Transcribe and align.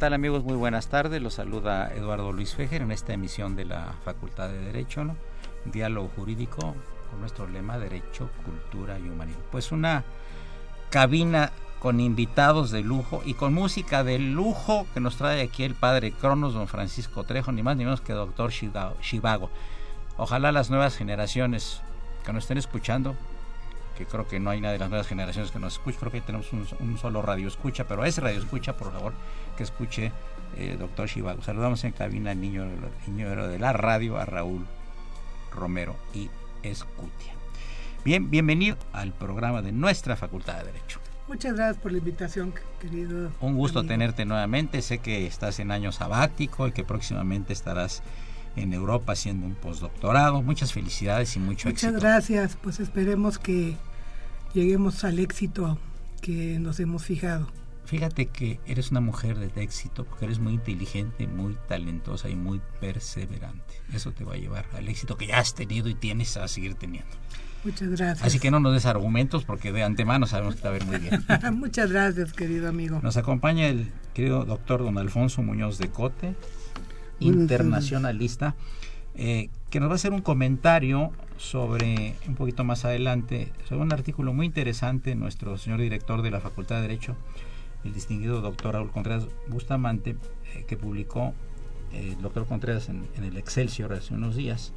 Tal 0.00 0.14
amigos? 0.14 0.44
Muy 0.44 0.56
buenas 0.56 0.88
tardes. 0.88 1.20
Los 1.20 1.34
saluda 1.34 1.92
Eduardo 1.94 2.32
Luis 2.32 2.54
Fejer 2.54 2.80
en 2.80 2.90
esta 2.90 3.12
emisión 3.12 3.54
de 3.54 3.66
la 3.66 3.96
Facultad 4.02 4.48
de 4.48 4.58
Derecho, 4.58 5.04
¿no? 5.04 5.14
Diálogo 5.66 6.10
jurídico 6.16 6.74
con 7.10 7.20
nuestro 7.20 7.46
lema 7.46 7.76
Derecho, 7.76 8.30
Cultura 8.42 8.98
y 8.98 9.10
Humanismo. 9.10 9.42
Pues 9.52 9.72
una 9.72 10.04
cabina 10.88 11.52
con 11.80 12.00
invitados 12.00 12.70
de 12.70 12.80
lujo 12.80 13.20
y 13.26 13.34
con 13.34 13.52
música 13.52 14.02
de 14.02 14.18
lujo 14.18 14.86
que 14.94 15.00
nos 15.00 15.18
trae 15.18 15.42
aquí 15.42 15.64
el 15.64 15.74
padre 15.74 16.12
Cronos, 16.12 16.54
don 16.54 16.66
Francisco 16.66 17.24
Trejo, 17.24 17.52
ni 17.52 17.62
más 17.62 17.76
ni 17.76 17.84
menos 17.84 18.00
que 18.00 18.14
doctor 18.14 18.50
Shivago. 18.52 19.50
Ojalá 20.16 20.50
las 20.50 20.70
nuevas 20.70 20.96
generaciones 20.96 21.82
que 22.24 22.32
nos 22.32 22.44
estén 22.44 22.56
escuchando 22.56 23.16
que 24.00 24.06
creo 24.06 24.26
que 24.26 24.40
no 24.40 24.48
hay 24.48 24.62
nadie 24.62 24.74
de 24.74 24.78
las 24.78 24.88
nuevas 24.88 25.06
generaciones 25.06 25.50
que 25.50 25.58
nos 25.58 25.74
escuche, 25.74 25.98
creo 25.98 26.10
que 26.10 26.22
tenemos 26.22 26.50
un, 26.52 26.98
solo 26.98 27.20
radio 27.20 27.48
escucha, 27.48 27.86
pero 27.86 28.02
ese 28.06 28.22
radio 28.22 28.38
escucha, 28.38 28.74
por 28.74 28.92
favor, 28.92 29.12
que 29.58 29.62
escuche 29.62 30.10
eh, 30.56 30.76
doctor 30.78 31.06
Shivago. 31.06 31.42
Saludamos 31.42 31.84
en 31.84 31.92
cabina 31.92 32.30
al 32.30 32.40
niño, 32.40 32.66
niño 33.06 33.46
de 33.46 33.58
la 33.58 33.74
radio, 33.74 34.16
a 34.16 34.24
Raúl 34.24 34.66
Romero 35.52 35.96
y 36.14 36.30
Escutia. 36.62 37.34
Bien, 38.02 38.30
bienvenido 38.30 38.78
al 38.94 39.12
programa 39.12 39.60
de 39.60 39.72
nuestra 39.72 40.16
Facultad 40.16 40.56
de 40.60 40.72
Derecho. 40.72 40.98
Muchas 41.28 41.54
gracias 41.54 41.76
por 41.76 41.92
la 41.92 41.98
invitación, 41.98 42.54
querido. 42.80 43.30
Un 43.40 43.54
gusto 43.54 43.84
tenerte 43.84 44.24
nuevamente. 44.24 44.80
Sé 44.80 44.98
que 44.98 45.26
estás 45.26 45.60
en 45.60 45.72
año 45.72 45.92
sabático 45.92 46.66
y 46.66 46.72
que 46.72 46.84
próximamente 46.84 47.52
estarás 47.52 48.02
en 48.56 48.72
Europa 48.72 49.12
haciendo 49.12 49.46
un 49.46 49.54
postdoctorado. 49.54 50.40
Muchas 50.40 50.72
felicidades 50.72 51.36
y 51.36 51.38
mucho 51.38 51.68
éxito. 51.68 51.92
Muchas 51.92 52.02
gracias. 52.02 52.56
Pues 52.56 52.80
esperemos 52.80 53.38
que 53.38 53.76
lleguemos 54.54 55.04
al 55.04 55.18
éxito 55.18 55.78
que 56.20 56.58
nos 56.58 56.80
hemos 56.80 57.04
fijado. 57.04 57.48
Fíjate 57.84 58.26
que 58.26 58.60
eres 58.66 58.92
una 58.92 59.00
mujer 59.00 59.36
de 59.36 59.62
éxito 59.62 60.04
porque 60.04 60.26
eres 60.26 60.38
muy 60.38 60.52
inteligente, 60.52 61.26
muy 61.26 61.56
talentosa 61.66 62.28
y 62.28 62.36
muy 62.36 62.60
perseverante. 62.80 63.74
Eso 63.92 64.12
te 64.12 64.22
va 64.22 64.34
a 64.34 64.36
llevar 64.36 64.66
al 64.74 64.88
éxito 64.88 65.16
que 65.16 65.26
ya 65.26 65.40
has 65.40 65.54
tenido 65.54 65.88
y 65.88 65.94
tienes 65.94 66.36
a 66.36 66.46
seguir 66.46 66.74
teniendo. 66.74 67.10
Muchas 67.64 67.88
gracias. 67.88 68.22
Así 68.22 68.38
que 68.38 68.50
no 68.50 68.60
nos 68.60 68.72
des 68.72 68.86
argumentos 68.86 69.44
porque 69.44 69.72
de 69.72 69.82
antemano 69.82 70.26
sabemos 70.26 70.54
que 70.54 70.62
te 70.62 70.68
va 70.68 70.74
a 70.76 70.78
ver 70.78 70.86
muy 70.86 70.98
bien. 70.98 71.24
Muchas 71.58 71.90
gracias, 71.90 72.32
querido 72.32 72.68
amigo. 72.68 73.00
Nos 73.02 73.16
acompaña 73.16 73.66
el 73.66 73.90
querido 74.14 74.44
doctor 74.44 74.82
don 74.82 74.96
Alfonso 74.96 75.42
Muñoz 75.42 75.78
de 75.78 75.88
Cote, 75.88 76.36
internacionalista, 77.18 78.54
eh, 79.14 79.50
que 79.70 79.80
nos 79.80 79.88
va 79.88 79.92
a 79.92 79.96
hacer 79.96 80.12
un 80.12 80.22
comentario 80.22 81.10
sobre, 81.36 82.14
un 82.28 82.34
poquito 82.34 82.64
más 82.64 82.84
adelante, 82.84 83.52
sobre 83.68 83.82
un 83.82 83.92
artículo 83.92 84.32
muy 84.32 84.46
interesante, 84.46 85.14
nuestro 85.14 85.58
señor 85.58 85.80
director 85.80 86.22
de 86.22 86.30
la 86.30 86.40
Facultad 86.40 86.76
de 86.76 86.82
Derecho, 86.82 87.16
el 87.84 87.92
distinguido 87.92 88.40
doctor 88.40 88.74
Raúl 88.74 88.90
Contreras 88.90 89.26
Bustamante, 89.48 90.16
eh, 90.54 90.64
que 90.66 90.76
publicó 90.76 91.34
eh, 91.92 92.14
el 92.16 92.22
doctor 92.22 92.46
Contreras 92.46 92.88
en, 92.88 93.06
el 93.16 93.36
Excelsior 93.36 93.92
hace 93.92 94.14
unos 94.14 94.36
días, 94.36 94.72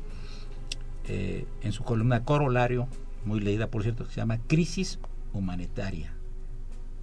en 1.06 1.74
su 1.74 1.84
columna 1.84 2.24
Corolario, 2.24 2.88
muy 3.26 3.42
leída 3.42 3.68
por 3.68 3.84
cierto, 3.84 4.06
que 4.06 4.12
se 4.12 4.22
llama 4.22 4.40
Crisis 4.48 5.00
Humanitaria 5.34 6.14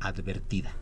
Advertida. 0.01 0.73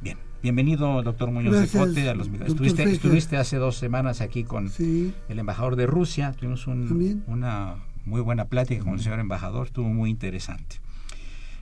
Bien, 0.00 0.16
bienvenido 0.42 1.02
doctor 1.02 1.30
Muñoz 1.30 1.60
de 1.60 1.78
Cote. 1.78 2.08
A 2.08 2.14
los, 2.14 2.28
estuviste, 2.28 2.84
estuviste, 2.84 3.36
hace 3.36 3.56
dos 3.56 3.76
semanas 3.76 4.20
aquí 4.20 4.44
con 4.44 4.70
el 4.78 5.38
embajador 5.38 5.76
de 5.76 5.86
Rusia, 5.86 6.32
tuvimos 6.32 6.66
una 6.66 7.76
muy 8.04 8.20
buena 8.20 8.46
plática 8.46 8.82
con 8.82 8.94
el 8.94 9.00
señor 9.00 9.20
embajador, 9.20 9.66
estuvo 9.66 9.88
muy 9.88 10.10
interesante. 10.10 10.76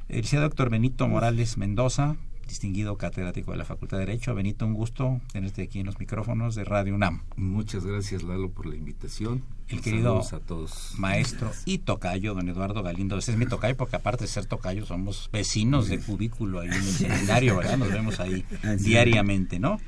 El 0.08 0.24
señor 0.24 0.44
doctor 0.44 0.70
Benito 0.70 1.06
Morales 1.08 1.58
Mendoza, 1.58 2.16
distinguido 2.48 2.96
catedrático 2.96 3.52
de 3.52 3.58
la 3.58 3.64
Facultad 3.64 3.98
de 3.98 4.06
Derecho. 4.06 4.34
Benito, 4.34 4.66
un 4.66 4.74
gusto 4.74 5.20
tenerte 5.32 5.62
aquí 5.62 5.80
en 5.80 5.86
los 5.86 5.98
micrófonos 6.00 6.54
de 6.54 6.64
Radio 6.64 6.94
UNAM. 6.94 7.22
Muchas 7.36 7.84
gracias, 7.84 8.24
Lalo, 8.24 8.50
por 8.50 8.66
la 8.66 8.74
invitación. 8.74 9.44
El 9.68 9.82
querido 9.82 10.18
a 10.18 10.40
todos. 10.40 10.94
maestro 10.96 11.52
y 11.66 11.78
tocayo, 11.78 12.34
don 12.34 12.48
Eduardo 12.48 12.82
Galindo. 12.82 13.18
Ese 13.18 13.32
es 13.32 13.38
mi 13.38 13.44
tocayo 13.44 13.76
porque 13.76 13.96
aparte 13.96 14.24
de 14.24 14.28
ser 14.28 14.46
tocayo 14.46 14.86
somos 14.86 15.28
vecinos 15.30 15.88
de 15.88 16.00
cubículo 16.00 16.60
ahí 16.60 16.68
en 16.68 16.74
el 16.74 16.82
seminario, 16.82 17.56
¿verdad? 17.58 17.76
Nos 17.76 17.92
vemos 17.92 18.18
ahí 18.18 18.46
diariamente, 18.80 19.58
¿no? 19.58 19.78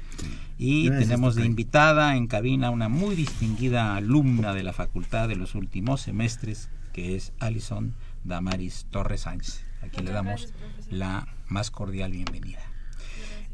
Y 0.58 0.90
tenemos 0.90 1.34
de 1.34 1.46
invitada 1.46 2.14
en 2.16 2.26
cabina 2.26 2.68
una 2.68 2.90
muy 2.90 3.16
distinguida 3.16 3.96
alumna 3.96 4.52
de 4.52 4.62
la 4.62 4.74
facultad 4.74 5.28
de 5.28 5.36
los 5.36 5.54
últimos 5.54 6.02
semestres, 6.02 6.68
que 6.92 7.16
es 7.16 7.32
Alison 7.38 7.94
Damaris 8.24 8.86
Torres 8.90 9.22
Sánchez, 9.22 9.64
a 9.82 9.88
quien 9.88 10.04
le 10.04 10.12
damos 10.12 10.52
la 10.90 11.26
más 11.50 11.70
cordial 11.70 12.12
bienvenida. 12.12 12.60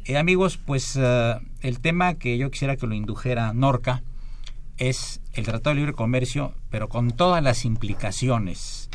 Eh, 0.05 0.17
amigos, 0.17 0.57
pues 0.57 0.97
eh, 0.97 1.35
el 1.63 1.81
tema 1.81 2.15
que 2.15 2.39
yo 2.39 2.51
quisiera 2.51 2.77
que 2.77 2.87
lo 2.87 2.95
indujera 2.95 3.53
Norca 3.53 4.03
es 4.77 5.21
el 5.33 5.45
Tratado 5.45 5.75
de 5.75 5.81
Libre 5.81 5.95
Comercio, 5.95 6.55
pero 6.71 6.89
con 6.89 7.11
todas 7.11 7.43
las 7.43 7.65
implicaciones, 7.65 8.91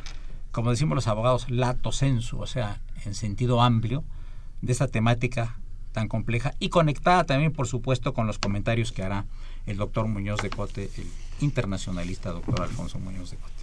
como 0.52 0.70
decimos 0.70 0.96
los 0.96 1.08
abogados, 1.08 1.50
lato 1.50 1.92
sensu, 1.92 2.40
o 2.40 2.48
sea, 2.48 2.82
en 3.04 3.16
sentido 3.16 3.62
amplio, 3.62 4.04
de 4.62 4.72
esta 4.72 4.88
temática 4.88 5.58
tan 5.92 6.08
compleja 6.08 6.54
y 6.60 6.70
conectada 6.70 7.26
también, 7.26 7.52
por 7.52 7.68
supuesto, 7.68 8.14
con 8.14 8.28
los 8.28 8.40
comentarios 8.40 8.92
que 8.92 9.04
hará 9.04 9.26
el 9.66 9.78
doctor 9.78 10.08
Muñoz 10.08 10.42
de 10.42 10.50
Cote, 10.50 10.90
el 10.98 11.08
internacionalista 11.42 12.32
doctor 12.32 12.62
Alfonso 12.62 13.00
Muñoz 13.00 13.32
de 13.32 13.38
Cote. 13.38 13.61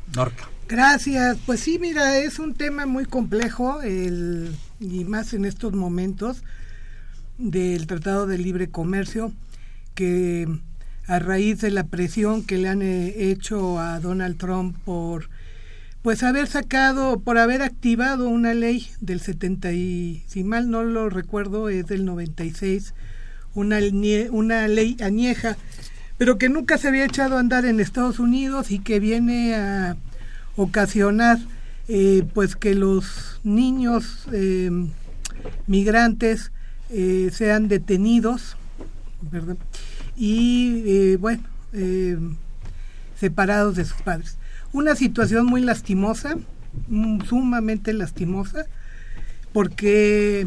Gracias. 0.68 1.38
Pues 1.46 1.60
sí, 1.60 1.78
mira, 1.78 2.18
es 2.18 2.38
un 2.38 2.54
tema 2.54 2.86
muy 2.86 3.04
complejo 3.04 3.80
el, 3.82 4.54
y 4.80 5.04
más 5.04 5.32
en 5.32 5.44
estos 5.44 5.72
momentos 5.72 6.42
del 7.38 7.86
Tratado 7.86 8.26
de 8.26 8.38
Libre 8.38 8.68
Comercio 8.68 9.32
que 9.94 10.46
a 11.06 11.18
raíz 11.18 11.60
de 11.60 11.70
la 11.70 11.84
presión 11.84 12.44
que 12.44 12.58
le 12.58 12.68
han 12.68 12.82
eh, 12.82 13.30
hecho 13.30 13.80
a 13.80 13.98
Donald 13.98 14.36
Trump 14.36 14.76
por 14.84 15.30
pues 16.02 16.22
haber 16.22 16.46
sacado, 16.46 17.20
por 17.20 17.38
haber 17.38 17.62
activado 17.62 18.28
una 18.28 18.54
ley 18.54 18.86
del 19.00 19.20
70 19.20 19.72
y, 19.72 20.22
si 20.26 20.44
mal 20.44 20.70
no 20.70 20.84
lo 20.84 21.10
recuerdo, 21.10 21.68
es 21.68 21.86
del 21.86 22.04
96, 22.04 22.94
una, 23.54 23.78
una 24.30 24.68
ley 24.68 24.96
añeja, 25.02 25.56
pero 26.18 26.36
que 26.36 26.48
nunca 26.48 26.76
se 26.76 26.88
había 26.88 27.04
echado 27.04 27.36
a 27.36 27.40
andar 27.40 27.64
en 27.64 27.80
Estados 27.80 28.18
Unidos 28.18 28.70
y 28.70 28.80
que 28.80 29.00
viene 29.00 29.54
a 29.54 29.96
ocasionar 30.56 31.38
eh, 31.88 32.24
pues 32.34 32.56
que 32.56 32.74
los 32.74 33.40
niños 33.44 34.26
eh, 34.32 34.70
migrantes 35.66 36.52
eh, 36.90 37.30
sean 37.32 37.68
detenidos, 37.68 38.56
¿verdad? 39.22 39.56
Y 40.16 41.16
bueno, 41.16 41.44
separados 43.16 43.76
de 43.76 43.84
sus 43.84 44.02
padres 44.02 44.36
una 44.72 44.94
situación 44.94 45.46
muy 45.46 45.60
lastimosa, 45.60 46.36
mm, 46.88 47.22
sumamente 47.22 47.92
lastimosa, 47.92 48.66
porque 49.52 50.46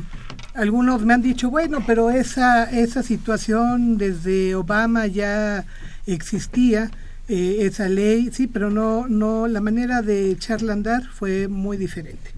algunos 0.53 1.03
me 1.03 1.13
han 1.13 1.21
dicho, 1.21 1.50
bueno, 1.50 1.83
pero 1.86 2.09
esa, 2.09 2.63
esa 2.65 3.03
situación 3.03 3.98
desde 3.98 4.56
Obama 4.56 5.07
ya 5.07 5.65
existía, 6.06 6.92
eh, 7.27 7.59
esa 7.62 7.88
ley, 7.89 8.30
sí, 8.31 8.48
pero 8.48 8.69
no, 8.69 9.07
no, 9.07 9.48
la 9.48 9.62
manera 9.62 10.01
de 10.01 10.31
echarla 10.31 10.74
andar 10.74 11.03
fue 11.03 11.48
muy 11.48 11.77
diferente. 11.77 12.31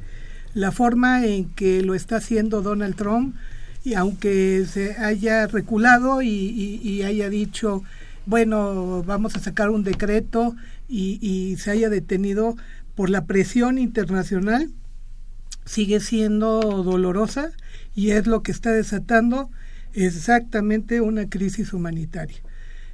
La 0.54 0.72
forma 0.72 1.26
en 1.26 1.50
que 1.50 1.82
lo 1.82 1.96
está 1.96 2.18
haciendo 2.18 2.62
Donald 2.62 2.96
Trump, 2.96 3.36
y 3.84 3.96
aunque 3.96 4.66
se 4.72 4.96
haya 4.98 5.48
reculado 5.48 6.22
y 6.22 7.02
haya 7.04 7.30
dicho, 7.30 7.84
bueno, 8.26 9.04
vamos 9.04 9.36
a 9.36 9.40
sacar 9.40 9.70
un 9.70 9.84
decreto 9.84 10.56
y, 10.88 11.56
se 11.58 11.72
haya 11.72 11.90
detenido 11.90 12.56
por 12.96 13.10
la 13.10 13.26
presión 13.26 13.78
internacional 13.78 14.70
sigue 15.66 16.00
siendo 16.00 16.60
dolorosa 16.84 17.52
y 17.96 18.12
es 18.12 18.28
lo 18.28 18.44
que 18.44 18.52
está 18.52 18.72
desatando 18.72 19.50
exactamente 19.94 21.02
una 21.02 21.30
crisis 21.30 21.74
humanitaria 21.74 22.40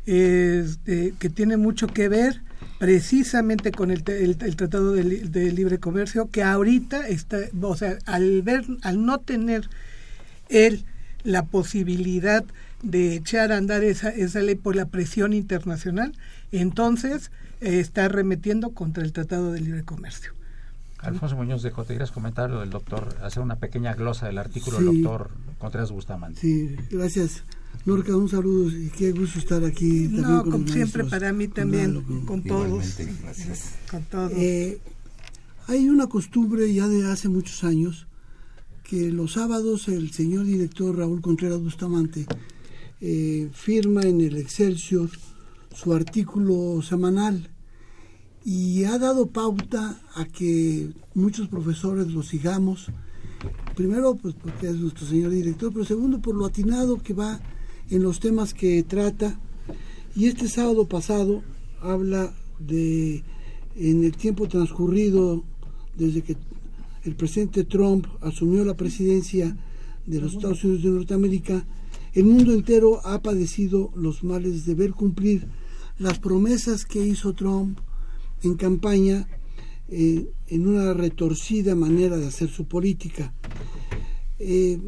este, 0.06 1.14
que 1.20 1.30
tiene 1.30 1.58
mucho 1.58 1.88
que 1.88 2.10
ver 2.10 2.42
precisamente 2.78 3.72
con 3.72 3.92
el, 3.92 4.04
tratado 4.04 4.94
de, 4.94 5.04
libre 5.04 5.78
comercio 5.80 6.30
que 6.30 6.44
ahorita 6.44 7.08
está 7.08 7.40
o 7.62 7.76
sea 7.76 7.98
al 8.06 8.42
ver 8.42 8.66
al 8.82 9.06
no 9.06 9.20
tener 9.20 9.70
él 10.50 10.84
la 11.24 11.46
posibilidad 11.46 12.44
de 12.82 13.16
echar 13.16 13.52
a 13.52 13.58
andar 13.58 13.84
esa, 13.84 14.10
esa 14.10 14.42
ley 14.42 14.56
por 14.56 14.76
la 14.76 14.86
presión 14.86 15.34
internacional 15.34 16.14
entonces 16.52 17.32
está 17.62 18.08
remetiendo 18.08 18.72
contra 18.72 19.04
el 19.04 19.12
Tratado 19.12 19.52
de 19.52 19.62
Libre 19.62 19.84
Comercio. 19.84 20.39
Alfonso 21.02 21.36
Muñoz 21.36 21.62
de 21.64 21.72
¿te 21.72 21.86
quieres 21.86 22.12
comentar 22.12 22.50
lo 22.50 22.60
del 22.60 22.70
doctor, 22.70 23.16
hacer 23.24 23.42
una 23.42 23.56
pequeña 23.56 23.94
glosa 23.94 24.28
del 24.28 24.38
artículo 24.38 24.78
del 24.78 25.02
doctor 25.02 25.30
Contreras 25.58 25.92
Bustamante? 25.92 26.42
Sí, 26.42 26.76
gracias. 26.92 27.44
Norca, 27.86 28.16
un 28.16 28.28
saludo 28.28 28.70
y 28.70 28.90
qué 28.90 29.12
gusto 29.12 29.40
estar 29.40 29.64
aquí. 29.64 30.08
No, 30.10 30.44
como 30.44 30.68
siempre, 30.68 31.06
para 31.06 31.32
mí 31.32 31.48
también, 31.48 32.02
con, 32.26 32.44
todos. 32.44 32.98
Gracias. 33.24 33.76
Con 33.90 34.04
todos. 34.04 34.32
Eh, 34.34 34.80
hay 35.68 35.88
una 35.88 36.08
costumbre 36.08 36.74
ya 36.74 36.88
de 36.88 37.10
hace 37.10 37.30
muchos 37.30 37.64
años 37.64 38.08
que 38.84 39.12
los 39.12 39.34
sábados 39.34 39.88
el 39.88 40.12
señor 40.12 40.46
director 40.46 40.98
Raúl 40.98 41.22
Contreras 41.22 41.62
Bustamante 41.62 42.26
eh, 43.02 43.50
firma 43.54 44.02
en 44.02 44.20
el 44.20 44.36
Excelsior 44.36 45.10
su 45.74 45.94
artículo 45.94 46.82
semanal 46.82 47.50
y 48.46 48.84
ha 48.86 48.98
dado 48.98 49.28
pauta 49.28 50.02
a 50.16 50.26
que 50.26 50.90
muchos 51.14 51.48
profesores 51.48 52.08
lo 52.08 52.24
sigamos. 52.24 52.88
Primero, 53.76 54.16
pues 54.16 54.36
porque 54.36 54.68
es 54.68 54.76
nuestro 54.76 55.06
señor 55.06 55.32
director, 55.32 55.72
pero 55.72 55.86
segundo, 55.86 56.20
por 56.20 56.36
lo 56.36 56.46
atinado 56.46 56.98
que 56.98 57.14
va 57.14 57.40
en 57.90 58.04
los 58.04 58.20
temas 58.20 58.54
que 58.54 58.84
trata. 58.84 59.40
Y 60.16 60.28
este 60.28 60.48
sábado 60.48 60.88
pasado 60.88 61.44
habla 61.82 62.34
de, 62.60 63.24
en 63.76 64.04
el 64.04 64.16
tiempo 64.16 64.48
transcurrido 64.48 65.44
desde 65.96 66.22
que 66.22 66.36
el 67.04 67.16
presidente 67.16 67.64
Trump 67.64 68.08
asumió 68.22 68.66
la 68.66 68.76
presidencia 68.76 69.56
de 70.06 70.22
los 70.22 70.34
Estados 70.34 70.64
Unidos 70.64 70.84
de 70.84 70.90
Norteamérica, 70.90 71.66
el 72.14 72.26
mundo 72.26 72.54
entero 72.54 73.06
ha 73.06 73.22
padecido 73.22 73.92
los 73.96 74.24
males 74.24 74.66
de 74.66 74.74
ver 74.74 74.92
cumplir 74.92 75.48
las 76.00 76.20
promesas 76.20 76.86
que 76.86 77.06
hizo 77.06 77.34
Trump 77.34 77.80
en 78.44 78.56
campaña 78.56 79.28
eh, 79.88 80.32
en 80.48 80.68
una 80.68 80.94
retorcida 80.94 81.76
manera 81.76 82.18
de 82.18 82.28
hacer 82.28 82.50
su 82.50 82.68
política. 82.68 83.34
Eh, 84.38 84.80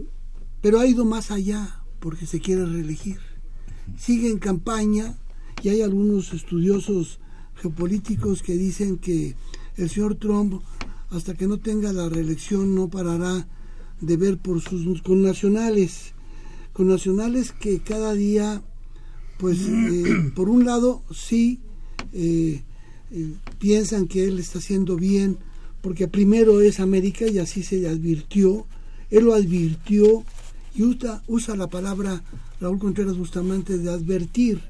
pero 0.61 0.79
ha 0.79 0.85
ido 0.85 1.05
más 1.05 1.31
allá 1.31 1.83
porque 1.99 2.25
se 2.25 2.39
quiere 2.39 2.65
reelegir. 2.65 3.17
Sigue 3.97 4.29
en 4.29 4.37
campaña 4.37 5.17
y 5.63 5.69
hay 5.69 5.81
algunos 5.81 6.33
estudiosos 6.33 7.19
geopolíticos 7.55 8.41
que 8.41 8.53
dicen 8.53 8.97
que 8.97 9.35
el 9.75 9.89
señor 9.89 10.15
Trump, 10.15 10.61
hasta 11.09 11.33
que 11.33 11.47
no 11.47 11.59
tenga 11.59 11.93
la 11.93 12.09
reelección, 12.09 12.75
no 12.75 12.89
parará 12.89 13.47
de 13.99 14.17
ver 14.17 14.37
por 14.37 14.61
sus 14.61 15.01
connacionales, 15.01 16.13
connacionales 16.73 17.51
que 17.51 17.79
cada 17.79 18.13
día 18.13 18.63
pues 19.41 19.59
eh, 19.67 20.31
por 20.35 20.49
un 20.49 20.65
lado 20.65 21.03
sí 21.11 21.59
eh, 22.13 22.63
eh, 23.11 23.33
piensan 23.59 24.07
que 24.07 24.25
él 24.25 24.39
está 24.39 24.59
haciendo 24.59 24.95
bien, 24.95 25.37
porque 25.81 26.07
primero 26.07 26.61
es 26.61 26.79
América 26.79 27.27
y 27.27 27.39
así 27.39 27.63
se 27.63 27.87
advirtió, 27.87 28.65
él 29.09 29.25
lo 29.25 29.33
advirtió 29.33 30.23
y 30.75 30.83
usa, 30.83 31.23
usa 31.27 31.55
la 31.55 31.67
palabra 31.67 32.23
Raúl 32.59 32.79
Contreras 32.79 33.17
Bustamante 33.17 33.77
de 33.77 33.89
advertir 33.89 34.61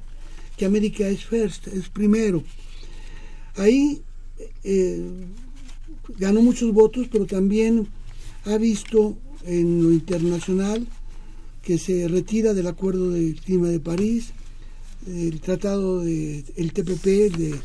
que 0.56 0.64
América 0.64 1.08
es 1.08 1.24
first, 1.24 1.68
es 1.68 1.88
primero. 1.88 2.42
Ahí 3.56 4.02
ganó 6.18 6.42
muchos 6.42 6.72
votos, 6.72 7.08
pero 7.10 7.26
también 7.26 7.86
ha 8.44 8.56
visto 8.56 9.16
en 9.44 9.82
lo 9.82 9.92
internacional 9.92 10.86
que 11.62 11.78
se 11.78 12.08
retira 12.08 12.54
del 12.54 12.66
acuerdo 12.66 13.10
del 13.10 13.40
clima 13.40 13.68
de 13.68 13.80
París, 13.80 14.30
el 15.06 15.40
tratado 15.40 16.00
de 16.00 16.44
TPP 16.56 17.36
de 17.36 17.60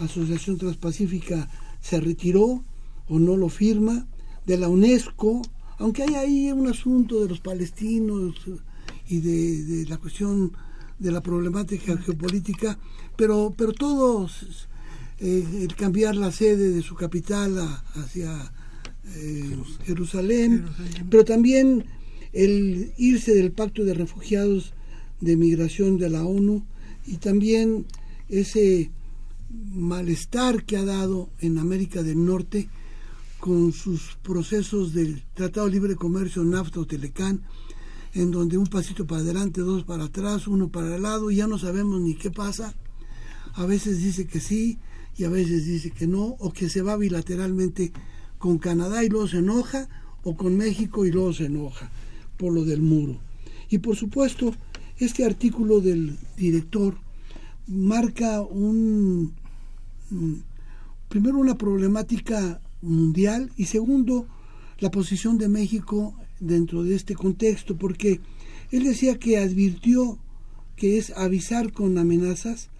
Asociación 0.00 0.58
Transpacífica 0.58 1.48
se 1.80 2.00
retiró 2.00 2.64
o 3.08 3.18
no 3.18 3.36
lo 3.36 3.48
firma 3.48 4.06
de 4.46 4.58
la 4.58 4.68
UNESCO 4.68 5.42
aunque 5.78 6.02
hay 6.02 6.14
ahí 6.14 6.52
un 6.52 6.68
asunto 6.68 7.22
de 7.22 7.28
los 7.28 7.40
palestinos 7.40 8.34
y 9.08 9.20
de, 9.20 9.86
la 9.88 9.96
cuestión 9.96 10.52
de 10.98 11.10
la 11.10 11.22
problemática 11.22 11.96
geopolítica 11.96 12.78
pero 13.16 13.54
pero 13.56 13.72
todos 13.72 14.68
eh, 15.20 15.44
el 15.62 15.74
cambiar 15.74 16.16
la 16.16 16.32
sede 16.32 16.70
de 16.70 16.82
su 16.82 16.94
capital 16.94 17.58
hacia 17.94 18.52
eh, 19.16 19.56
Jerusalén, 19.84 20.66
pero 21.10 21.24
también 21.24 21.84
el 22.32 22.92
irse 22.96 23.34
del 23.34 23.50
pacto 23.50 23.84
de 23.84 23.94
refugiados 23.94 24.72
de 25.20 25.36
migración 25.36 25.98
de 25.98 26.10
la 26.10 26.24
ONU 26.24 26.64
y 27.06 27.16
también 27.16 27.86
ese 28.28 28.90
malestar 29.50 30.64
que 30.64 30.76
ha 30.76 30.84
dado 30.84 31.30
en 31.40 31.58
América 31.58 32.02
del 32.02 32.24
Norte 32.24 32.68
con 33.38 33.72
sus 33.72 34.16
procesos 34.22 34.92
del 34.92 35.22
Tratado 35.34 35.66
de 35.66 35.72
Libre 35.72 35.96
Comercio 35.96 36.44
NAFTA 36.44 36.80
o 36.80 36.86
Telecán, 36.86 37.42
en 38.12 38.30
donde 38.30 38.58
un 38.58 38.66
pasito 38.66 39.06
para 39.06 39.22
adelante, 39.22 39.60
dos 39.60 39.84
para 39.84 40.04
atrás, 40.04 40.46
uno 40.46 40.68
para 40.68 40.96
el 40.96 41.02
lado, 41.02 41.30
y 41.30 41.36
ya 41.36 41.46
no 41.46 41.58
sabemos 41.58 42.00
ni 42.00 42.14
qué 42.14 42.30
pasa. 42.30 42.74
A 43.54 43.66
veces 43.66 44.02
dice 44.02 44.26
que 44.26 44.40
sí 44.40 44.78
y 45.16 45.24
a 45.24 45.28
veces 45.28 45.66
dice 45.66 45.90
que 45.90 46.06
no, 46.06 46.36
o 46.38 46.52
que 46.52 46.68
se 46.68 46.82
va 46.82 46.96
bilateralmente 46.96 47.92
con 48.38 48.58
Canadá 48.58 49.04
y 49.04 49.08
luego 49.08 49.28
se 49.28 49.38
enoja, 49.38 49.88
o 50.22 50.36
con 50.36 50.56
México 50.56 51.06
y 51.06 51.10
luego 51.10 51.32
se 51.32 51.46
enoja 51.46 51.90
por 52.36 52.52
lo 52.52 52.64
del 52.64 52.82
muro. 52.82 53.18
Y 53.70 53.78
por 53.78 53.96
supuesto, 53.96 54.54
este 54.98 55.24
artículo 55.24 55.80
del 55.80 56.18
director 56.36 56.98
marca 57.66 58.42
un 58.42 59.34
primero 61.08 61.38
una 61.38 61.56
problemática 61.56 62.60
mundial 62.82 63.52
y 63.56 63.66
segundo 63.66 64.26
la 64.78 64.90
posición 64.90 65.38
de 65.38 65.48
México 65.48 66.14
dentro 66.40 66.82
de 66.82 66.94
este 66.94 67.14
contexto 67.14 67.76
porque 67.76 68.20
Él 68.70 68.84
decía 68.84 69.18
que 69.18 69.38
advirtió 69.38 70.18
que 70.76 70.98
es 70.98 71.10
avisar 71.10 71.72
con 71.72 71.98
amenazas 71.98 72.70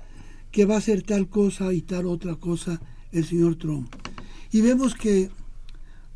que 0.50 0.64
va 0.64 0.76
a 0.76 0.78
hacer 0.78 1.02
tal 1.02 1.28
cosa 1.28 1.72
y 1.72 1.82
tal 1.82 2.06
otra 2.06 2.36
cosa 2.36 2.80
el 3.12 3.24
señor 3.24 3.56
Trump. 3.56 3.94
Y 4.52 4.62
vemos 4.62 4.94
que 4.94 5.30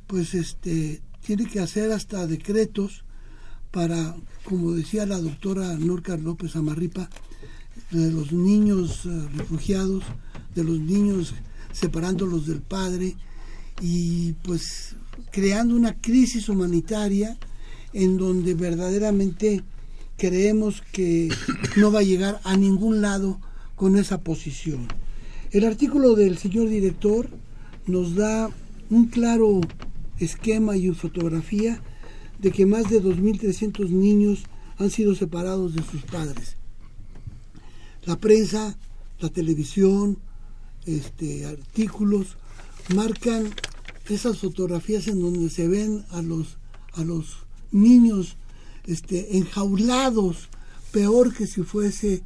pues 0.07 0.35
este 0.35 1.03
tiene 1.25 1.47
que 1.47 1.61
hacer 1.61 1.91
hasta 1.93 2.27
decretos 2.27 3.05
para, 3.71 4.15
como 4.45 4.73
decía 4.73 5.07
la 5.07 5.19
doctora 5.19 5.77
Norca 5.79 6.17
López 6.17 6.55
Amarripa, 6.57 7.09
de 7.91 8.11
los 8.11 8.33
niños 8.33 9.05
eh, 9.07 9.29
refugiados, 9.37 10.05
de 10.55 10.65
los 10.65 10.79
niños 10.79 11.35
separándolos 11.73 12.47
del 12.47 12.61
padre 12.61 13.17
y 13.81 14.33
pues 14.45 14.97
creando 15.31 15.75
una 15.75 16.01
crisis 16.01 16.49
humanitaria 16.49 17.37
en 17.93 18.17
donde 18.17 18.55
verdaderamente 18.55 19.63
creemos 20.17 20.83
que 20.93 21.29
no 21.77 21.93
va 21.93 22.01
a 22.01 22.05
llegar 22.05 22.41
a 22.45 22.57
ningún 22.57 23.01
lado 23.01 23.41
con 23.77 23.97
esa 23.97 24.21
posición. 24.21 24.89
El 25.51 25.65
artículo 25.65 26.15
del 26.15 26.39
señor 26.39 26.69
director 26.69 27.29
nos 27.87 28.15
da 28.15 28.51
un 28.91 29.07
claro 29.07 29.61
esquema 30.19 30.77
y 30.77 30.91
fotografía 30.93 31.81
de 32.39 32.51
que 32.51 32.67
más 32.67 32.91
de 32.91 33.03
2.300 33.03 33.89
niños 33.89 34.45
han 34.79 34.91
sido 34.91 35.15
separados 35.15 35.75
de 35.75 35.83
sus 35.83 36.03
padres. 36.03 36.57
La 38.05 38.17
prensa, 38.17 38.77
la 39.21 39.29
televisión, 39.31 40.19
este, 40.87 41.47
artículos 41.47 42.37
marcan 42.95 43.53
esas 44.09 44.39
fotografías 44.39 45.09
en 45.09 45.21
donde 45.21 45.51
se 45.51 45.69
ven 45.69 46.05
a 46.11 46.23
los, 46.23 46.59
a 46.93 47.05
los 47.05 47.39
niños 47.71 48.37
este, 48.87 49.37
enjaulados, 49.37 50.49
peor 50.93 51.35
que 51.35 51.47
si 51.47 51.63
fuese 51.63 52.23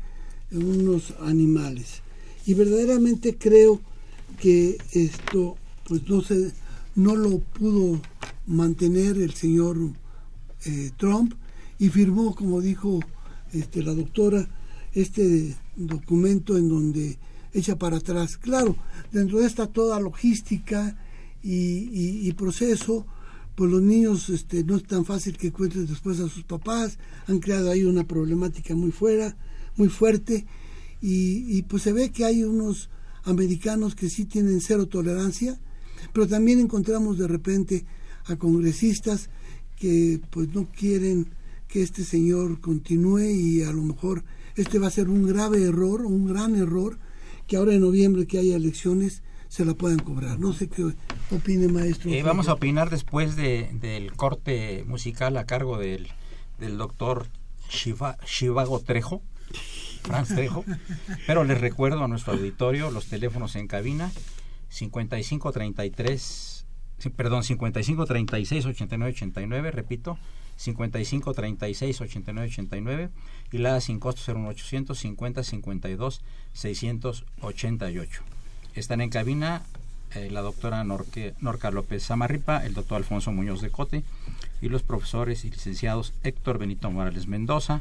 unos 0.51 1.15
animales. 1.21 2.03
Y 2.47 2.55
verdaderamente 2.55 3.37
creo 3.37 3.81
que 4.41 4.79
esto 4.93 5.57
pues 5.87 6.09
no 6.09 6.23
se 6.23 6.53
no 6.99 7.15
lo 7.15 7.39
pudo 7.39 8.01
mantener 8.49 9.19
el 9.19 9.33
señor 9.35 9.77
eh, 10.65 10.91
Trump 10.97 11.33
y 11.79 11.91
firmó, 11.91 12.35
como 12.35 12.61
dijo 12.61 12.99
este, 13.53 13.85
la 13.85 13.95
doctora, 13.95 14.49
este 14.95 15.55
documento 15.77 16.57
en 16.57 16.69
donde 16.69 17.19
echa 17.53 17.79
para 17.79 17.99
atrás. 17.99 18.37
Claro, 18.37 18.77
dentro 19.13 19.39
de 19.39 19.47
esta 19.47 19.67
toda 19.67 20.01
logística 20.01 20.97
y, 21.43 22.33
proceso, 22.33 23.07
pues 23.55 23.71
los 23.71 23.83
niños 23.83 24.29
este, 24.29 24.65
no 24.65 24.77
es 24.77 24.85
tan 24.85 25.05
fácil 25.05 25.37
que 25.37 25.49
encuentren 25.49 25.87
después 25.87 26.21
a 26.21 26.29
sus 26.29 26.45
papás, 26.45 26.99
han 27.27 27.41
creado 27.41 27.71
ahí 27.71 27.85
una 27.85 28.05
problemática 28.05 28.75
muy 28.75 28.93
fuera, 28.93 29.37
muy 29.77 29.89
fuerte, 29.89 30.47
y, 31.01 31.57
y 31.57 31.63
pues 31.63 31.83
se 31.85 31.93
ve 31.93 32.11
que 32.11 32.25
hay 32.25 32.45
unos 32.45 32.91
americanos 33.25 33.95
que 33.95 34.09
sí 34.09 34.25
tienen 34.25 34.61
cero 34.61 34.87
tolerancia, 34.87 35.59
pero 36.13 36.27
también 36.27 36.61
encontramos 36.61 37.19
de 37.19 37.29
repente 37.29 37.85
a 38.27 38.37
congresistas 38.37 39.31
que 39.77 40.21
pues 40.31 40.55
no 40.55 40.67
quieren 40.71 41.29
que 41.69 41.83
este 41.83 42.03
señor 42.05 42.61
continúe 42.61 43.31
y 43.31 43.63
a 43.63 43.73
lo 43.73 43.83
mejor 43.83 44.25
este 44.57 44.79
va 44.79 44.89
a 44.89 44.91
ser 44.91 45.09
un 45.09 45.27
grave 45.27 45.63
error, 45.63 46.05
un 46.05 46.27
gran 46.27 46.57
error, 46.57 46.99
que 47.49 47.57
ahora 47.57 47.73
en 47.73 47.81
noviembre 47.81 48.27
que 48.27 48.39
haya 48.39 48.55
elecciones 48.55 49.23
se 49.49 49.65
la 49.65 49.75
puedan 49.75 49.99
cobrar. 49.99 50.39
No 50.39 50.53
sé 50.53 50.69
qué 50.69 50.95
opine, 51.31 51.67
maestro. 51.69 52.13
Eh, 52.13 52.23
vamos 52.23 52.49
a 52.49 52.53
opinar 52.53 52.91
después 52.91 53.35
de, 53.35 53.71
del 53.73 54.13
corte 54.13 54.85
musical 54.87 55.37
a 55.39 55.47
cargo 55.47 55.79
del, 55.79 56.09
del 56.61 56.77
doctor 56.77 57.27
Shiva, 57.71 58.19
Shivago 58.27 58.81
Trejo, 58.81 59.23
Franz 60.03 60.29
Trejo, 60.29 60.65
pero 61.27 61.45
les 61.45 61.61
recuerdo 61.61 62.05
a 62.05 62.09
nuestro 62.09 62.35
auditorio 62.35 62.91
los 62.91 63.07
teléfonos 63.07 63.57
en 63.57 63.67
cabina 63.67 64.13
5533, 64.69 66.67
perdón, 67.17 67.43
5536 67.43 68.67
8989, 68.67 69.71
repito, 69.71 70.19
5536 70.59 72.01
8989 72.01 73.11
y 73.53 73.59
la 73.59 73.81
sin 73.81 74.01
costo 74.01 74.35
01800 74.35 74.99
50 74.99 75.43
52 75.45 76.21
688. 76.53 78.23
Están 78.75 79.01
en 79.01 79.11
cabina 79.11 79.63
eh, 80.15 80.31
la 80.31 80.43
doctora 80.43 80.83
Norque, 80.85 81.35
Norca 81.41 81.71
López 81.71 82.05
Zamarripa, 82.05 82.65
el 82.67 82.75
doctor 82.75 82.97
Alfonso 82.97 83.33
Muñoz 83.33 83.61
de 83.61 83.71
Cote 83.71 84.03
y 84.61 84.69
los 84.69 84.83
profesores 84.83 85.45
y 85.45 85.51
licenciados 85.51 86.13
Héctor 86.25 86.59
Benito 86.59 86.91
Morales 86.91 87.29
Mendoza 87.29 87.81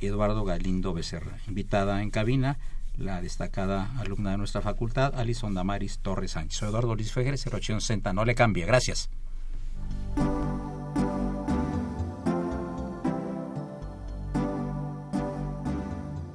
y 0.00 0.06
Eduardo 0.06 0.44
Galindo 0.44 0.92
Becerra. 0.92 1.38
Invitada 1.48 2.02
en 2.02 2.10
cabina 2.10 2.58
la 2.98 3.22
destacada 3.22 3.90
alumna 3.98 4.32
de 4.32 4.38
nuestra 4.38 4.60
facultad, 4.60 5.14
Alison 5.18 5.54
Damaris 5.54 5.98
Torres 5.98 6.32
Sánchez. 6.32 6.62
Eduardo 6.62 6.94
Luis 6.94 7.12
Fejer, 7.12 7.34
0860. 7.34 8.12
No 8.12 8.24
le 8.24 8.34
cambie. 8.34 8.66
Gracias. 8.66 9.08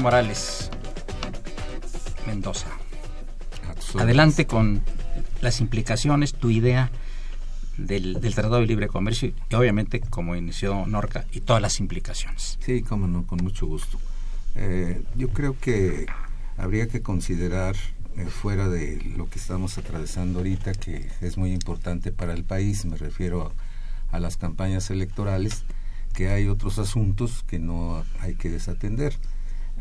Morales 0.00 0.70
Mendoza. 2.26 2.68
Adelante 3.98 4.46
con 4.46 4.82
las 5.40 5.60
implicaciones, 5.60 6.34
tu 6.34 6.50
idea 6.50 6.90
del, 7.76 8.18
Tratado 8.20 8.60
de 8.60 8.66
Libre 8.66 8.88
Comercio 8.88 9.32
y 9.50 9.54
obviamente 9.54 10.00
como 10.00 10.36
inició 10.36 10.86
Norca 10.86 11.26
y 11.32 11.40
todas 11.40 11.60
las 11.60 11.80
implicaciones. 11.80 12.58
Sí, 12.64 12.82
cómo 12.82 13.06
no, 13.06 13.26
con 13.26 13.42
mucho 13.42 13.66
gusto. 13.66 13.98
Eh, 14.54 15.02
yo 15.16 15.28
creo 15.28 15.58
que 15.58 16.06
habría 16.56 16.88
que 16.88 17.02
considerar 17.02 17.76
eh, 18.16 18.26
fuera 18.26 18.68
de 18.68 19.02
lo 19.16 19.28
que 19.28 19.38
estamos 19.38 19.76
atravesando 19.78 20.40
ahorita, 20.40 20.72
que 20.72 21.08
es 21.20 21.36
muy 21.36 21.52
importante 21.52 22.10
para 22.10 22.32
el 22.32 22.44
país, 22.44 22.84
me 22.84 22.96
refiero 22.96 23.52
a 24.10 24.18
las 24.18 24.36
campañas 24.36 24.90
electorales, 24.90 25.64
que 26.14 26.28
hay 26.28 26.48
otros 26.48 26.78
asuntos 26.78 27.44
que 27.46 27.58
no 27.58 28.04
hay 28.20 28.34
que 28.34 28.50
desatender. 28.50 29.14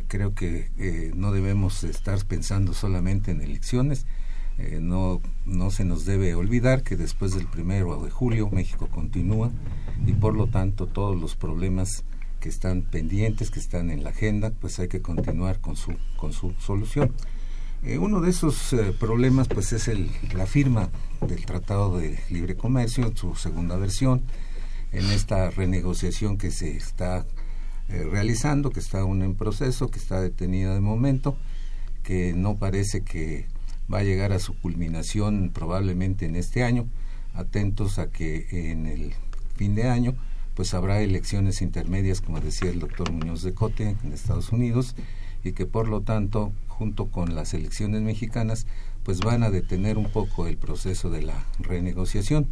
Creo 0.10 0.34
que 0.34 0.72
eh, 0.80 1.12
no 1.16 1.32
debemos 1.32 1.84
estar 1.84 2.26
pensando 2.26 2.74
solamente 2.74 3.30
en 3.30 3.42
elecciones. 3.44 4.08
Eh, 4.58 4.80
no, 4.82 5.22
no 5.46 5.70
se 5.70 5.86
nos 5.86 6.04
debe 6.04 6.34
olvidar 6.34 6.82
que 6.82 6.98
después 6.98 7.36
del 7.36 7.46
primero 7.46 8.04
de 8.04 8.10
julio 8.10 8.50
México 8.50 8.88
continúa 8.88 9.52
y 10.08 10.14
por 10.14 10.36
lo 10.36 10.48
tanto 10.48 10.88
todos 10.88 11.16
los 11.16 11.36
problemas 11.36 12.04
que 12.40 12.50
están 12.50 12.82
pendientes, 12.82 13.52
que 13.52 13.60
están 13.60 13.92
en 13.92 14.04
la 14.04 14.10
agenda, 14.10 14.52
pues 14.60 14.80
hay 14.80 14.88
que 14.88 15.04
continuar 15.04 15.60
con 15.60 15.76
su, 15.76 15.96
con 16.18 16.34
su 16.34 16.54
solución. 16.54 17.14
Eh, 17.84 18.00
uno 18.00 18.20
de 18.20 18.32
esos 18.32 18.76
problemas 19.00 19.48
pues 19.48 19.72
es 19.74 19.88
el, 19.88 20.10
la 20.34 20.48
firma 20.48 20.90
del 21.22 21.46
Tratado 21.46 22.00
de 22.00 22.18
Libre 22.32 22.56
Comercio 22.56 23.06
en 23.06 23.16
su 23.16 23.36
segunda 23.36 23.78
versión, 23.78 24.24
en 24.92 25.06
esta 25.12 25.52
renegociación 25.52 26.40
que 26.40 26.50
se 26.50 26.76
está 26.76 27.28
eh, 27.90 28.08
realizando, 28.10 28.70
que 28.70 28.80
está 28.80 29.00
aún 29.00 29.22
en 29.22 29.36
proceso, 29.36 29.90
que 29.90 30.00
está 30.00 30.22
detenida 30.22 30.74
de 30.74 30.80
momento, 30.80 31.38
que 32.04 32.34
no 32.34 32.58
parece 32.58 33.02
que 33.02 33.48
va 33.92 34.00
a 34.00 34.04
llegar 34.04 34.32
a 34.32 34.40
su 34.40 34.56
culminación 34.56 35.52
probablemente 35.54 36.26
en 36.26 36.36
este 36.36 36.64
año, 36.64 36.88
atentos 37.34 38.00
a 38.00 38.12
que 38.12 38.48
en 38.72 38.86
el 38.86 39.14
fin 39.56 39.76
de 39.76 39.90
año 39.90 40.16
pues 40.60 40.74
habrá 40.74 41.02
elecciones 41.02 41.62
intermedias, 41.62 42.20
como 42.20 42.42
decía 42.42 42.70
el 42.70 42.80
doctor 42.80 43.12
Muñoz 43.14 43.44
de 43.44 43.54
Cote, 43.54 43.96
en 44.04 44.12
Estados 44.12 44.52
Unidos, 44.52 44.94
y 45.42 45.54
que 45.54 45.66
por 45.66 45.88
lo 45.88 46.02
tanto, 46.02 46.52
junto 46.68 47.06
con 47.06 47.34
las 47.34 47.54
elecciones 47.54 48.02
mexicanas, 48.02 48.68
pues 49.04 49.22
van 49.22 49.44
a 49.44 49.52
detener 49.52 49.98
un 49.98 50.12
poco 50.12 50.48
el 50.48 50.58
proceso 50.58 51.10
de 51.10 51.22
la 51.22 51.46
renegociación. 51.60 52.48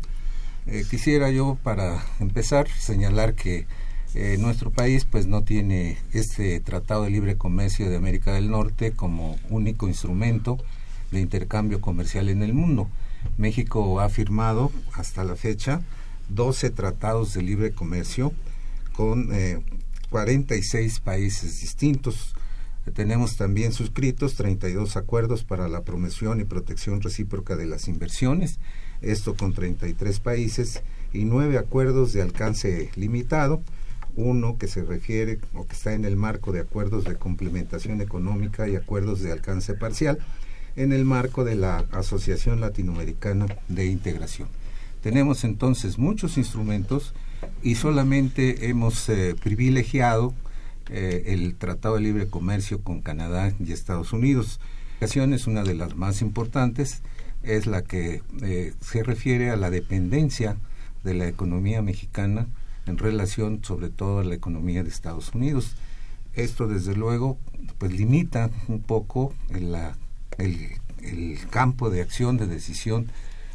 Eh, 0.68 0.86
quisiera 0.90 1.32
yo, 1.32 1.58
para 1.64 2.02
empezar, 2.22 2.70
señalar 2.70 3.36
que 3.36 3.68
eh, 4.14 4.38
nuestro 4.40 4.72
país 4.72 5.06
pues 5.06 5.28
no 5.28 5.44
tiene 5.44 5.98
este 6.14 6.60
Tratado 6.60 7.04
de 7.04 7.12
Libre 7.12 7.38
Comercio 7.38 7.90
de 7.90 7.98
América 7.98 8.34
del 8.34 8.50
Norte 8.50 8.92
como 8.92 9.38
único 9.50 9.88
instrumento 9.88 10.58
de 11.12 11.20
intercambio 11.20 11.82
comercial 11.82 12.30
en 12.30 12.44
el 12.44 12.54
mundo. 12.54 12.90
México 13.38 14.00
ha 14.00 14.10
firmado 14.10 14.72
hasta 14.94 15.24
la 15.24 15.36
fecha 15.36 15.82
12 16.30 16.70
tratados 16.72 17.34
de 17.34 17.42
libre 17.42 17.72
comercio 17.72 18.34
con 18.94 19.30
eh, 19.34 19.60
46 20.10 21.00
países 21.00 21.62
distintos. 21.62 22.34
Tenemos 22.94 23.36
también 23.36 23.74
suscritos 23.74 24.36
32 24.36 24.96
acuerdos 24.96 25.44
para 25.44 25.68
la 25.68 25.84
promoción 25.84 26.40
y 26.40 26.46
protección 26.46 27.02
recíproca 27.02 27.58
de 27.58 27.66
las 27.66 27.90
inversiones, 27.90 28.60
esto 29.02 29.36
con 29.36 29.54
33 29.54 30.20
países, 30.22 30.82
y 31.14 31.26
nueve 31.26 31.58
acuerdos 31.58 32.14
de 32.14 32.22
alcance 32.22 32.92
limitado, 32.96 33.62
uno 34.18 34.58
que 34.58 34.68
se 34.68 34.84
refiere 34.84 35.40
o 35.54 35.66
que 35.66 35.74
está 35.74 35.94
en 35.94 36.04
el 36.04 36.18
marco 36.18 36.52
de 36.52 36.60
acuerdos 36.60 37.06
de 37.06 37.16
complementación 37.16 38.02
económica 38.02 38.68
y 38.68 38.76
acuerdos 38.76 39.22
de 39.22 39.32
alcance 39.32 39.76
parcial, 39.76 40.20
en 40.76 40.92
el 40.92 41.06
marco 41.06 41.46
de 41.46 41.56
la 41.56 41.86
Asociación 41.92 42.60
Latinoamericana 42.60 43.46
de 43.68 43.86
Integración. 43.86 44.50
Tenemos 45.02 45.44
entonces 45.44 45.98
muchos 45.98 46.38
instrumentos 46.38 47.14
y 47.62 47.76
solamente 47.76 48.70
hemos 48.70 49.08
eh, 49.10 49.36
privilegiado 49.42 50.34
eh, 50.90 51.26
el 51.28 51.56
Tratado 51.56 51.96
de 51.96 52.02
Libre 52.02 52.28
Comercio 52.28 52.82
con 52.82 53.02
Canadá 53.02 53.54
y 53.60 53.72
Estados 53.72 54.14
Unidos. 54.14 54.60
Es 55.00 55.48
una 55.48 55.64
de 55.64 55.76
las 55.76 55.96
más 55.96 56.22
importantes, 56.22 57.02
es 57.44 57.68
la 57.68 57.84
que 57.84 58.24
eh, 58.42 58.74
se 58.82 59.04
refiere 59.04 59.52
a 59.52 59.56
la 59.56 59.70
dependencia 59.70 60.58
de 61.04 61.14
la 61.14 61.28
economía 61.28 61.82
mexicana 61.84 62.48
en 62.88 62.98
relación 62.98 63.64
sobre 63.64 63.90
todo 63.90 64.20
a 64.20 64.24
la 64.24 64.36
economía 64.36 64.84
de 64.84 64.90
Estados 64.90 65.34
Unidos. 65.34 65.76
Esto 66.34 66.68
desde 66.68 66.96
luego 66.96 67.38
pues 67.78 67.92
limita 67.92 68.50
un 68.68 68.82
poco 68.82 69.34
el, 69.50 69.76
campo 71.50 71.90
de 71.90 72.02
acción, 72.02 72.38
de 72.38 72.48
decisión 72.48 73.08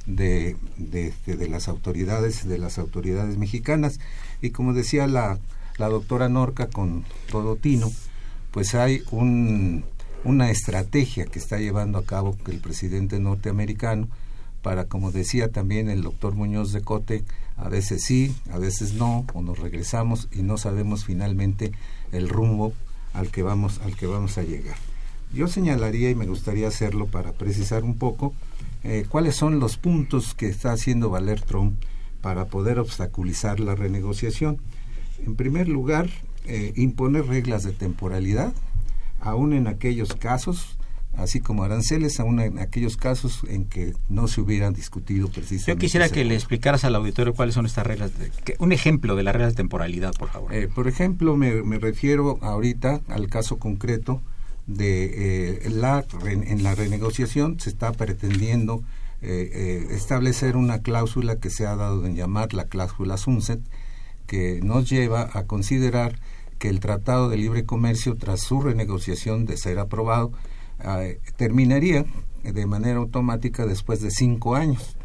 de, 0.06 0.56
de, 0.76 1.12
de, 1.26 1.48
las 1.48 1.68
autoridades, 1.68 2.46
de 2.46 2.58
las 2.58 2.78
autoridades 2.78 3.36
mexicanas. 3.38 4.00
Y 4.40 4.50
como 4.50 4.74
decía 4.74 5.06
la, 5.06 5.38
la 5.78 5.88
doctora 5.88 6.28
Norca 6.28 6.68
con 6.68 7.04
todo 7.30 7.56
tino, 7.56 7.90
pues 8.50 8.74
hay 8.74 9.02
un, 9.10 9.84
una 10.24 10.50
estrategia 10.50 11.26
que 11.26 11.38
está 11.38 11.58
llevando 11.58 11.98
a 11.98 12.04
cabo 12.04 12.36
el 12.46 12.58
presidente 12.58 13.18
norteamericano 13.18 14.08
para, 14.62 14.84
como 14.84 15.10
decía 15.10 15.50
también 15.50 15.90
el 15.90 16.02
doctor 16.02 16.34
Muñoz 16.34 16.72
de 16.72 16.82
Cote, 16.82 17.24
a 17.62 17.68
veces 17.68 18.02
sí, 18.02 18.34
a 18.50 18.58
veces 18.58 18.94
no, 18.94 19.24
o 19.34 19.40
nos 19.40 19.58
regresamos 19.58 20.28
y 20.32 20.42
no 20.42 20.58
sabemos 20.58 21.04
finalmente 21.04 21.70
el 22.10 22.28
rumbo 22.28 22.72
al 23.14 23.30
que 23.30 23.42
vamos, 23.42 23.80
al 23.84 23.96
que 23.96 24.06
vamos 24.06 24.36
a 24.36 24.42
llegar. 24.42 24.76
Yo 25.32 25.46
señalaría, 25.46 26.10
y 26.10 26.14
me 26.16 26.26
gustaría 26.26 26.66
hacerlo 26.66 27.06
para 27.06 27.32
precisar 27.32 27.84
un 27.84 27.96
poco, 27.96 28.34
eh, 28.82 29.06
cuáles 29.08 29.36
son 29.36 29.60
los 29.60 29.76
puntos 29.76 30.34
que 30.34 30.48
está 30.48 30.72
haciendo 30.72 31.08
valer 31.08 31.40
Trump 31.40 31.74
para 32.20 32.46
poder 32.46 32.80
obstaculizar 32.80 33.60
la 33.60 33.76
renegociación. 33.76 34.58
En 35.24 35.36
primer 35.36 35.68
lugar, 35.68 36.10
eh, 36.46 36.72
imponer 36.74 37.26
reglas 37.26 37.62
de 37.62 37.72
temporalidad, 37.72 38.52
aún 39.20 39.52
en 39.52 39.68
aquellos 39.68 40.14
casos, 40.14 40.76
así 41.16 41.40
como 41.40 41.64
aranceles, 41.64 42.18
aún 42.20 42.40
en 42.40 42.58
aquellos 42.58 42.96
casos 42.96 43.42
en 43.48 43.66
que 43.66 43.94
no 44.08 44.28
se 44.28 44.40
hubieran 44.40 44.72
discutido 44.74 45.28
precisamente. 45.28 45.72
Yo 45.72 45.78
quisiera 45.78 46.08
que 46.08 46.24
le 46.24 46.34
explicaras 46.34 46.84
al 46.84 46.94
auditorio 46.94 47.34
cuáles 47.34 47.54
son 47.54 47.66
estas 47.66 47.86
reglas, 47.86 48.12
de, 48.18 48.30
un 48.58 48.72
ejemplo 48.72 49.16
de 49.16 49.22
las 49.22 49.34
reglas 49.34 49.52
de 49.52 49.56
temporalidad, 49.56 50.14
por 50.14 50.30
favor. 50.30 50.54
Eh, 50.54 50.68
por 50.68 50.88
ejemplo, 50.88 51.36
me, 51.36 51.62
me 51.62 51.78
refiero 51.78 52.38
ahorita 52.42 53.00
al 53.08 53.28
caso 53.28 53.58
concreto 53.58 54.20
de 54.66 55.64
eh, 55.66 55.70
la 55.70 56.04
en 56.24 56.62
la 56.62 56.74
renegociación 56.74 57.58
se 57.58 57.70
está 57.70 57.92
pretendiendo 57.92 58.82
eh, 59.24 59.50
eh, 59.52 59.94
establecer 59.94 60.56
una 60.56 60.82
cláusula 60.82 61.36
que 61.36 61.50
se 61.50 61.66
ha 61.66 61.76
dado 61.76 62.06
en 62.06 62.14
llamar 62.14 62.54
la 62.54 62.66
cláusula 62.66 63.16
sunset 63.16 63.60
que 64.26 64.60
nos 64.62 64.88
lleva 64.88 65.30
a 65.32 65.44
considerar 65.44 66.18
que 66.58 66.68
el 66.68 66.80
tratado 66.80 67.28
de 67.28 67.36
libre 67.36 67.64
comercio 67.64 68.16
tras 68.16 68.40
su 68.40 68.60
renegociación 68.60 69.46
de 69.46 69.56
ser 69.56 69.78
aprobado 69.78 70.32
terminaría 71.36 72.04
de 72.42 72.66
manera 72.66 72.98
automática 72.98 73.66
después 73.66 74.00
de 74.00 74.10
cinco 74.10 74.54
años. 74.56 74.96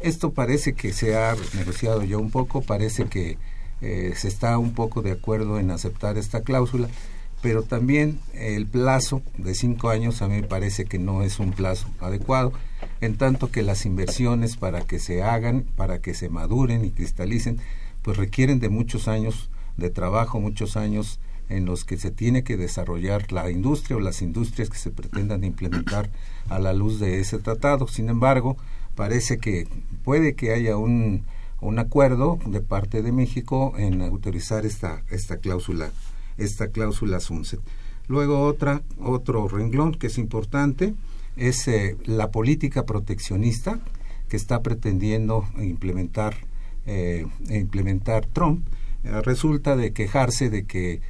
Esto 0.00 0.32
parece 0.32 0.74
que 0.74 0.92
se 0.92 1.16
ha 1.16 1.34
negociado 1.54 2.02
ya 2.04 2.18
un 2.18 2.30
poco 2.30 2.62
parece 2.62 3.06
que 3.06 3.38
se 3.80 4.28
está 4.28 4.58
un 4.58 4.72
poco 4.72 5.02
de 5.02 5.12
acuerdo 5.12 5.58
en 5.58 5.70
aceptar 5.70 6.18
esta 6.18 6.42
cláusula 6.42 6.88
pero 7.42 7.62
también 7.62 8.18
el 8.34 8.66
plazo 8.66 9.22
de 9.38 9.54
cinco 9.54 9.90
años 9.90 10.22
a 10.22 10.28
mí 10.28 10.40
me 10.40 10.46
parece 10.46 10.84
que 10.84 10.98
no 10.98 11.22
es 11.22 11.38
un 11.38 11.52
plazo 11.52 11.86
adecuado, 12.00 12.52
en 13.00 13.16
tanto 13.16 13.50
que 13.50 13.62
las 13.62 13.86
inversiones 13.86 14.56
para 14.56 14.80
que 14.80 14.98
se 14.98 15.22
hagan, 15.22 15.64
para 15.76 16.00
que 16.00 16.14
se 16.14 16.28
maduren 16.28 16.84
y 16.84 16.90
cristalicen, 16.90 17.58
pues 18.02 18.16
requieren 18.16 18.58
de 18.58 18.68
muchos 18.68 19.06
años 19.06 19.50
de 19.76 19.90
trabajo, 19.90 20.40
muchos 20.40 20.76
años 20.76 21.20
en 21.48 21.64
los 21.64 21.84
que 21.84 21.96
se 21.96 22.10
tiene 22.10 22.42
que 22.42 22.56
desarrollar 22.56 23.32
la 23.32 23.50
industria 23.50 23.96
o 23.96 24.00
las 24.00 24.22
industrias 24.22 24.68
que 24.68 24.78
se 24.78 24.90
pretendan 24.90 25.44
implementar 25.44 26.10
a 26.48 26.58
la 26.58 26.72
luz 26.72 26.98
de 27.00 27.20
ese 27.20 27.38
tratado. 27.38 27.88
Sin 27.88 28.08
embargo, 28.08 28.56
parece 28.94 29.38
que 29.38 29.68
puede 30.04 30.34
que 30.34 30.52
haya 30.52 30.76
un, 30.76 31.24
un 31.60 31.78
acuerdo 31.78 32.38
de 32.46 32.60
parte 32.60 33.02
de 33.02 33.12
México 33.12 33.74
en 33.76 34.02
autorizar 34.02 34.66
esta, 34.66 35.02
esta 35.10 35.38
cláusula 35.38 35.90
esta 36.38 36.68
cláusula 36.68 37.20
sunset. 37.20 37.60
Luego 38.08 38.42
otra, 38.42 38.82
otro 39.00 39.48
renglón 39.48 39.92
que 39.92 40.08
es 40.08 40.18
importante 40.18 40.94
es 41.36 41.66
eh, 41.68 41.96
la 42.04 42.30
política 42.30 42.84
proteccionista 42.84 43.80
que 44.28 44.36
está 44.36 44.62
pretendiendo 44.62 45.46
implementar, 45.58 46.36
eh, 46.86 47.26
implementar 47.50 48.26
Trump. 48.26 48.66
Eh, 49.04 49.20
resulta 49.22 49.76
de 49.76 49.92
quejarse 49.92 50.50
de 50.50 50.64
que 50.64 51.00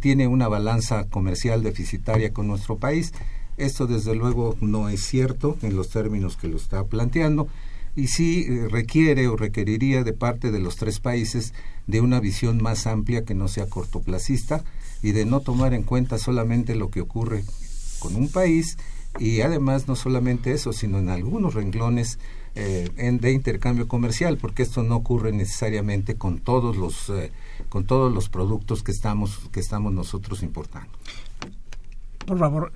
tiene 0.00 0.26
una 0.26 0.48
balanza 0.48 1.04
comercial 1.08 1.62
deficitaria 1.62 2.32
con 2.32 2.46
nuestro 2.46 2.76
país. 2.76 3.12
Esto 3.56 3.86
desde 3.86 4.14
luego 4.14 4.56
no 4.60 4.88
es 4.88 5.02
cierto 5.02 5.56
en 5.62 5.76
los 5.76 5.90
términos 5.90 6.36
que 6.36 6.48
lo 6.48 6.56
está 6.56 6.84
planteando 6.84 7.48
y 7.94 8.08
sí 8.08 8.46
requiere 8.68 9.26
o 9.28 9.36
requeriría 9.36 10.04
de 10.04 10.12
parte 10.12 10.50
de 10.50 10.60
los 10.60 10.76
tres 10.76 11.00
países 11.00 11.54
de 11.86 12.00
una 12.00 12.20
visión 12.20 12.62
más 12.62 12.86
amplia 12.86 13.24
que 13.24 13.34
no 13.34 13.48
sea 13.48 13.66
cortoplacista 13.66 14.62
y 15.02 15.12
de 15.12 15.24
no 15.24 15.40
tomar 15.40 15.72
en 15.72 15.82
cuenta 15.82 16.18
solamente 16.18 16.74
lo 16.74 16.90
que 16.90 17.00
ocurre 17.00 17.44
con 17.98 18.16
un 18.16 18.28
país 18.28 18.76
y 19.18 19.40
además 19.40 19.88
no 19.88 19.96
solamente 19.96 20.52
eso, 20.52 20.72
sino 20.72 20.98
en 20.98 21.08
algunos 21.08 21.54
renglones 21.54 22.18
eh, 22.54 22.90
de 22.96 23.32
intercambio 23.32 23.88
comercial, 23.88 24.36
porque 24.36 24.62
esto 24.62 24.82
no 24.82 24.96
ocurre 24.96 25.32
necesariamente 25.32 26.16
con 26.16 26.38
todos 26.38 26.76
los 26.76 27.08
eh, 27.10 27.30
con 27.76 27.84
todos 27.84 28.10
los 28.10 28.30
productos 28.30 28.82
que 28.82 28.90
estamos 28.90 29.38
que 29.52 29.60
estamos 29.60 29.92
nosotros 29.92 30.42
importando. 30.42 30.88
Por 32.24 32.38
favor, 32.38 32.72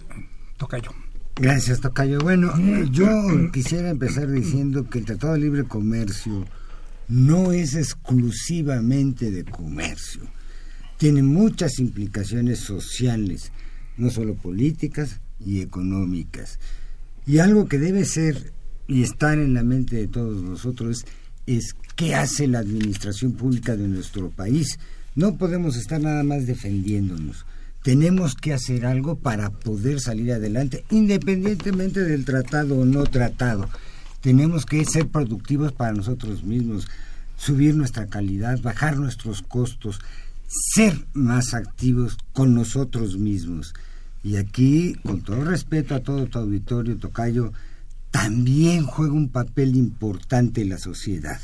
Tocayo. 0.59 0.91
Gracias, 1.37 1.81
Tocayo. 1.81 2.19
Bueno, 2.19 2.53
yo 2.91 3.09
quisiera 3.51 3.89
empezar 3.89 4.31
diciendo 4.31 4.91
que 4.91 4.99
el 4.99 5.07
Tratado 5.07 5.33
de 5.33 5.39
Libre 5.39 5.65
Comercio 5.65 6.45
no 7.09 7.51
es 7.53 7.77
exclusivamente 7.77 9.31
de 9.31 9.47
comercio, 9.47 10.21
tiene 10.99 11.23
muchas 11.23 11.79
implicaciones 11.79 12.59
sociales, 12.59 13.53
no 13.97 14.11
solo 14.11 14.35
políticas 14.35 15.23
y 15.43 15.63
económicas. 15.63 16.59
Y 17.27 17.39
algo 17.39 17.69
que 17.69 17.79
debe 17.79 18.05
ser 18.05 18.53
y 18.87 19.03
estar 19.03 19.39
en 19.39 19.55
la 19.55 19.63
mente 19.63 19.97
de 19.97 20.09
todos 20.09 20.43
nosotros 20.43 20.99
es 20.99 21.07
qué 21.97 22.15
hace 22.15 22.47
la 22.47 22.61
administración 22.61 23.33
pública 23.33 23.77
de 23.77 23.89
nuestro 23.89 24.31
país. 24.31 24.79
No 25.15 25.37
podemos 25.37 25.77
estar 25.77 26.01
nada 26.01 26.23
más 26.23 26.47
defendiéndonos. 26.47 27.45
Tenemos 27.83 28.35
que 28.35 28.53
hacer 28.53 28.85
algo 28.85 29.17
para 29.17 29.51
poder 29.51 30.01
salir 30.01 30.33
adelante, 30.33 30.85
independientemente 30.91 32.01
del 32.01 32.25
tratado 32.25 32.79
o 32.79 32.85
no 32.85 33.05
tratado 33.05 33.69
tenemos 34.21 34.67
que 34.67 34.85
ser 34.85 35.09
productivos 35.09 35.73
para 35.73 35.93
nosotros 35.93 36.45
mismos, 36.45 36.87
subir 37.37 37.75
nuestra 37.75 38.07
calidad, 38.07 38.61
bajar 38.61 38.99
nuestros 38.99 39.43
costos, 39.43 39.99
ser 40.47 40.95
más 41.15 41.55
activos 41.55 42.19
con 42.33 42.55
nosotros 42.55 43.17
mismos. 43.17 43.75
Y 44.23 44.37
aquí, 44.37 44.95
con 45.03 45.23
todo 45.23 45.45
respeto 45.45 45.95
a 45.95 46.01
todo 46.01 46.27
tu 46.27 46.39
auditorio, 46.39 46.99
Tocayo, 46.99 47.53
también 48.11 48.85
juega 48.85 49.13
un 49.13 49.29
papel 49.29 49.77
importante 49.77 50.63
en 50.63 50.71
la 50.71 50.79
sociedad, 50.79 51.41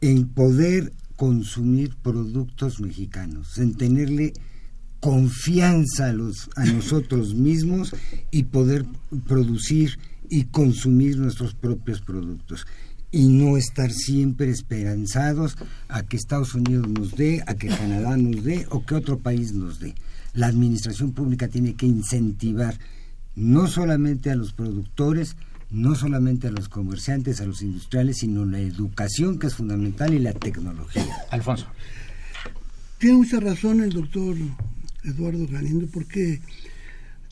en 0.00 0.28
poder 0.28 0.92
consumir 1.16 1.94
productos 1.96 2.80
mexicanos, 2.80 3.58
en 3.58 3.74
tenerle 3.74 4.32
confianza 5.00 6.06
a, 6.06 6.12
los, 6.12 6.48
a 6.56 6.64
nosotros 6.64 7.34
mismos 7.34 7.94
y 8.30 8.44
poder 8.44 8.86
producir 9.26 9.98
y 10.30 10.44
consumir 10.44 11.18
nuestros 11.18 11.54
propios 11.54 12.00
productos 12.00 12.66
y 13.10 13.28
no 13.28 13.56
estar 13.56 13.92
siempre 13.92 14.50
esperanzados 14.50 15.56
a 15.88 16.02
que 16.02 16.16
Estados 16.16 16.54
Unidos 16.54 16.88
nos 16.88 17.14
dé, 17.14 17.44
a 17.46 17.54
que 17.54 17.68
Canadá 17.68 18.16
nos 18.16 18.42
dé 18.42 18.66
o 18.70 18.84
que 18.84 18.94
otro 18.96 19.18
país 19.18 19.52
nos 19.52 19.78
dé. 19.78 19.94
La 20.32 20.48
administración 20.48 21.12
pública 21.12 21.46
tiene 21.46 21.74
que 21.74 21.86
incentivar 21.86 22.76
no 23.36 23.68
solamente 23.68 24.30
a 24.30 24.36
los 24.36 24.52
productores, 24.52 25.36
no 25.74 25.96
solamente 25.96 26.46
a 26.46 26.50
los 26.52 26.68
comerciantes, 26.68 27.40
a 27.40 27.46
los 27.46 27.60
industriales, 27.62 28.18
sino 28.18 28.46
la 28.46 28.60
educación 28.60 29.38
que 29.38 29.48
es 29.48 29.54
fundamental 29.54 30.14
y 30.14 30.20
la 30.20 30.32
tecnología. 30.32 31.16
Alfonso. 31.30 31.66
Tiene 32.98 33.16
mucha 33.16 33.40
razón 33.40 33.82
el 33.82 33.90
doctor 33.90 34.36
Eduardo 35.02 35.46
Galindo 35.48 35.88
porque 35.92 36.40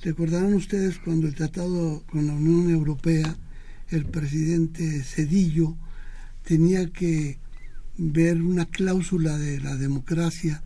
recordarán 0.02 0.54
ustedes 0.54 0.98
cuando 0.98 1.28
el 1.28 1.34
tratado 1.34 2.02
con 2.10 2.26
la 2.26 2.34
Unión 2.34 2.68
Europea 2.68 3.36
el 3.90 4.06
presidente 4.06 5.02
Cedillo 5.04 5.76
tenía 6.44 6.90
que 6.90 7.38
ver 7.96 8.42
una 8.42 8.66
cláusula 8.66 9.38
de 9.38 9.60
la 9.60 9.76
democracia 9.76 10.62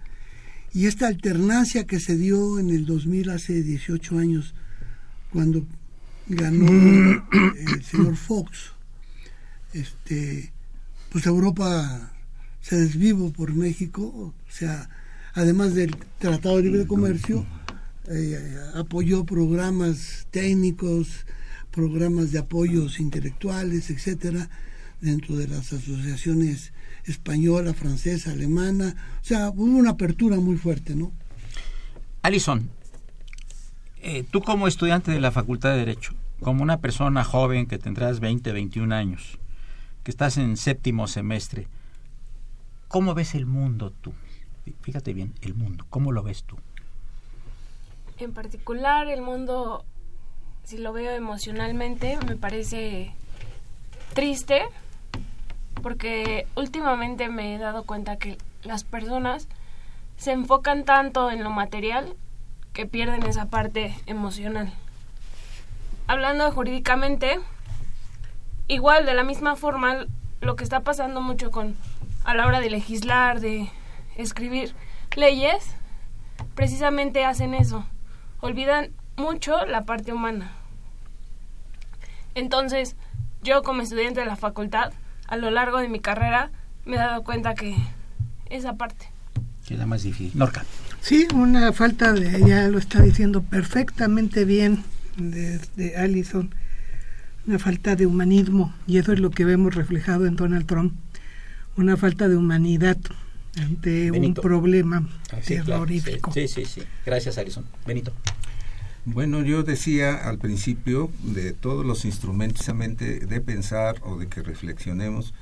y 0.72 0.86
esta 0.86 1.08
alternancia 1.08 1.84
que 1.84 2.00
se 2.00 2.16
dio 2.16 2.58
en 2.58 2.70
el 2.70 2.86
2000 2.86 3.30
hace 3.30 3.62
18 3.62 4.18
años 4.18 4.54
cuando 5.30 5.66
ganó 6.28 6.66
el 6.68 7.82
señor 7.82 8.16
Fox 8.16 8.72
este 9.72 10.52
pues 11.10 11.26
Europa 11.26 12.12
se 12.60 12.76
desvivo 12.76 13.32
por 13.32 13.54
México 13.54 14.02
o 14.02 14.34
sea 14.48 14.88
además 15.34 15.74
del 15.74 15.96
Tratado 16.18 16.56
de 16.56 16.64
Libre 16.64 16.86
Comercio 16.86 17.46
eh, 18.08 18.58
apoyó 18.74 19.24
programas 19.24 20.26
técnicos 20.30 21.26
programas 21.76 22.32
de 22.32 22.38
apoyos 22.38 22.98
intelectuales, 23.00 23.90
etcétera, 23.90 24.48
dentro 25.02 25.36
de 25.36 25.46
las 25.46 25.74
asociaciones 25.74 26.72
española, 27.04 27.74
francesa, 27.74 28.32
alemana. 28.32 28.96
O 29.20 29.24
sea, 29.24 29.50
hubo 29.50 29.64
una 29.64 29.90
apertura 29.90 30.40
muy 30.40 30.56
fuerte, 30.56 30.96
¿no? 30.96 31.12
Alison, 32.22 32.70
eh, 34.08 34.22
tú 34.22 34.40
como 34.40 34.68
estudiante 34.68 35.10
de 35.10 35.18
la 35.18 35.32
Facultad 35.32 35.70
de 35.70 35.78
Derecho, 35.78 36.14
como 36.40 36.62
una 36.62 36.76
persona 36.76 37.24
joven 37.24 37.66
que 37.66 37.76
tendrás 37.76 38.20
20, 38.20 38.52
21 38.52 38.94
años, 38.94 39.36
que 40.04 40.12
estás 40.12 40.36
en 40.38 40.56
séptimo 40.56 41.08
semestre, 41.08 41.66
¿cómo 42.86 43.14
ves 43.14 43.34
el 43.34 43.46
mundo 43.46 43.90
tú? 43.90 44.12
Fíjate 44.82 45.12
bien, 45.12 45.34
el 45.42 45.54
mundo, 45.54 45.86
¿cómo 45.90 46.12
lo 46.12 46.22
ves 46.22 46.44
tú? 46.44 46.56
En 48.18 48.32
particular, 48.32 49.08
el 49.08 49.22
mundo 49.22 49.84
si 50.62 50.78
lo 50.78 50.92
veo 50.92 51.10
emocionalmente, 51.10 52.16
me 52.28 52.36
parece 52.36 53.12
triste 54.14 54.62
porque 55.82 56.46
últimamente 56.54 57.28
me 57.28 57.56
he 57.56 57.58
dado 57.58 57.82
cuenta 57.82 58.18
que 58.18 58.38
las 58.62 58.84
personas 58.84 59.48
se 60.16 60.30
enfocan 60.30 60.84
tanto 60.84 61.32
en 61.32 61.42
lo 61.42 61.50
material 61.50 62.14
que 62.76 62.84
pierden 62.84 63.22
esa 63.22 63.46
parte 63.46 63.96
emocional. 64.04 64.70
Hablando 66.08 66.52
jurídicamente, 66.52 67.40
igual 68.68 69.06
de 69.06 69.14
la 69.14 69.24
misma 69.24 69.56
forma 69.56 70.04
lo 70.42 70.56
que 70.56 70.64
está 70.64 70.80
pasando 70.80 71.22
mucho 71.22 71.50
con 71.50 71.74
a 72.24 72.34
la 72.34 72.46
hora 72.46 72.60
de 72.60 72.68
legislar, 72.68 73.40
de 73.40 73.70
escribir 74.16 74.74
leyes, 75.16 75.70
precisamente 76.54 77.24
hacen 77.24 77.54
eso. 77.54 77.86
Olvidan 78.40 78.92
mucho 79.16 79.64
la 79.64 79.86
parte 79.86 80.12
humana. 80.12 80.52
Entonces, 82.34 82.94
yo 83.42 83.62
como 83.62 83.80
estudiante 83.80 84.20
de 84.20 84.26
la 84.26 84.36
facultad, 84.36 84.92
a 85.26 85.38
lo 85.38 85.50
largo 85.50 85.78
de 85.78 85.88
mi 85.88 86.00
carrera, 86.00 86.50
me 86.84 86.96
he 86.96 86.98
dado 86.98 87.24
cuenta 87.24 87.54
que 87.54 87.74
esa 88.50 88.74
parte. 88.74 89.08
Queda 89.66 89.86
más 89.86 90.02
difícil. 90.02 90.38
Norca. 90.38 90.66
Sí, 91.06 91.28
una 91.32 91.72
falta 91.72 92.12
de, 92.12 92.36
ella 92.36 92.66
lo 92.66 92.78
está 92.78 93.00
diciendo 93.00 93.40
perfectamente 93.40 94.44
bien 94.44 94.82
de 95.16 95.94
Allison, 95.96 96.52
una 97.46 97.60
falta 97.60 97.94
de 97.94 98.06
humanismo, 98.06 98.74
y 98.88 98.98
eso 98.98 99.12
es 99.12 99.20
lo 99.20 99.30
que 99.30 99.44
vemos 99.44 99.76
reflejado 99.76 100.26
en 100.26 100.34
Donald 100.34 100.66
Trump, 100.66 100.94
una 101.76 101.96
falta 101.96 102.26
de 102.26 102.34
humanidad 102.34 102.96
ante 103.56 104.10
un 104.10 104.34
problema 104.34 105.08
ah, 105.30 105.36
terrorífico. 105.46 106.32
sí, 106.32 106.48
sí, 106.48 106.64
sí. 106.64 106.82
Gracias, 107.04 107.38
Allison. 107.38 107.64
Benito. 107.86 108.12
Bueno, 109.04 109.44
yo 109.44 109.62
decía 109.62 110.28
al 110.28 110.38
principio 110.38 111.12
de 111.22 111.52
todos 111.52 111.86
los 111.86 112.04
instrumentos 112.04 112.66
de 112.66 113.40
pensar 113.42 114.00
o 114.02 114.18
de 114.18 114.26
que 114.26 114.42
reflexionemos 114.42 115.34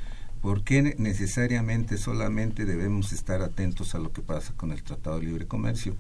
por 0.45 0.63
qué 0.63 0.95
necesariamente 0.99 1.97
solamente 1.97 2.67
debemos 2.67 3.15
estar 3.15 3.41
atentos 3.41 3.95
a 3.95 3.99
lo 3.99 4.13
que 4.13 4.21
pasa 4.21 4.53
con 4.55 4.73
el 4.73 4.83
Tratado 4.83 5.19
de 5.19 5.25
Libre 5.25 5.47
Comercio. 5.47 5.97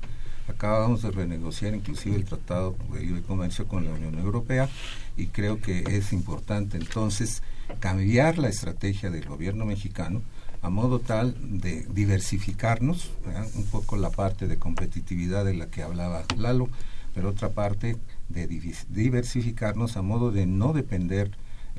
Acabamos 0.48 1.00
de 1.00 1.12
renegociar 1.12 1.74
inclusive 1.74 2.14
el 2.16 2.26
Tratado 2.26 2.76
de 2.92 3.00
Libre 3.00 3.22
Comercio 3.22 3.66
con 3.66 3.86
la 3.86 3.92
Unión 3.92 4.18
Europea 4.18 4.68
y 5.16 5.28
creo 5.28 5.62
que 5.62 5.84
es 5.88 6.12
importante 6.12 6.76
entonces 6.76 7.42
cambiar 7.80 8.36
la 8.36 8.48
estrategia 8.50 9.08
del 9.08 9.24
gobierno 9.24 9.64
mexicano 9.64 10.20
a 10.60 10.68
modo 10.68 10.98
tal 10.98 11.34
de 11.40 11.86
diversificarnos, 11.88 13.12
un 13.54 13.64
poco 13.64 13.96
la 13.96 14.10
parte 14.10 14.46
de 14.46 14.58
competitividad 14.58 15.46
de 15.46 15.54
la 15.54 15.68
que 15.68 15.82
hablaba 15.82 16.22
Lalo, 16.36 16.68
pero 17.14 17.30
otra 17.30 17.48
parte 17.48 17.96
de 18.28 18.46
diversificarnos 18.90 19.96
a 19.96 20.02
modo 20.02 20.30
de 20.32 20.44
no 20.44 20.74
depender 20.74 21.30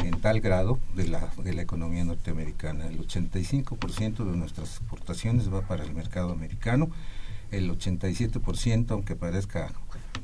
en 0.03 0.19
tal 0.19 0.41
grado 0.41 0.79
de 0.95 1.07
la, 1.07 1.29
de 1.43 1.53
la 1.53 1.61
economía 1.61 2.03
norteamericana. 2.03 2.87
El 2.87 2.99
85% 2.99 4.29
de 4.29 4.37
nuestras 4.37 4.77
exportaciones 4.77 5.53
va 5.53 5.61
para 5.61 5.83
el 5.83 5.93
mercado 5.93 6.31
americano, 6.31 6.89
el 7.51 7.69
87%, 7.71 8.91
aunque 8.91 9.15
parezca 9.15 9.71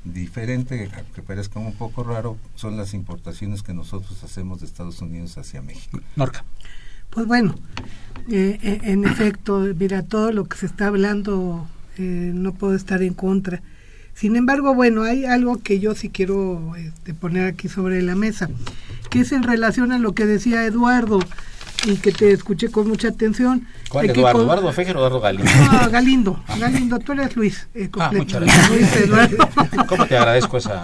diferente, 0.04 0.90
aunque 0.96 1.22
parezca 1.22 1.60
un 1.60 1.74
poco 1.74 2.04
raro, 2.04 2.38
son 2.56 2.78
las 2.78 2.94
importaciones 2.94 3.64
que 3.64 3.74
nosotros 3.74 4.24
hacemos 4.24 4.60
de 4.60 4.66
Estados 4.66 5.02
Unidos 5.02 5.38
hacia 5.38 5.62
México. 5.62 6.00
Norca. 6.16 6.44
Pues 7.10 7.28
bueno, 7.28 7.56
eh, 8.30 8.58
eh, 8.64 8.80
en 8.84 9.04
efecto, 9.06 9.68
mira, 9.78 10.04
todo 10.04 10.32
lo 10.32 10.46
que 10.46 10.58
se 10.58 10.66
está 10.66 10.88
hablando 10.88 11.68
eh, 11.98 12.32
no 12.34 12.54
puedo 12.54 12.74
estar 12.74 13.02
en 13.04 13.14
contra. 13.14 13.62
Sin 14.22 14.36
embargo, 14.36 14.76
bueno, 14.76 15.02
hay 15.02 15.26
algo 15.26 15.64
que 15.64 15.80
yo 15.80 15.96
sí 15.96 16.10
quiero 16.10 16.76
este, 16.78 17.16
poner 17.16 17.48
aquí 17.48 17.68
sobre 17.68 18.04
la 18.04 18.14
mesa, 18.14 18.52
que 19.10 19.22
es 19.22 19.32
en 19.32 19.42
relación 19.42 19.92
a 19.92 19.98
lo 19.98 20.14
que 20.14 20.28
decía 20.28 20.64
Eduardo 20.64 21.18
y 21.86 21.96
que 21.96 22.12
te 22.12 22.32
escuché 22.32 22.70
con 22.70 22.88
mucha 22.88 23.08
atención. 23.08 23.66
¿Cuál 23.90 24.12
Eduardo? 24.12 24.44
¿Eduardo 24.44 24.72
Fejer 24.74 24.96
o 24.96 25.00
Eduardo 25.00 25.22
Galindo? 25.22 25.52
No, 25.52 25.90
Galindo, 25.90 26.44
Galindo, 26.60 27.00
tú 27.00 27.14
eres 27.14 27.36
Luis. 27.36 27.68
Eh, 27.74 27.90
ah, 28.00 28.12
muchas 28.16 28.42
gracias. 28.42 28.70
Luis 28.70 28.96
Eduardo. 28.96 29.50
¿Cómo 29.88 30.06
te 30.06 30.16
agradezco 30.16 30.58
esa? 30.58 30.84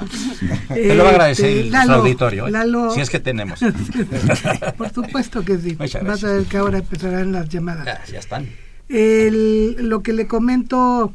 Te 0.69 0.95
lo 0.95 1.03
va 1.03 1.09
a 1.09 1.13
agradecer 1.13 1.45
el 1.45 1.75
este, 1.75 1.91
auditorio, 1.91 2.47
¿eh? 2.47 2.51
si 2.95 3.01
es 3.01 3.09
que 3.11 3.19
tenemos. 3.19 3.59
Por 4.79 4.91
supuesto 4.91 5.45
que 5.45 5.59
sí. 5.59 5.75
Vas 5.75 6.23
a 6.23 6.31
ver 6.31 6.45
que 6.45 6.57
ahora 6.57 6.79
empezarán 6.79 7.33
las 7.33 7.47
llamadas. 7.49 7.85
Ya, 7.85 8.03
ya 8.13 8.17
están. 8.17 8.49
El, 8.89 9.75
lo 9.87 10.01
que 10.01 10.13
le 10.13 10.25
comento 10.25 11.13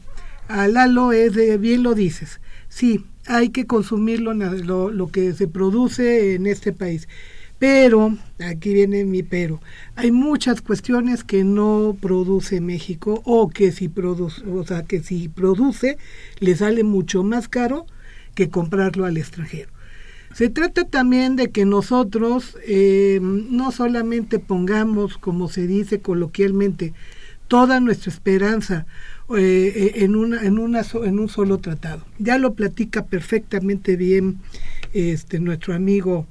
a 0.48 0.68
Lalo 0.68 1.12
es 1.12 1.34
de, 1.34 1.56
bien 1.58 1.82
lo 1.82 1.94
dices, 1.94 2.40
sí, 2.68 3.04
hay 3.26 3.50
que 3.50 3.66
consumir 3.66 4.20
lo, 4.20 4.34
lo, 4.90 5.10
que 5.10 5.32
se 5.32 5.48
produce 5.48 6.34
en 6.34 6.46
este 6.46 6.72
país. 6.72 7.08
Pero, 7.58 8.16
aquí 8.44 8.74
viene 8.74 9.04
mi 9.04 9.22
pero, 9.22 9.60
hay 9.94 10.10
muchas 10.10 10.60
cuestiones 10.60 11.22
que 11.22 11.44
no 11.44 11.96
produce 12.00 12.60
México 12.60 13.22
o 13.24 13.48
que 13.50 13.70
si 13.70 13.88
produce, 13.88 14.42
o 14.44 14.64
sea, 14.64 14.82
que 14.82 15.00
si 15.00 15.28
produce 15.28 15.96
le 16.40 16.56
sale 16.56 16.82
mucho 16.82 17.22
más 17.22 17.48
caro 17.48 17.86
que 18.34 18.50
comprarlo 18.50 19.04
al 19.04 19.16
extranjero. 19.16 19.70
Se 20.34 20.48
trata 20.48 20.84
también 20.84 21.36
de 21.36 21.50
que 21.50 21.64
nosotros 21.64 22.56
eh, 22.66 23.20
no 23.22 23.70
solamente 23.70 24.38
pongamos, 24.38 25.18
como 25.18 25.48
se 25.48 25.66
dice 25.66 26.00
coloquialmente, 26.00 26.94
toda 27.48 27.80
nuestra 27.80 28.10
esperanza 28.10 28.86
eh, 29.36 29.92
en, 29.96 30.16
una, 30.16 30.42
en, 30.42 30.58
una, 30.58 30.82
en 31.04 31.18
un 31.18 31.28
solo 31.28 31.58
tratado. 31.58 32.04
Ya 32.18 32.38
lo 32.38 32.54
platica 32.54 33.04
perfectamente 33.04 33.96
bien 33.96 34.38
este, 34.92 35.40
nuestro 35.40 35.74
amigo 35.74 36.26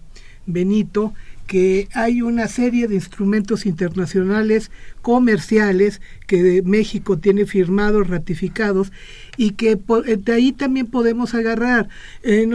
Benito, 0.45 1.13
que 1.51 1.89
hay 1.93 2.21
una 2.21 2.47
serie 2.47 2.87
de 2.87 2.95
instrumentos 2.95 3.65
internacionales 3.65 4.71
comerciales 5.01 5.99
que 6.25 6.61
México 6.63 7.17
tiene 7.17 7.45
firmados, 7.45 8.07
ratificados, 8.07 8.93
y 9.35 9.51
que 9.51 9.75
de 9.75 10.33
ahí 10.33 10.51
también 10.53 10.87
podemos 10.87 11.33
agarrar. 11.33 11.89
Eh, 12.23 12.47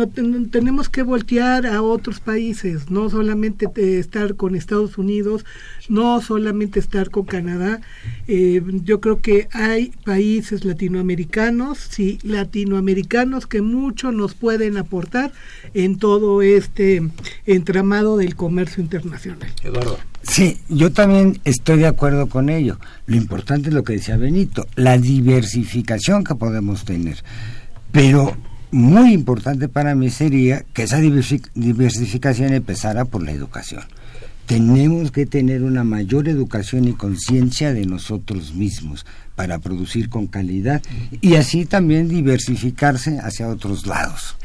tenemos 0.50 0.88
que 0.88 1.02
voltear 1.02 1.66
a 1.66 1.82
otros 1.82 2.20
países, 2.20 2.90
no 2.90 3.10
solamente 3.10 3.66
estar 3.98 4.36
con 4.36 4.54
Estados 4.54 4.96
Unidos, 4.96 5.44
no 5.88 6.20
solamente 6.22 6.78
estar 6.78 7.10
con 7.10 7.24
Canadá. 7.24 7.80
Eh, 8.28 8.62
yo 8.84 9.00
creo 9.00 9.20
que 9.20 9.48
hay 9.52 9.92
países 10.04 10.64
latinoamericanos, 10.64 11.78
sí, 11.78 12.18
latinoamericanos 12.22 13.46
que 13.46 13.62
mucho 13.62 14.12
nos 14.12 14.34
pueden 14.34 14.76
aportar 14.76 15.32
en 15.74 15.98
todo 15.98 16.40
este 16.40 17.02
entramado 17.46 18.16
del 18.16 18.36
comercio 18.36 18.85
internacional. 18.86 19.52
Eduardo. 19.62 19.98
Sí, 20.22 20.58
yo 20.68 20.92
también 20.92 21.40
estoy 21.44 21.78
de 21.78 21.86
acuerdo 21.86 22.28
con 22.28 22.48
ello. 22.48 22.78
Lo 23.06 23.16
importante 23.16 23.68
es 23.68 23.74
lo 23.74 23.84
que 23.84 23.94
decía 23.94 24.16
Benito, 24.16 24.66
la 24.74 24.98
diversificación 24.98 26.24
que 26.24 26.34
podemos 26.34 26.84
tener. 26.84 27.22
Pero 27.92 28.36
muy 28.70 29.12
importante 29.12 29.68
para 29.68 29.94
mí 29.94 30.10
sería 30.10 30.64
que 30.72 30.82
esa 30.82 30.98
diversificación 30.98 32.52
empezara 32.52 33.04
por 33.04 33.22
la 33.22 33.32
educación. 33.32 33.82
Tenemos 34.46 35.10
que 35.10 35.26
tener 35.26 35.62
una 35.62 35.82
mayor 35.82 36.28
educación 36.28 36.86
y 36.86 36.92
conciencia 36.92 37.72
de 37.72 37.84
nosotros 37.84 38.54
mismos 38.54 39.04
para 39.34 39.58
producir 39.58 40.08
con 40.08 40.26
calidad 40.26 40.82
y 41.20 41.34
así 41.34 41.66
también 41.66 42.08
diversificarse 42.08 43.18
hacia 43.20 43.48
otros 43.48 43.86
lados. 43.86 44.36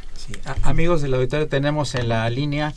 amigos 0.63 1.01
del 1.01 1.13
auditorio, 1.13 1.47
tenemos 1.47 1.93
en 1.95 2.09
la 2.09 2.29
línea 2.29 2.73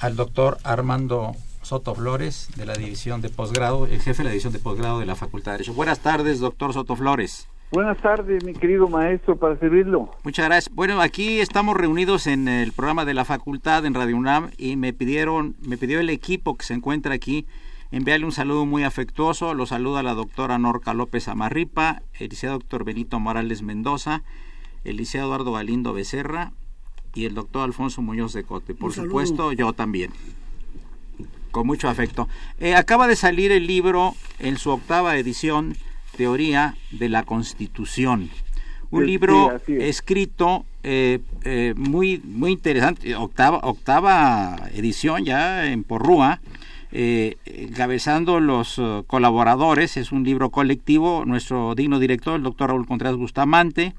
al 0.00 0.16
doctor 0.16 0.58
Armando 0.64 1.32
Soto 1.62 1.94
Flores, 1.94 2.48
de 2.56 2.64
la 2.64 2.74
división 2.74 3.20
de 3.20 3.28
posgrado, 3.28 3.86
el 3.86 4.00
jefe 4.00 4.18
de 4.18 4.24
la 4.24 4.30
división 4.30 4.52
de 4.52 4.58
posgrado 4.58 5.00
de 5.00 5.06
la 5.06 5.16
Facultad 5.16 5.52
de 5.52 5.58
Derecho. 5.58 5.74
Buenas 5.74 6.00
tardes, 6.00 6.40
doctor 6.40 6.72
Soto 6.72 6.96
Flores. 6.96 7.48
Buenas 7.70 7.98
tardes, 7.98 8.42
mi 8.44 8.54
querido 8.54 8.88
maestro, 8.88 9.36
para 9.36 9.58
servirlo. 9.58 10.10
Muchas 10.24 10.46
gracias. 10.46 10.74
Bueno, 10.74 11.02
aquí 11.02 11.40
estamos 11.40 11.76
reunidos 11.76 12.26
en 12.26 12.48
el 12.48 12.72
programa 12.72 13.04
de 13.04 13.12
la 13.12 13.26
facultad 13.26 13.84
en 13.84 13.92
Radio 13.92 14.16
UNAM 14.16 14.50
y 14.56 14.76
me 14.76 14.94
pidieron, 14.94 15.56
me 15.60 15.76
pidió 15.76 16.00
el 16.00 16.08
equipo 16.08 16.56
que 16.56 16.64
se 16.64 16.72
encuentra 16.72 17.14
aquí 17.14 17.46
enviarle 17.90 18.24
un 18.24 18.32
saludo 18.32 18.64
muy 18.64 18.84
afectuoso. 18.84 19.52
Lo 19.52 19.66
saluda 19.66 20.02
la 20.02 20.14
doctora 20.14 20.58
Norca 20.58 20.94
López 20.94 21.28
Amarripa, 21.28 22.00
el 22.14 22.28
licenciado 22.28 22.58
doctor 22.58 22.84
Benito 22.84 23.20
Morales 23.20 23.60
Mendoza, 23.60 24.22
el 24.84 24.96
licenciado 24.96 25.26
Eduardo 25.26 25.52
Galindo 25.52 25.92
Becerra 25.92 26.52
y 27.14 27.24
el 27.24 27.34
doctor 27.34 27.62
Alfonso 27.62 28.02
Muñoz 28.02 28.32
de 28.32 28.44
Cote. 28.44 28.74
Por 28.74 28.92
supuesto, 28.92 29.52
yo 29.52 29.72
también 29.72 30.12
con 31.50 31.66
mucho 31.66 31.88
afecto. 31.88 32.28
Eh, 32.60 32.74
acaba 32.74 33.06
de 33.08 33.16
salir 33.16 33.52
el 33.52 33.66
libro 33.66 34.14
en 34.38 34.58
su 34.58 34.70
octava 34.70 35.16
edición, 35.16 35.76
Teoría 36.16 36.76
de 36.90 37.08
la 37.08 37.22
Constitución. 37.24 38.30
Un 38.90 39.06
libro 39.06 39.60
escrito 39.66 40.64
eh, 40.82 41.18
eh, 41.44 41.74
muy, 41.76 42.22
muy 42.24 42.52
interesante, 42.52 43.14
octava, 43.16 43.58
octava 43.58 44.56
edición 44.72 45.24
ya 45.24 45.66
en 45.66 45.84
Porrúa, 45.84 46.40
encabezando 46.90 48.40
los 48.40 48.80
colaboradores, 49.06 49.98
es 49.98 50.10
un 50.10 50.24
libro 50.24 50.48
colectivo, 50.48 51.24
nuestro 51.26 51.74
digno 51.74 51.98
director, 51.98 52.36
el 52.36 52.42
doctor 52.42 52.70
Raúl 52.70 52.86
Contreras 52.86 53.16
Bustamante, 53.16 53.94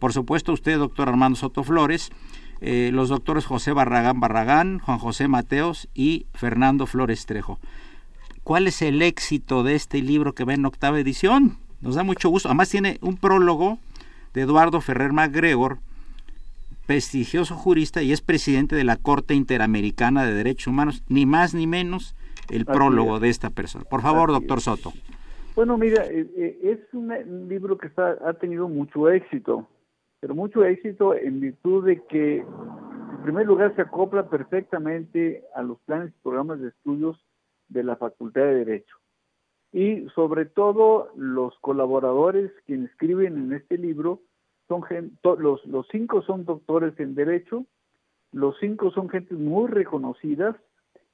por 0.00 0.12
supuesto 0.12 0.52
usted, 0.52 0.78
doctor 0.78 1.08
Armando 1.08 1.36
Soto 1.36 1.62
Flores, 1.62 2.10
eh, 2.64 2.90
los 2.92 3.08
doctores 3.08 3.44
José 3.44 3.72
Barragán 3.72 4.20
Barragán, 4.20 4.78
Juan 4.78 4.98
José 4.98 5.26
Mateos 5.26 5.88
y 5.94 6.26
Fernando 6.32 6.86
Flores 6.86 7.26
Trejo. 7.26 7.58
¿Cuál 8.44 8.68
es 8.68 8.82
el 8.82 9.02
éxito 9.02 9.64
de 9.64 9.74
este 9.74 10.00
libro 10.00 10.32
que 10.32 10.44
va 10.44 10.54
en 10.54 10.64
octava 10.64 11.00
edición? 11.00 11.58
Nos 11.80 11.96
da 11.96 12.04
mucho 12.04 12.28
gusto. 12.28 12.48
Además 12.48 12.70
tiene 12.70 12.98
un 13.02 13.16
prólogo 13.16 13.78
de 14.32 14.42
Eduardo 14.42 14.80
Ferrer 14.80 15.12
MacGregor, 15.12 15.78
prestigioso 16.86 17.56
jurista 17.56 18.00
y 18.00 18.12
es 18.12 18.20
presidente 18.20 18.76
de 18.76 18.84
la 18.84 18.96
Corte 18.96 19.34
Interamericana 19.34 20.24
de 20.24 20.32
Derechos 20.32 20.68
Humanos, 20.68 21.02
ni 21.08 21.26
más 21.26 21.54
ni 21.54 21.66
menos 21.66 22.14
el 22.48 22.64
prólogo 22.64 23.18
de 23.18 23.28
esta 23.28 23.50
persona. 23.50 23.84
Por 23.90 24.02
favor, 24.02 24.30
doctor 24.30 24.60
Soto. 24.60 24.92
Bueno, 25.56 25.76
mira, 25.78 26.04
eh, 26.04 26.28
eh, 26.36 26.58
es 26.62 26.94
un 26.94 27.12
libro 27.48 27.76
que 27.76 27.88
está, 27.88 28.16
ha 28.24 28.34
tenido 28.34 28.68
mucho 28.68 29.10
éxito 29.10 29.68
pero 30.22 30.36
mucho 30.36 30.64
éxito 30.64 31.16
en 31.16 31.40
virtud 31.40 31.84
de 31.84 32.00
que, 32.04 32.36
en 32.36 33.22
primer 33.24 33.44
lugar, 33.44 33.74
se 33.74 33.82
acopla 33.82 34.28
perfectamente 34.28 35.42
a 35.52 35.62
los 35.62 35.80
planes 35.80 36.10
y 36.10 36.22
programas 36.22 36.60
de 36.60 36.68
estudios 36.68 37.20
de 37.66 37.82
la 37.82 37.96
Facultad 37.96 38.42
de 38.42 38.64
Derecho. 38.64 38.96
Y 39.72 40.06
sobre 40.14 40.44
todo, 40.44 41.10
los 41.16 41.58
colaboradores 41.58 42.52
quienes 42.66 42.90
escriben 42.90 43.36
en 43.36 43.52
este 43.52 43.76
libro, 43.78 44.20
son 44.68 44.84
los, 45.40 45.66
los 45.66 45.88
cinco 45.90 46.22
son 46.22 46.44
doctores 46.44 46.94
en 47.00 47.16
Derecho, 47.16 47.66
los 48.30 48.56
cinco 48.60 48.92
son 48.92 49.08
gentes 49.08 49.36
muy 49.36 49.66
reconocidas, 49.66 50.54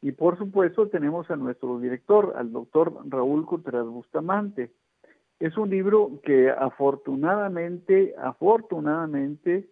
y 0.02 0.12
por 0.12 0.36
supuesto 0.36 0.88
tenemos 0.88 1.30
a 1.30 1.36
nuestro 1.36 1.78
director, 1.80 2.34
al 2.36 2.52
doctor 2.52 2.92
Raúl 3.08 3.46
Contreras 3.46 3.86
Bustamante, 3.86 4.70
es 5.40 5.56
un 5.56 5.70
libro 5.70 6.20
que 6.24 6.50
afortunadamente, 6.50 8.14
afortunadamente, 8.18 9.68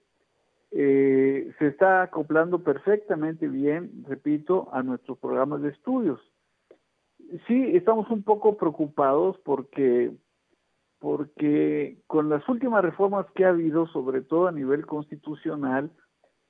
eh, 0.70 1.52
se 1.58 1.66
está 1.68 2.02
acoplando 2.02 2.62
perfectamente 2.62 3.48
bien, 3.48 4.04
repito, 4.06 4.68
a 4.72 4.82
nuestros 4.82 5.18
programas 5.18 5.62
de 5.62 5.70
estudios. 5.70 6.20
Sí, 7.46 7.76
estamos 7.76 8.08
un 8.10 8.22
poco 8.22 8.56
preocupados 8.56 9.36
porque, 9.44 10.12
porque 11.00 11.98
con 12.06 12.28
las 12.28 12.48
últimas 12.48 12.84
reformas 12.84 13.26
que 13.34 13.44
ha 13.44 13.48
habido, 13.48 13.86
sobre 13.88 14.20
todo 14.20 14.46
a 14.46 14.52
nivel 14.52 14.86
constitucional, 14.86 15.90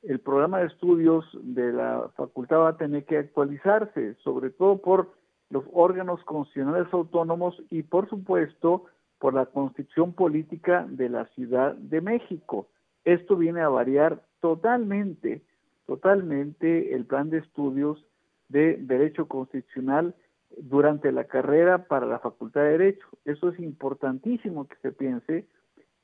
el 0.03 0.21
programa 0.21 0.61
de 0.61 0.67
estudios 0.67 1.25
de 1.43 1.73
la 1.73 2.11
facultad 2.17 2.59
va 2.59 2.69
a 2.71 2.77
tener 2.77 3.05
que 3.07 3.17
actualizarse, 3.19 4.15
sobre 4.23 4.51
todo 4.51 4.79
por 4.79 5.15
los 5.49 5.65
órganos 5.73 6.23
constitucionales 6.25 6.93
autónomos 6.93 7.61
y, 7.71 7.83
por 7.83 8.09
supuesto, 8.09 8.85
por 9.19 9.35
la 9.35 9.47
constitución 9.47 10.13
política 10.13 10.87
de 10.89 11.09
la 11.09 11.27
Ciudad 11.29 11.75
de 11.75 12.01
México. 12.01 12.69
Esto 13.05 13.37
viene 13.37 13.61
a 13.61 13.69
variar 13.69 14.23
totalmente, 14.41 15.43
totalmente 15.87 16.95
el 16.95 17.07
plan 17.07 17.31
de 17.31 17.39
estudios 17.39 18.05
de 18.49 18.77
Derecho 18.77 19.27
Constitucional 19.27 20.15
durante 20.59 21.13
la 21.13 21.25
carrera 21.25 21.87
para 21.87 22.07
la 22.07 22.19
Facultad 22.19 22.63
de 22.63 22.79
Derecho. 22.79 23.07
Eso 23.25 23.49
es 23.49 23.59
importantísimo 23.59 24.67
que 24.69 24.77
se 24.77 24.93
piense 24.93 25.47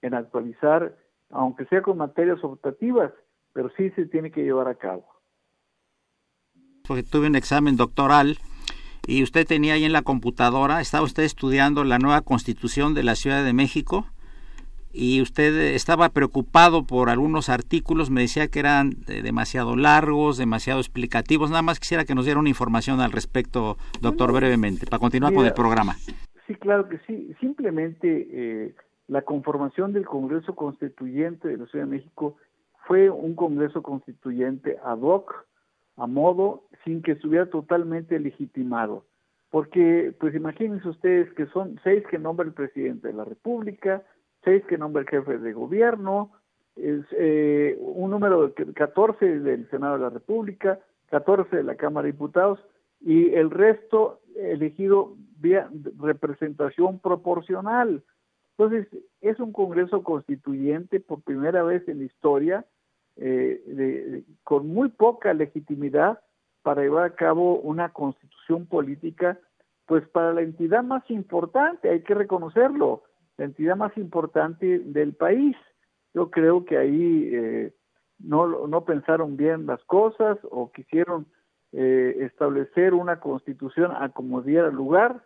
en 0.00 0.14
actualizar, 0.14 0.96
aunque 1.30 1.64
sea 1.66 1.82
con 1.82 1.98
materias 1.98 2.42
optativas, 2.42 3.12
pero 3.52 3.70
sí 3.76 3.90
se 3.90 4.06
tiene 4.06 4.30
que 4.30 4.42
llevar 4.42 4.68
a 4.68 4.74
cabo. 4.74 5.04
Porque 6.86 7.02
tuve 7.02 7.28
un 7.28 7.36
examen 7.36 7.76
doctoral 7.76 8.38
y 9.06 9.22
usted 9.22 9.46
tenía 9.46 9.74
ahí 9.74 9.84
en 9.84 9.92
la 9.92 10.02
computadora, 10.02 10.80
estaba 10.80 11.04
usted 11.04 11.24
estudiando 11.24 11.84
la 11.84 11.98
nueva 11.98 12.20
constitución 12.20 12.94
de 12.94 13.02
la 13.02 13.14
Ciudad 13.14 13.44
de 13.44 13.52
México 13.52 14.06
y 14.92 15.22
usted 15.22 15.74
estaba 15.74 16.10
preocupado 16.10 16.84
por 16.84 17.08
algunos 17.08 17.48
artículos, 17.48 18.10
me 18.10 18.20
decía 18.20 18.48
que 18.48 18.60
eran 18.60 18.92
eh, 19.08 19.22
demasiado 19.22 19.74
largos, 19.74 20.36
demasiado 20.36 20.80
explicativos. 20.80 21.50
Nada 21.50 21.62
más 21.62 21.80
quisiera 21.80 22.04
que 22.04 22.14
nos 22.14 22.26
diera 22.26 22.38
una 22.38 22.50
información 22.50 23.00
al 23.00 23.10
respecto, 23.10 23.76
doctor, 24.00 24.32
brevemente, 24.32 24.86
para 24.86 25.00
continuar 25.00 25.32
con 25.32 25.46
el 25.46 25.54
programa. 25.54 25.94
Sí, 26.46 26.54
claro 26.56 26.88
que 26.88 26.98
sí. 27.06 27.34
Simplemente 27.40 28.28
eh, 28.30 28.74
la 29.08 29.22
conformación 29.22 29.94
del 29.94 30.04
Congreso 30.04 30.54
Constituyente 30.54 31.48
de 31.48 31.56
la 31.56 31.66
Ciudad 31.66 31.86
de 31.86 31.90
México 31.90 32.36
fue 32.86 33.08
un 33.08 33.34
Congreso 33.34 33.82
Constituyente 33.82 34.76
ad 34.84 34.98
hoc, 35.00 35.46
a 35.96 36.06
modo 36.06 36.64
sin 36.84 37.02
que 37.02 37.12
estuviera 37.12 37.46
totalmente 37.46 38.18
legitimado. 38.18 39.04
Porque, 39.50 40.14
pues 40.18 40.34
imagínense 40.34 40.88
ustedes 40.88 41.32
que 41.34 41.46
son 41.46 41.78
seis 41.84 42.02
que 42.10 42.18
nombra 42.18 42.46
el 42.46 42.54
presidente 42.54 43.08
de 43.08 43.14
la 43.14 43.24
República, 43.24 44.02
seis 44.44 44.64
que 44.64 44.78
nombra 44.78 45.02
el 45.02 45.08
jefe 45.08 45.38
de 45.38 45.52
gobierno, 45.52 46.32
es, 46.76 47.04
eh, 47.12 47.76
un 47.80 48.10
número 48.10 48.48
de 48.48 48.72
14 48.72 49.40
del 49.40 49.68
Senado 49.68 49.94
de 49.94 50.04
la 50.04 50.10
República, 50.10 50.80
14 51.10 51.56
de 51.56 51.64
la 51.64 51.74
Cámara 51.76 52.06
de 52.06 52.12
Diputados 52.12 52.58
y 53.00 53.34
el 53.34 53.50
resto 53.50 54.20
elegido 54.36 55.14
vía 55.38 55.68
representación 55.98 56.98
proporcional. 56.98 58.02
Entonces, 58.56 58.86
es 59.20 59.38
un 59.40 59.52
Congreso 59.52 60.02
constituyente 60.02 61.00
por 61.00 61.22
primera 61.22 61.62
vez 61.62 61.86
en 61.88 61.98
la 61.98 62.04
historia 62.04 62.64
eh, 63.16 64.24
con 64.44 64.68
muy 64.68 64.88
poca 64.88 65.34
legitimidad 65.34 66.20
para 66.62 66.82
llevar 66.82 67.04
a 67.04 67.14
cabo 67.14 67.58
una 67.60 67.90
constitución 67.90 68.66
política, 68.66 69.38
pues 69.86 70.06
para 70.08 70.32
la 70.32 70.42
entidad 70.42 70.82
más 70.82 71.08
importante, 71.10 71.90
hay 71.90 72.02
que 72.02 72.14
reconocerlo, 72.14 73.02
la 73.36 73.46
entidad 73.46 73.76
más 73.76 73.96
importante 73.96 74.78
del 74.78 75.14
país. 75.14 75.56
Yo 76.14 76.30
creo 76.30 76.64
que 76.64 76.78
ahí 76.78 77.30
eh, 77.32 77.74
no, 78.18 78.66
no 78.66 78.84
pensaron 78.84 79.36
bien 79.36 79.66
las 79.66 79.82
cosas 79.84 80.38
o 80.50 80.70
quisieron 80.70 81.26
eh, 81.72 82.18
establecer 82.20 82.94
una 82.94 83.18
constitución 83.18 83.92
a 83.92 84.10
como 84.10 84.42
diera 84.42 84.70
lugar, 84.70 85.24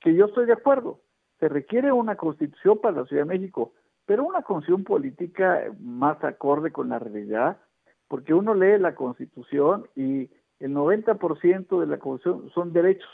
que 0.00 0.14
yo 0.14 0.26
estoy 0.26 0.46
de 0.46 0.52
acuerdo. 0.52 1.00
Se 1.40 1.48
requiere 1.48 1.90
una 1.90 2.16
constitución 2.16 2.78
para 2.80 3.00
la 3.00 3.06
Ciudad 3.06 3.22
de 3.22 3.38
México, 3.38 3.72
pero 4.06 4.24
una 4.24 4.42
constitución 4.42 4.84
política 4.84 5.64
más 5.80 6.22
acorde 6.24 6.70
con 6.72 6.88
la 6.88 6.98
realidad, 6.98 7.58
porque 8.08 8.32
uno 8.32 8.54
lee 8.54 8.78
la 8.78 8.94
constitución 8.94 9.88
y 9.96 10.30
el 10.60 10.72
90% 10.72 11.80
de 11.80 11.86
la 11.86 11.98
constitución 11.98 12.50
son 12.50 12.72
derechos 12.72 13.10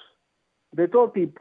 de 0.70 0.88
todo 0.88 1.10
tipo, 1.10 1.40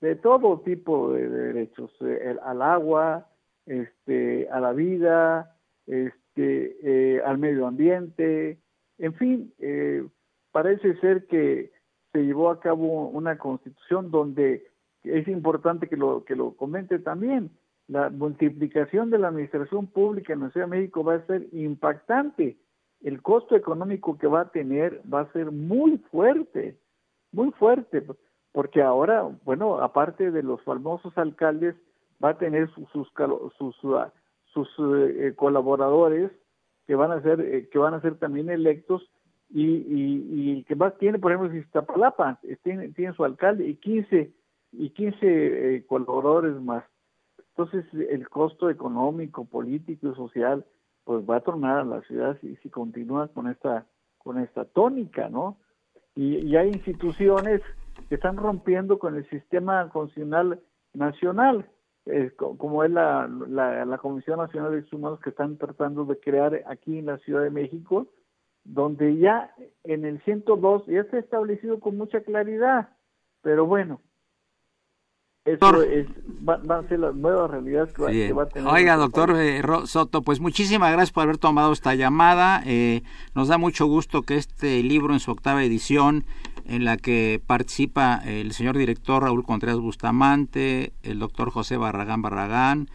de 0.00 0.16
todo 0.16 0.60
tipo 0.60 1.12
de, 1.12 1.28
derechos, 1.28 1.90
eh, 2.00 2.36
al 2.42 2.62
agua, 2.62 3.28
este, 3.66 4.48
a 4.50 4.60
la 4.60 4.72
vida, 4.72 5.56
este, 5.86 6.76
eh, 6.82 7.22
al 7.24 7.38
medio 7.38 7.66
ambiente, 7.66 8.58
en 8.98 9.14
fin, 9.14 9.54
eh, 9.58 10.06
parece 10.52 10.96
ser 11.00 11.26
que 11.26 11.72
se 12.12 12.22
llevó 12.22 12.50
a 12.50 12.60
cabo 12.60 13.08
una 13.08 13.38
constitución 13.38 14.10
donde 14.10 14.66
es 15.02 15.26
importante 15.28 15.88
que 15.88 15.96
lo 15.96 16.24
que 16.24 16.36
lo 16.36 16.56
comente 16.56 16.98
también. 16.98 17.50
La 17.86 18.08
multiplicación 18.08 19.10
de 19.10 19.18
la 19.18 19.28
administración 19.28 19.86
pública 19.86 20.32
en 20.32 20.40
la 20.40 20.50
Ciudad 20.50 20.66
de 20.66 20.76
México 20.76 21.04
va 21.04 21.14
a 21.14 21.26
ser 21.26 21.46
impactante. 21.52 22.56
El 23.02 23.20
costo 23.20 23.56
económico 23.56 24.16
que 24.16 24.26
va 24.26 24.42
a 24.42 24.50
tener 24.50 25.02
va 25.12 25.20
a 25.20 25.32
ser 25.32 25.50
muy 25.50 25.98
fuerte, 26.10 26.78
muy 27.32 27.50
fuerte, 27.52 28.02
porque 28.52 28.80
ahora, 28.80 29.28
bueno, 29.44 29.78
aparte 29.80 30.30
de 30.30 30.42
los 30.42 30.62
famosos 30.62 31.16
alcaldes, 31.18 31.74
va 32.24 32.30
a 32.30 32.38
tener 32.38 32.70
sus 32.70 32.88
sus, 32.90 33.76
sus, 34.46 34.68
eh, 34.78 35.34
colaboradores 35.36 36.30
que 36.86 36.94
van 36.94 37.10
a 37.10 37.20
ser 37.20 37.40
eh, 37.40 37.68
que 37.70 37.78
van 37.78 37.92
a 37.92 38.00
ser 38.00 38.18
también 38.18 38.48
electos 38.48 39.10
y, 39.50 39.64
y, 39.64 40.58
y 40.58 40.64
que 40.64 40.74
más 40.74 40.96
tiene, 40.98 41.18
por 41.18 41.32
ejemplo, 41.32 41.56
Iztapalapa, 41.56 42.40
tiene, 42.62 42.88
tiene 42.90 43.14
su 43.14 43.24
alcalde 43.24 43.66
y 43.66 43.76
15 43.76 44.32
y 44.72 44.90
15 44.90 45.18
eh, 45.76 45.84
colaboradores 45.86 46.60
más. 46.62 46.84
Entonces, 47.56 47.84
el 48.10 48.28
costo 48.28 48.68
económico, 48.68 49.44
político 49.44 50.08
y 50.08 50.14
social, 50.16 50.64
pues 51.04 51.24
va 51.28 51.36
a 51.36 51.40
tornar 51.40 51.78
a 51.78 51.84
la 51.84 52.00
ciudad 52.02 52.36
si, 52.40 52.56
si 52.56 52.68
continúa 52.68 53.28
con 53.28 53.48
esta, 53.48 53.86
con 54.18 54.38
esta 54.38 54.64
tónica, 54.64 55.28
¿no? 55.28 55.58
Y, 56.16 56.38
y 56.38 56.56
hay 56.56 56.68
instituciones 56.68 57.62
que 58.08 58.16
están 58.16 58.36
rompiendo 58.36 58.98
con 58.98 59.14
el 59.14 59.28
sistema 59.30 59.88
constitucional 59.90 60.60
nacional, 60.94 61.68
eh, 62.06 62.32
como 62.36 62.84
es 62.84 62.90
la, 62.90 63.28
la, 63.48 63.84
la, 63.84 63.98
Comisión 63.98 64.38
Nacional 64.38 64.70
de 64.70 64.76
Derechos 64.76 64.98
Humanos 64.98 65.20
que 65.20 65.30
están 65.30 65.56
tratando 65.56 66.04
de 66.04 66.18
crear 66.18 66.62
aquí 66.66 66.98
en 66.98 67.06
la 67.06 67.18
Ciudad 67.18 67.42
de 67.42 67.50
México, 67.50 68.08
donde 68.64 69.16
ya 69.16 69.54
en 69.84 70.04
el 70.04 70.20
102 70.22 70.86
ya 70.86 71.00
está 71.00 71.18
establecido 71.18 71.80
con 71.80 71.96
mucha 71.96 72.20
claridad, 72.22 72.90
pero 73.42 73.66
bueno, 73.66 74.00
eso 75.44 75.82
es, 75.82 76.06
van 76.40 76.70
a 76.70 76.88
ser 76.88 77.00
las 77.00 77.14
nuevas 77.14 77.50
realidades 77.50 77.92
que, 77.92 78.32
va, 78.32 78.44
a 78.44 78.46
tener. 78.46 78.72
Oiga, 78.72 78.96
doctor 78.96 79.34
eh, 79.38 79.62
Soto, 79.84 80.22
pues 80.22 80.40
muchísimas 80.40 80.90
gracias 80.90 81.12
por 81.12 81.24
haber 81.24 81.36
tomado 81.36 81.74
esta 81.74 81.94
llamada. 81.94 82.62
Eh, 82.64 83.02
nos 83.34 83.48
da 83.48 83.58
mucho 83.58 83.84
gusto 83.84 84.22
que 84.22 84.36
este 84.36 84.82
libro 84.82 85.12
en 85.12 85.20
su 85.20 85.30
octava 85.30 85.62
edición, 85.62 86.24
en 86.64 86.86
la 86.86 86.96
que 86.96 87.42
participa 87.46 88.22
el 88.24 88.52
señor 88.52 88.78
director 88.78 89.22
Raúl 89.22 89.44
Contreras 89.44 89.78
Bustamante, 89.78 90.94
el 91.02 91.18
doctor 91.18 91.50
José 91.50 91.76
Barragán 91.76 92.22
Barragán, 92.22 92.88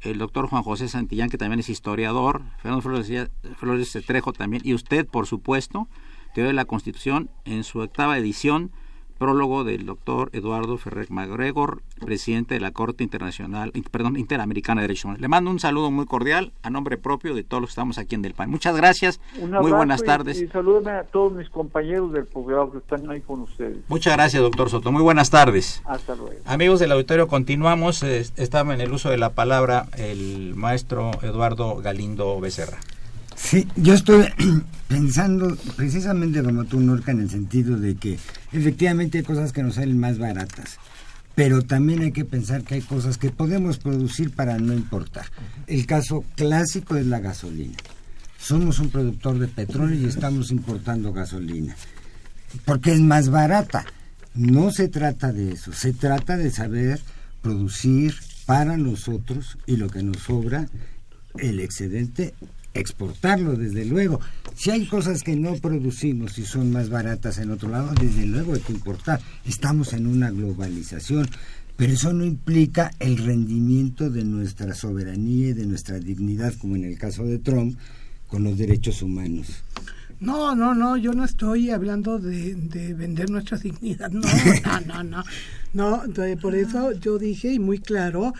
el 0.00 0.16
doctor 0.16 0.46
Juan 0.46 0.62
José 0.62 0.88
Santillán, 0.88 1.28
que 1.28 1.36
también 1.36 1.60
es 1.60 1.68
historiador, 1.68 2.44
Fernando 2.62 2.80
Flores, 2.80 3.30
Flores 3.56 3.98
Trejo 4.06 4.32
también, 4.32 4.62
y 4.64 4.72
usted, 4.72 5.06
por 5.06 5.26
supuesto, 5.26 5.88
Teoría 6.32 6.48
de 6.48 6.54
la 6.54 6.64
Constitución, 6.64 7.28
en 7.44 7.62
su 7.62 7.80
octava 7.80 8.16
edición 8.16 8.72
prólogo 9.18 9.64
del 9.64 9.86
doctor 9.86 10.30
Eduardo 10.32 10.76
Ferrer 10.78 11.10
MacGregor, 11.10 11.82
presidente 12.04 12.54
de 12.54 12.60
la 12.60 12.72
Corte 12.72 13.04
Internacional, 13.04 13.72
perdón, 13.90 14.16
Interamericana 14.16 14.80
de 14.80 14.88
Derechos 14.88 15.04
Humanos. 15.06 15.20
Le 15.20 15.28
mando 15.28 15.50
un 15.50 15.60
saludo 15.60 15.90
muy 15.90 16.06
cordial 16.06 16.52
a 16.62 16.70
nombre 16.70 16.98
propio 16.98 17.34
de 17.34 17.44
todos 17.44 17.60
los 17.60 17.68
que 17.68 17.72
estamos 17.72 17.98
aquí 17.98 18.14
en 18.14 18.22
Del 18.22 18.34
Pan. 18.34 18.50
Muchas 18.50 18.76
gracias, 18.76 19.20
muy 19.40 19.72
buenas 19.72 20.02
tardes. 20.02 20.40
Y, 20.40 20.48
salúdeme 20.48 20.92
a 20.92 21.04
todos 21.04 21.32
mis 21.32 21.48
compañeros 21.48 22.12
del 22.12 22.26
programa 22.26 22.72
que 22.72 22.78
están 22.78 23.10
ahí 23.10 23.20
con 23.20 23.40
ustedes. 23.42 23.78
Muchas 23.88 24.14
gracias, 24.14 24.42
doctor 24.42 24.70
Soto. 24.70 24.92
Muy 24.92 25.02
buenas 25.02 25.30
tardes. 25.30 25.82
Hasta 25.84 26.14
luego. 26.14 26.34
Amigos 26.44 26.80
del 26.80 26.92
auditorio, 26.92 27.28
continuamos. 27.28 28.02
Estaba 28.02 28.74
en 28.74 28.80
el 28.80 28.92
uso 28.92 29.10
de 29.10 29.18
la 29.18 29.30
palabra 29.30 29.86
el 29.96 30.54
maestro 30.54 31.10
Eduardo 31.22 31.76
Galindo 31.76 32.40
Becerra. 32.40 32.78
Sí, 33.36 33.66
yo 33.76 33.94
estoy 33.94 34.26
pensando 34.88 35.56
precisamente 35.76 36.42
como 36.42 36.64
tú, 36.64 36.80
Norca, 36.80 37.12
en 37.12 37.20
el 37.20 37.30
sentido 37.30 37.78
de 37.78 37.96
que 37.96 38.18
efectivamente 38.52 39.18
hay 39.18 39.24
cosas 39.24 39.52
que 39.52 39.62
nos 39.62 39.76
salen 39.76 39.98
más 39.98 40.18
baratas, 40.18 40.78
pero 41.34 41.62
también 41.62 42.02
hay 42.02 42.12
que 42.12 42.24
pensar 42.24 42.62
que 42.62 42.74
hay 42.74 42.82
cosas 42.82 43.18
que 43.18 43.30
podemos 43.30 43.78
producir 43.78 44.30
para 44.30 44.58
no 44.58 44.72
importar. 44.72 45.26
El 45.66 45.86
caso 45.86 46.24
clásico 46.36 46.96
es 46.96 47.06
la 47.06 47.20
gasolina. 47.20 47.76
Somos 48.38 48.78
un 48.78 48.90
productor 48.90 49.38
de 49.38 49.48
petróleo 49.48 49.98
y 49.98 50.04
estamos 50.04 50.50
importando 50.50 51.12
gasolina, 51.12 51.76
porque 52.64 52.92
es 52.92 53.00
más 53.00 53.30
barata. 53.30 53.84
No 54.34 54.70
se 54.70 54.88
trata 54.88 55.32
de 55.32 55.52
eso, 55.52 55.72
se 55.72 55.92
trata 55.92 56.36
de 56.36 56.50
saber 56.50 57.00
producir 57.40 58.14
para 58.46 58.76
nosotros 58.76 59.58
y 59.66 59.76
lo 59.76 59.88
que 59.88 60.02
nos 60.02 60.18
sobra, 60.18 60.68
el 61.38 61.60
excedente 61.60 62.34
exportarlo, 62.74 63.56
desde 63.56 63.84
luego. 63.84 64.20
Si 64.54 64.70
hay 64.70 64.86
cosas 64.86 65.22
que 65.22 65.36
no 65.36 65.54
producimos 65.56 66.38
y 66.38 66.44
son 66.44 66.72
más 66.72 66.90
baratas 66.90 67.38
en 67.38 67.50
otro 67.50 67.68
lado, 67.68 67.92
desde 68.00 68.26
luego 68.26 68.54
hay 68.54 68.60
que 68.60 68.72
importar. 68.72 69.20
Estamos 69.46 69.92
en 69.92 70.06
una 70.06 70.30
globalización, 70.30 71.28
pero 71.76 71.92
eso 71.92 72.12
no 72.12 72.24
implica 72.24 72.90
el 72.98 73.18
rendimiento 73.18 74.10
de 74.10 74.24
nuestra 74.24 74.74
soberanía 74.74 75.48
y 75.48 75.52
de 75.52 75.66
nuestra 75.66 75.98
dignidad, 75.98 76.54
como 76.54 76.76
en 76.76 76.84
el 76.84 76.98
caso 76.98 77.24
de 77.24 77.38
Trump, 77.38 77.78
con 78.28 78.44
los 78.44 78.58
derechos 78.58 79.02
humanos. 79.02 79.62
No, 80.20 80.54
no, 80.54 80.74
no, 80.74 80.96
yo 80.96 81.12
no 81.12 81.24
estoy 81.24 81.70
hablando 81.70 82.18
de, 82.18 82.54
de 82.54 82.94
vender 82.94 83.30
nuestra 83.30 83.58
dignidad, 83.62 84.10
no, 84.10 84.20
no, 84.86 85.02
no, 85.02 85.24
no, 85.74 86.06
no, 86.06 86.40
por 86.40 86.54
eso 86.54 86.92
yo 86.92 87.18
dije 87.18 87.52
y 87.52 87.58
muy 87.58 87.78
claro 87.78 88.32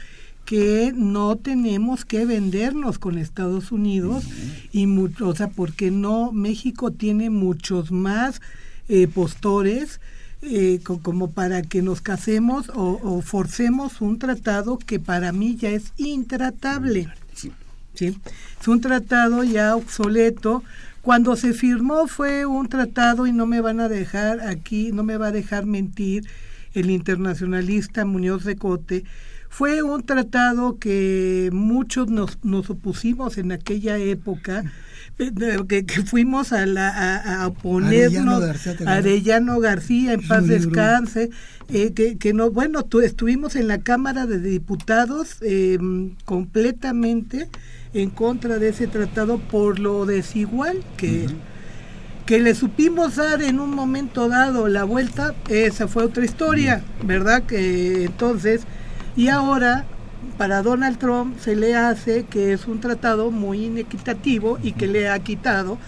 que 0.45 0.93
no 0.95 1.37
tenemos 1.37 2.05
que 2.05 2.27
vendernos 2.27 2.99
con 2.99 3.19
Estados 3.19 3.73
Unidos 3.73 4.25
y 4.73 4.87
mucho, 4.87 5.29
o 5.29 5.35
sea, 5.35 5.49
porque 5.49 5.91
no 5.91 6.33
México 6.33 6.91
tiene 6.91 7.31
muchos 7.31 7.91
más 7.91 8.41
eh, 8.89 9.09
postores 9.09 10.01
eh, 10.43 10.81
como 10.83 11.31
para 11.31 11.63
que 11.63 11.81
nos 11.81 12.03
casemos 12.03 12.71
o, 12.75 13.23
forcemos 13.23 14.03
un 14.03 14.19
tratado 14.19 14.77
que 14.77 15.01
para 15.01 15.33
mí 15.33 15.57
ya 15.57 15.71
es 15.71 15.93
intratable. 15.97 17.09
Sí. 17.33 17.51
¿sí? 17.95 18.19
Es 18.61 18.69
un 18.69 18.83
tratado 18.83 19.43
ya 19.43 19.75
obsoleto. 19.75 20.63
Cuando 21.01 21.37
se 21.37 21.55
firmó 21.55 22.07
fue 22.09 22.45
un 22.45 22.69
tratado 22.69 23.27
y 23.27 23.33
no 23.33 23.47
me 23.47 23.63
van 23.63 23.81
a 23.81 23.89
dejar 23.89 24.41
aquí, 24.41 24.93
no 24.93 25.03
me 25.03 25.17
va 25.17 25.29
a 25.29 25.33
dejar 25.33 25.65
mentir 25.65 26.27
el 26.75 26.91
internacionalista 26.91 28.05
Muñoz 28.05 28.45
de 28.45 28.57
Cote, 28.57 29.05
fue 29.57 29.85
un 29.85 30.03
tratado 30.03 30.81
que 30.81 31.49
muchos 31.53 32.11
nos, 32.11 32.39
nos 32.43 32.71
opusimos 32.71 33.39
en 33.39 33.53
aquella 33.53 33.99
época, 33.99 34.65
eh, 35.21 35.31
que, 35.69 35.87
que 35.87 36.03
fuimos 36.03 36.53
a, 36.53 36.67
la, 36.67 36.89
a, 37.19 37.47
oponernos 37.47 38.43
a 38.85 38.95
Arellano 38.95 39.61
García, 39.61 40.15
en 40.15 40.27
paz 40.27 40.49
descanse, 40.49 41.31
eh, 41.69 41.93
que, 41.93 42.19
que 42.19 42.33
no, 42.33 42.51
bueno, 42.51 42.83
tu, 42.83 43.01
estuvimos 43.01 43.55
en 43.55 43.69
la 43.69 43.79
Cámara 43.79 44.27
de 44.27 44.41
Diputados 44.41 45.37
eh, 45.41 45.79
completamente 46.25 47.49
en 47.93 48.11
contra 48.11 48.59
de 48.59 48.71
ese 48.71 48.89
tratado 48.89 49.39
por 49.39 49.79
lo 49.79 50.05
desigual 50.05 50.83
que... 50.97 51.29
que 52.27 52.41
le 52.41 52.55
supimos 52.55 53.17
dar 53.17 53.41
en 53.43 53.61
un 53.61 53.71
momento 53.71 54.29
dado 54.29 54.67
la 54.67 54.83
vuelta, 54.83 55.35
esa 55.49 55.87
fue 55.87 56.03
otra 56.03 56.25
historia, 56.25 56.83
¿verdad? 57.05 57.45
Que 57.45 58.07
entonces 58.07 58.67
y 59.17 59.29
ahora 59.29 59.85
para 60.39 60.63
Donald 60.63 60.99
Trump 60.99 61.39
se 61.39 61.55
le 61.55 61.77
hace 61.77 62.25
que 62.25 62.53
es 62.53 62.67
un 62.67 62.81
tratado 62.81 63.31
muy 63.31 63.67
inequitativo 63.67 64.59
y 64.63 64.73
que 64.73 64.87
le 64.87 65.09
ha 65.09 65.19
quitado 65.21 65.79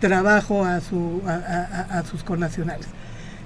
trabajo 0.00 0.64
a, 0.64 0.80
su, 0.80 1.22
a, 1.26 2.02
sus 2.10 2.24
connacionales. 2.24 2.86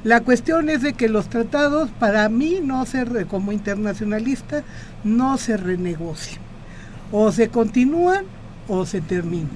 La 0.04 0.20
cuestión 0.22 0.68
es 0.68 0.82
de 0.82 0.94
que 0.94 1.08
los 1.08 1.28
tratados, 1.28 1.90
para 1.90 2.28
mí, 2.28 2.60
no 2.62 2.86
se 2.86 3.04
como 3.26 3.52
internacionalista, 3.52 4.62
no 5.04 5.38
se 5.38 5.56
renegocian. 5.56 6.40
O 7.12 7.32
se 7.32 7.48
continúan 7.48 8.24
o 8.68 8.86
se 8.86 9.00
terminan. 9.00 9.50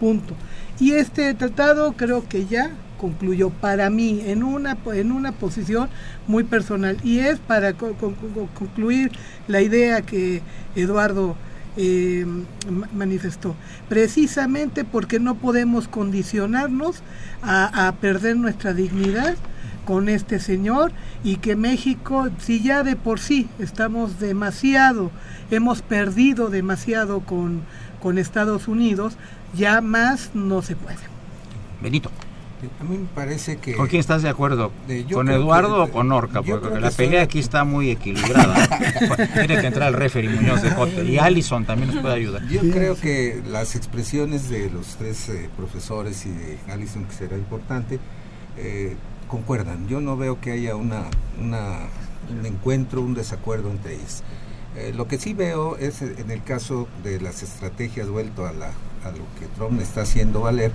Punto. 0.00 0.34
Y 0.78 0.92
este 0.92 1.34
tratado 1.34 1.92
creo 1.92 2.28
que 2.28 2.46
ya 2.46 2.70
concluyó 3.02 3.50
para 3.50 3.90
mí 3.90 4.22
en 4.26 4.44
una, 4.44 4.78
en 4.94 5.10
una 5.10 5.32
posición 5.32 5.88
muy 6.28 6.44
personal 6.44 6.96
y 7.02 7.18
es 7.18 7.40
para 7.40 7.72
concluir 7.74 9.10
la 9.48 9.60
idea 9.60 10.02
que 10.02 10.40
Eduardo 10.76 11.34
eh, 11.76 12.24
manifestó, 12.94 13.56
precisamente 13.88 14.84
porque 14.84 15.18
no 15.18 15.34
podemos 15.34 15.88
condicionarnos 15.88 17.02
a, 17.42 17.88
a 17.88 17.92
perder 17.96 18.36
nuestra 18.36 18.72
dignidad 18.72 19.34
con 19.84 20.08
este 20.08 20.38
señor 20.38 20.92
y 21.24 21.38
que 21.38 21.56
México, 21.56 22.28
si 22.38 22.62
ya 22.62 22.84
de 22.84 22.94
por 22.94 23.18
sí 23.18 23.48
estamos 23.58 24.20
demasiado, 24.20 25.10
hemos 25.50 25.82
perdido 25.82 26.50
demasiado 26.50 27.18
con, 27.18 27.62
con 28.00 28.16
Estados 28.16 28.68
Unidos, 28.68 29.16
ya 29.56 29.80
más 29.80 30.30
no 30.34 30.62
se 30.62 30.76
puede. 30.76 31.00
Benito. 31.82 32.12
A 32.80 32.84
mí 32.84 32.96
me 32.98 33.06
parece 33.14 33.56
que... 33.56 33.74
¿Con 33.74 33.86
quién 33.88 34.00
estás 34.00 34.22
de 34.22 34.28
acuerdo? 34.28 34.70
¿Con 35.12 35.28
Eduardo 35.28 35.84
que- 35.84 35.90
o 35.90 35.92
con 35.92 36.12
Orca? 36.12 36.42
Porque 36.42 36.78
la 36.80 36.90
pelea 36.90 37.22
aquí 37.22 37.38
está 37.40 37.64
muy 37.64 37.90
equilibrada. 37.90 38.54
Tiene 39.34 39.60
que 39.60 39.66
entrar 39.66 39.88
el 39.88 39.94
referee 39.94 40.28
Muñoz 40.30 40.62
de 40.62 40.74
Cote. 40.74 41.04
Y 41.04 41.18
Allison 41.18 41.64
también 41.64 41.92
nos 41.92 42.00
puede 42.02 42.14
ayudar. 42.14 42.46
Yo 42.48 42.60
creo 42.70 42.96
que 42.96 43.42
las 43.50 43.74
expresiones 43.76 44.48
de 44.48 44.70
los 44.70 44.96
tres 44.96 45.28
eh, 45.28 45.48
profesores 45.56 46.24
y 46.26 46.30
de 46.30 46.58
Allison, 46.70 47.04
que 47.04 47.12
será 47.14 47.36
importante, 47.36 47.98
eh, 48.56 48.94
concuerdan. 49.28 49.88
Yo 49.88 50.00
no 50.00 50.16
veo 50.16 50.40
que 50.40 50.52
haya 50.52 50.76
una, 50.76 51.04
una- 51.40 51.78
un 52.30 52.46
encuentro, 52.46 53.00
un 53.00 53.14
desacuerdo 53.14 53.70
entre 53.70 53.94
ellos. 53.94 54.22
Eh, 54.76 54.92
lo 54.96 55.06
que 55.08 55.18
sí 55.18 55.34
veo 55.34 55.76
es 55.76 56.00
eh, 56.02 56.14
en 56.18 56.30
el 56.30 56.42
caso 56.42 56.86
de 57.02 57.20
las 57.20 57.42
estrategias 57.42 58.08
vuelto 58.08 58.46
a, 58.46 58.52
la, 58.52 58.66
a 58.68 59.10
lo 59.10 59.24
que 59.38 59.46
Trump 59.56 59.80
está 59.80 60.02
haciendo 60.02 60.40
valer, 60.42 60.70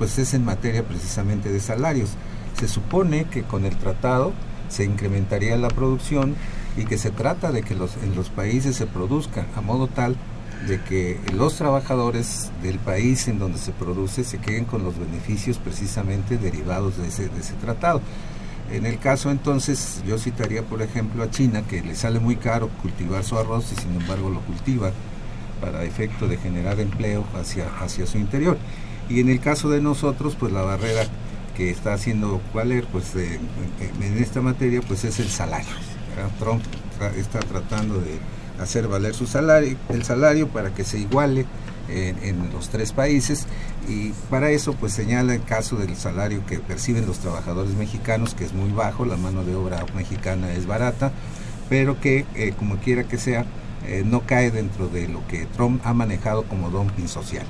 pues 0.00 0.18
es 0.18 0.32
en 0.32 0.46
materia 0.46 0.82
precisamente 0.82 1.52
de 1.52 1.60
salarios. 1.60 2.12
Se 2.58 2.68
supone 2.68 3.26
que 3.26 3.42
con 3.42 3.66
el 3.66 3.76
tratado 3.76 4.32
se 4.70 4.84
incrementaría 4.84 5.58
la 5.58 5.68
producción 5.68 6.36
y 6.78 6.86
que 6.86 6.96
se 6.96 7.10
trata 7.10 7.52
de 7.52 7.62
que 7.62 7.74
en 7.74 8.14
los 8.14 8.30
países 8.30 8.76
se 8.76 8.86
produzca 8.86 9.44
a 9.56 9.60
modo 9.60 9.88
tal 9.88 10.16
de 10.66 10.80
que 10.80 11.20
los 11.34 11.56
trabajadores 11.56 12.50
del 12.62 12.78
país 12.78 13.28
en 13.28 13.38
donde 13.38 13.58
se 13.58 13.72
produce 13.72 14.24
se 14.24 14.38
queden 14.38 14.64
con 14.64 14.84
los 14.84 14.98
beneficios 14.98 15.58
precisamente 15.58 16.38
derivados 16.38 16.96
de 16.96 17.06
ese, 17.06 17.28
tratado. 17.60 18.00
En 18.72 18.86
el 18.86 18.98
caso 18.98 19.30
entonces, 19.30 20.02
yo 20.06 20.16
citaría 20.16 20.62
por 20.62 20.80
ejemplo 20.80 21.24
a 21.24 21.30
China, 21.30 21.60
que 21.68 21.82
le 21.82 21.94
sale 21.94 22.20
muy 22.20 22.36
caro 22.36 22.70
cultivar 22.80 23.22
su 23.22 23.38
arroz 23.38 23.70
y 23.70 23.76
sin 23.76 24.00
embargo 24.00 24.30
lo 24.30 24.40
cultiva 24.40 24.92
para 25.60 25.84
efecto 25.84 26.26
de 26.26 26.38
generar 26.38 26.80
empleo 26.80 27.26
hacia 27.34 28.06
su 28.06 28.16
interior. 28.16 28.56
Y 29.10 29.20
en 29.20 29.28
el 29.28 29.40
caso 29.40 29.68
de 29.68 29.80
nosotros, 29.80 30.36
pues 30.38 30.52
la 30.52 30.62
barrera 30.62 31.02
que 31.56 31.68
está 31.68 31.92
haciendo 31.92 32.40
valer 32.54 32.86
pues 32.90 33.14
eh, 33.16 33.38
en, 34.00 34.18
esta 34.18 34.40
materia 34.40 34.80
pues 34.80 35.04
es 35.04 35.18
el 35.18 35.28
salario. 35.28 35.68
Trump 36.38 36.62
está 37.16 37.40
tratando 37.40 38.00
de 38.00 38.18
hacer 38.60 38.88
valer 38.88 39.14
su 39.14 39.26
salario, 39.26 39.76
el 39.88 40.04
salario 40.04 40.48
para 40.48 40.72
que 40.72 40.84
se 40.84 40.98
iguale 40.98 41.46
en, 41.88 42.22
en 42.22 42.52
los 42.52 42.68
tres 42.68 42.92
países 42.92 43.46
y 43.88 44.10
para 44.30 44.50
eso 44.50 44.74
pues 44.74 44.92
señala 44.92 45.34
el 45.34 45.42
caso 45.42 45.76
del 45.76 45.96
salario 45.96 46.44
que 46.46 46.58
perciben 46.58 47.06
los 47.06 47.18
trabajadores 47.18 47.74
mexicanos 47.74 48.34
que 48.34 48.44
es 48.44 48.52
muy 48.52 48.70
bajo, 48.70 49.04
la 49.04 49.16
mano 49.16 49.44
de 49.44 49.54
obra 49.54 49.84
mexicana 49.94 50.52
es 50.52 50.66
barata, 50.66 51.10
pero 51.68 52.00
que 52.00 52.26
eh, 52.34 52.52
como 52.58 52.76
quiera 52.76 53.04
que 53.04 53.18
sea 53.18 53.44
eh, 53.86 54.02
no 54.04 54.20
cae 54.20 54.50
dentro 54.50 54.88
de 54.88 55.08
lo 55.08 55.26
que 55.26 55.46
Trump 55.46 55.80
ha 55.84 55.94
manejado 55.94 56.44
como 56.44 56.70
dumping 56.70 57.08
social. 57.08 57.46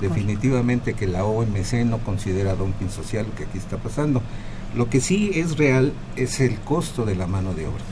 Definitivamente 0.00 0.94
que 0.94 1.06
la 1.06 1.24
OMC 1.24 1.84
no 1.84 1.98
considera 1.98 2.54
dumping 2.54 2.90
social 2.90 3.26
lo 3.26 3.34
que 3.34 3.44
aquí 3.44 3.58
está 3.58 3.78
pasando. 3.78 4.22
Lo 4.74 4.88
que 4.88 5.00
sí 5.00 5.32
es 5.34 5.58
real 5.58 5.92
es 6.16 6.40
el 6.40 6.58
costo 6.60 7.04
de 7.04 7.16
la 7.16 7.26
mano 7.26 7.52
de 7.52 7.66
obra. 7.66 7.82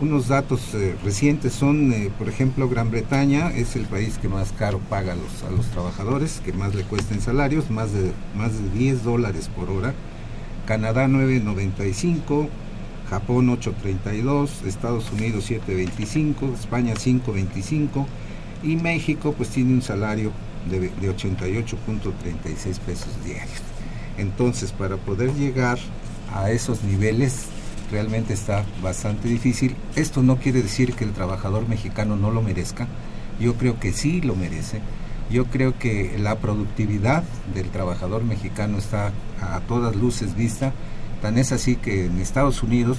Unos 0.00 0.28
datos 0.28 0.74
eh, 0.74 0.96
recientes 1.04 1.52
son, 1.52 1.92
eh, 1.92 2.10
por 2.16 2.28
ejemplo, 2.28 2.68
Gran 2.68 2.90
Bretaña 2.90 3.50
es 3.50 3.76
el 3.76 3.84
país 3.84 4.16
que 4.16 4.28
más 4.28 4.52
caro 4.52 4.78
paga 4.78 5.12
a 5.12 5.16
los, 5.16 5.42
a 5.42 5.50
los 5.50 5.66
trabajadores, 5.66 6.40
que 6.42 6.54
más 6.54 6.74
le 6.74 6.84
cuesta 6.84 7.14
en 7.14 7.20
salarios, 7.20 7.70
más 7.70 7.92
de, 7.92 8.12
más 8.34 8.52
de 8.52 8.78
10 8.78 9.04
dólares 9.04 9.50
por 9.54 9.68
hora. 9.70 9.92
Canadá 10.66 11.06
9.95, 11.06 12.48
Japón 13.10 13.48
8.32, 13.48 14.64
Estados 14.66 15.10
Unidos 15.12 15.50
7.25, 15.50 16.54
España 16.54 16.94
5.25 16.94 18.06
y 18.62 18.76
México 18.76 19.34
pues 19.36 19.50
tiene 19.50 19.74
un 19.74 19.82
salario 19.82 20.32
de, 20.70 20.80
de 20.80 21.16
88.36 21.16 22.78
pesos 22.78 23.24
diarios. 23.24 23.60
Entonces, 24.16 24.72
para 24.72 24.96
poder 24.96 25.34
llegar 25.34 25.78
a 26.32 26.50
esos 26.50 26.84
niveles 26.84 27.46
realmente 27.90 28.34
está 28.34 28.64
bastante 28.82 29.28
difícil. 29.28 29.76
Esto 29.96 30.22
no 30.22 30.36
quiere 30.36 30.62
decir 30.62 30.94
que 30.94 31.04
el 31.04 31.12
trabajador 31.12 31.68
mexicano 31.68 32.16
no 32.16 32.30
lo 32.30 32.42
merezca. 32.42 32.86
Yo 33.40 33.54
creo 33.54 33.80
que 33.80 33.92
sí 33.92 34.20
lo 34.20 34.36
merece. 34.36 34.80
Yo 35.30 35.46
creo 35.46 35.78
que 35.78 36.16
la 36.18 36.36
productividad 36.36 37.22
del 37.54 37.68
trabajador 37.70 38.24
mexicano 38.24 38.78
está 38.78 39.12
a 39.40 39.60
todas 39.60 39.96
luces 39.96 40.36
vista. 40.36 40.72
Tan 41.22 41.38
es 41.38 41.52
así 41.52 41.76
que 41.76 42.06
en 42.06 42.18
Estados 42.18 42.62
Unidos, 42.62 42.98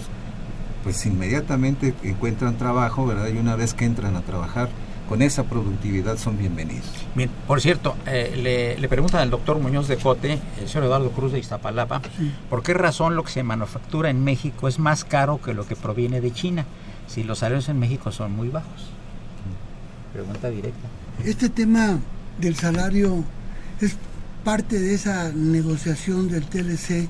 pues 0.84 1.06
inmediatamente 1.06 1.94
encuentran 2.04 2.58
trabajo, 2.58 3.06
¿verdad? 3.06 3.28
Y 3.28 3.38
una 3.38 3.56
vez 3.56 3.74
que 3.74 3.86
entran 3.86 4.16
a 4.16 4.22
trabajar 4.22 4.70
con 5.10 5.22
esa 5.22 5.44
productividad 5.44 6.18
son 6.18 6.38
bienvenidos. 6.38 6.86
Bien, 7.16 7.30
por 7.46 7.60
cierto, 7.60 7.96
eh, 8.06 8.34
le, 8.42 8.78
le 8.78 8.88
preguntan 8.88 9.22
al 9.22 9.30
doctor 9.30 9.60
Muñoz 9.60 9.88
de 9.88 9.98
Cote, 9.98 10.40
el 10.60 10.70
señor 10.70 10.86
Eduardo 10.86 11.12
Cruz 11.12 11.34
de 11.34 11.40
Iztapalapa, 11.40 12.02
¿por 12.50 12.64
qué 12.64 12.74
razón 12.74 13.16
lo 13.16 13.24
que 13.24 13.32
se 13.32 13.44
manufactura 13.44 14.10
en 14.10 14.24
México 14.24 14.68
es 14.70 14.80
más 14.80 15.04
caro 15.04 15.42
que 15.42 15.54
lo 15.54 15.68
que 15.68 15.76
proviene 15.76 16.22
de 16.22 16.32
China? 16.32 16.66
Si 17.08 17.24
los 17.24 17.40
salarios 17.40 17.68
en 17.68 17.78
México 17.78 18.12
son 18.12 18.32
muy 18.32 18.48
bajos. 18.48 18.90
Pregunta 20.14 20.50
directa. 20.50 20.88
Este 21.26 21.50
tema 21.50 22.00
del 22.40 22.56
salario 22.56 23.24
es 23.82 23.98
parte 24.46 24.80
de 24.80 24.94
esa 24.94 25.32
negociación 25.34 26.30
del 26.30 26.46
TLC 26.46 27.10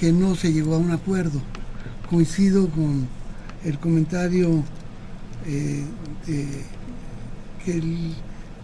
que 0.00 0.12
no 0.12 0.34
se 0.34 0.52
llegó 0.52 0.74
a 0.74 0.78
un 0.78 0.90
acuerdo. 0.90 1.40
Coincido 2.08 2.68
con 2.70 3.06
el 3.64 3.78
comentario 3.78 4.64
eh, 5.46 5.84
que 7.64 7.72
el 7.72 8.14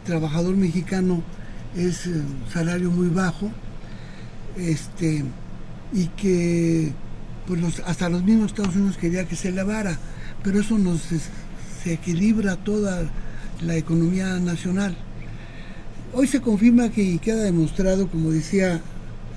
trabajador 0.04 0.56
mexicano 0.56 1.22
es 1.76 2.06
eh, 2.06 2.22
salario 2.52 2.90
muy 2.90 3.08
bajo 3.08 3.50
este 4.56 5.24
y 5.92 6.06
que 6.16 6.92
pues 7.46 7.60
los- 7.60 7.80
hasta 7.80 8.08
los 8.08 8.22
mismos 8.22 8.46
Estados 8.52 8.74
Unidos 8.76 8.96
quería 8.96 9.26
que 9.26 9.36
se 9.36 9.48
elevara 9.48 9.98
pero 10.42 10.60
eso 10.60 10.78
nos 10.78 11.00
se 11.82 11.92
equilibra 11.92 12.56
toda 12.56 13.02
la 13.62 13.76
economía 13.76 14.38
nacional 14.38 14.96
hoy 16.14 16.26
se 16.26 16.40
confirma 16.40 16.88
que 16.90 17.02
y 17.02 17.18
queda 17.18 17.42
demostrado 17.42 18.08
como 18.08 18.30
decía 18.30 18.80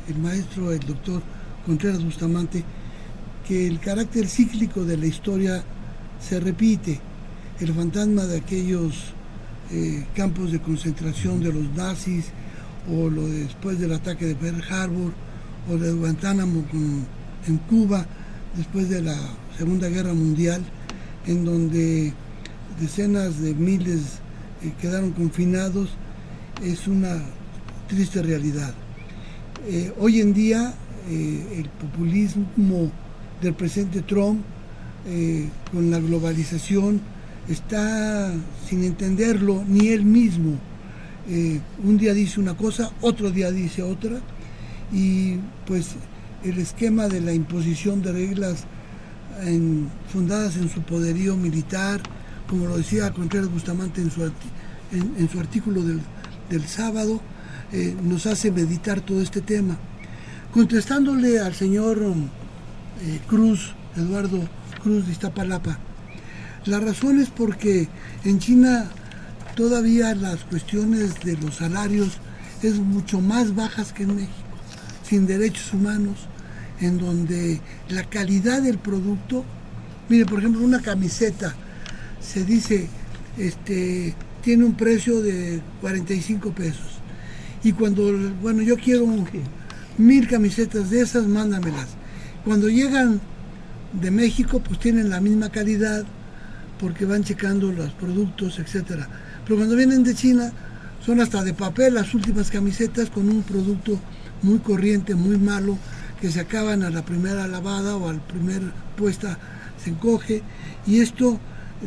el 0.07 0.17
maestro 0.19 0.71
el 0.71 0.79
doctor 0.79 1.21
Contreras 1.69 2.03
Bustamante 2.03 2.63
que 3.47 3.67
el 3.67 3.79
carácter 3.79 4.27
cíclico 4.27 4.83
de 4.83 4.97
la 4.97 5.05
historia 5.05 5.63
se 6.19 6.39
repite 6.39 6.99
el 7.59 7.71
fantasma 7.75 8.23
de 8.25 8.37
aquellos 8.37 9.13
eh, 9.71 10.03
campos 10.15 10.51
de 10.51 10.59
concentración 10.59 11.41
de 11.43 11.53
los 11.53 11.69
nazis 11.75 12.25
o 12.91 13.07
lo 13.07 13.27
de 13.27 13.43
después 13.43 13.77
del 13.79 13.93
ataque 13.93 14.25
de 14.25 14.33
Pearl 14.35 14.63
Harbor 14.67 15.13
o 15.69 15.77
de 15.77 15.91
Guantánamo 15.93 16.63
con- 16.71 17.05
en 17.47 17.57
Cuba 17.69 18.03
después 18.57 18.89
de 18.89 19.03
la 19.03 19.15
Segunda 19.55 19.89
Guerra 19.89 20.15
Mundial 20.15 20.63
en 21.27 21.45
donde 21.45 22.13
decenas 22.81 23.39
de 23.41 23.53
miles 23.53 23.99
eh, 24.63 24.73
quedaron 24.81 25.11
confinados 25.11 25.89
es 26.63 26.87
una 26.87 27.21
triste 27.87 28.23
realidad. 28.23 28.73
Eh, 29.67 29.93
hoy 29.99 30.19
en 30.19 30.33
día 30.33 30.73
eh, 31.11 31.57
el 31.57 31.69
populismo 31.69 32.91
del 33.41 33.55
presidente 33.55 34.03
Trump 34.03 34.41
eh, 35.07 35.49
con 35.71 35.89
la 35.89 35.97
globalización 35.97 37.01
está 37.47 38.31
sin 38.67 38.83
entenderlo 38.83 39.63
ni 39.67 39.87
él 39.87 40.05
mismo. 40.05 40.59
Eh, 41.27 41.61
un 41.83 41.97
día 41.97 42.13
dice 42.13 42.39
una 42.39 42.55
cosa, 42.55 42.91
otro 43.01 43.31
día 43.31 43.49
dice 43.49 43.81
otra, 43.81 44.19
y 44.93 45.37
pues 45.65 45.95
el 46.43 46.59
esquema 46.59 47.07
de 47.07 47.21
la 47.21 47.33
imposición 47.33 48.03
de 48.03 48.11
reglas 48.11 48.65
fundadas 50.11 50.57
en 50.57 50.69
su 50.69 50.81
poderío 50.81 51.37
militar, 51.37 52.01
como 52.47 52.67
lo 52.67 52.77
decía 52.77 53.11
Contreras 53.11 53.49
Bustamante 53.49 54.01
en 54.01 54.11
su, 54.11 54.23
en, 54.91 55.29
su 55.31 55.39
artículo 55.39 55.81
del, 55.81 56.01
del 56.49 56.67
sábado, 56.67 57.21
nos 58.03 58.25
hace 58.25 58.51
meditar 58.51 58.99
todo 59.01 59.21
este 59.21 59.41
tema. 59.41 59.77
Contestándole 60.53 61.39
al 61.39 61.53
señor 61.53 62.01
eh, 62.01 63.19
Cruz, 63.27 63.73
Eduardo 63.95 64.39
Cruz 64.81 65.05
de 65.05 65.11
Iztapalapa, 65.11 65.77
la 66.65 66.79
razón 66.79 67.19
es 67.19 67.29
porque 67.29 67.87
en 68.25 68.39
China 68.39 68.89
todavía 69.55 70.15
las 70.15 70.43
cuestiones 70.45 71.19
de 71.23 71.37
los 71.37 71.57
salarios 71.57 72.17
es 72.63 72.79
mucho 72.79 73.21
más 73.21 73.53
bajas 73.53 73.93
que 73.93 74.03
en 74.03 74.15
México, 74.15 74.33
sin 75.07 75.27
derechos 75.27 75.71
humanos, 75.71 76.17
en 76.81 76.97
donde 76.97 77.61
la 77.89 78.03
calidad 78.05 78.63
del 78.63 78.79
producto, 78.79 79.45
mire, 80.09 80.25
por 80.25 80.39
ejemplo, 80.39 80.61
una 80.63 80.81
camiseta, 80.81 81.55
se 82.19 82.43
dice, 82.43 82.87
este, 83.37 84.15
tiene 84.41 84.65
un 84.65 84.73
precio 84.73 85.21
de 85.21 85.61
45 85.81 86.51
pesos. 86.53 86.99
Y 87.63 87.73
cuando, 87.73 88.11
bueno, 88.41 88.63
yo 88.63 88.77
quiero 88.77 89.05
mil 89.99 90.27
camisetas 90.27 90.89
de 90.89 91.01
esas, 91.01 91.27
mándamelas. 91.27 91.89
Cuando 92.45 92.69
llegan 92.69 93.19
de 93.93 94.11
México, 94.11 94.61
pues 94.65 94.79
tienen 94.79 95.09
la 95.09 95.19
misma 95.19 95.49
calidad 95.49 96.05
porque 96.79 97.05
van 97.05 97.23
checando 97.23 97.71
los 97.71 97.91
productos, 97.91 98.59
etcétera. 98.59 99.07
Pero 99.43 99.57
cuando 99.57 99.75
vienen 99.75 100.03
de 100.03 100.15
China, 100.15 100.53
son 101.05 101.19
hasta 101.19 101.43
de 101.43 101.53
papel 101.53 101.95
las 101.95 102.13
últimas 102.13 102.49
camisetas 102.49 103.09
con 103.09 103.29
un 103.29 103.43
producto 103.43 103.99
muy 104.41 104.59
corriente, 104.59 105.15
muy 105.15 105.37
malo, 105.37 105.77
que 106.21 106.31
se 106.31 106.39
acaban 106.39 106.83
a 106.83 106.89
la 106.89 107.03
primera 107.03 107.47
lavada 107.47 107.97
o 107.97 108.09
al 108.09 108.21
primer 108.21 108.61
puesta 108.95 109.37
se 109.83 109.89
encoge. 109.89 110.41
Y 110.87 111.01
esto 111.01 111.39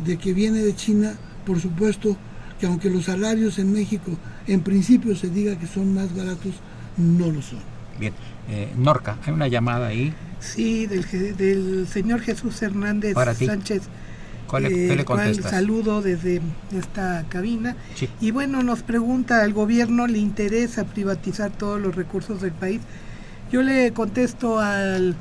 de 0.05 0.17
que 0.17 0.33
viene 0.33 0.59
de 0.59 0.75
China, 0.75 1.13
por 1.45 1.59
supuesto, 1.59 2.15
que 2.59 2.67
aunque 2.67 2.91
los 2.91 3.05
salarios 3.05 3.57
en 3.57 3.73
México 3.73 4.11
en 4.45 4.61
principio 4.61 5.15
se 5.15 5.29
diga 5.29 5.57
que 5.57 5.65
son 5.65 5.95
más 5.95 6.15
baratos, 6.15 6.53
no 6.97 7.31
lo 7.31 7.41
son. 7.41 7.72
Bien, 7.99 8.13
eh, 8.49 8.71
Norca, 8.77 9.17
hay 9.25 9.33
una 9.33 9.47
llamada 9.47 9.87
ahí. 9.87 10.13
Sí, 10.39 10.87
del, 10.87 11.05
del 11.37 11.87
señor 11.87 12.21
Jesús 12.21 12.61
Hernández 12.61 13.15
Sánchez. 13.45 13.83
¿Cuál, 14.47 14.63
le, 14.63 14.93
eh, 14.93 15.05
contestas? 15.05 15.51
saludo 15.51 16.01
desde 16.01 16.41
esta 16.77 17.25
cabina. 17.29 17.75
Y 18.19 18.31
bueno, 18.31 18.61
nos 18.61 18.83
pregunta, 18.83 19.41
¿al 19.41 19.53
gobierno 19.53 20.05
le 20.05 20.19
interesa 20.19 20.83
privatizar 20.83 21.51
todos 21.51 21.79
los 21.81 21.95
recursos 21.95 22.41
del 22.41 22.51
país? 22.51 22.81
Yo 23.51 23.61
le 23.61 23.93
contesto 23.93 24.59
al 24.59 25.15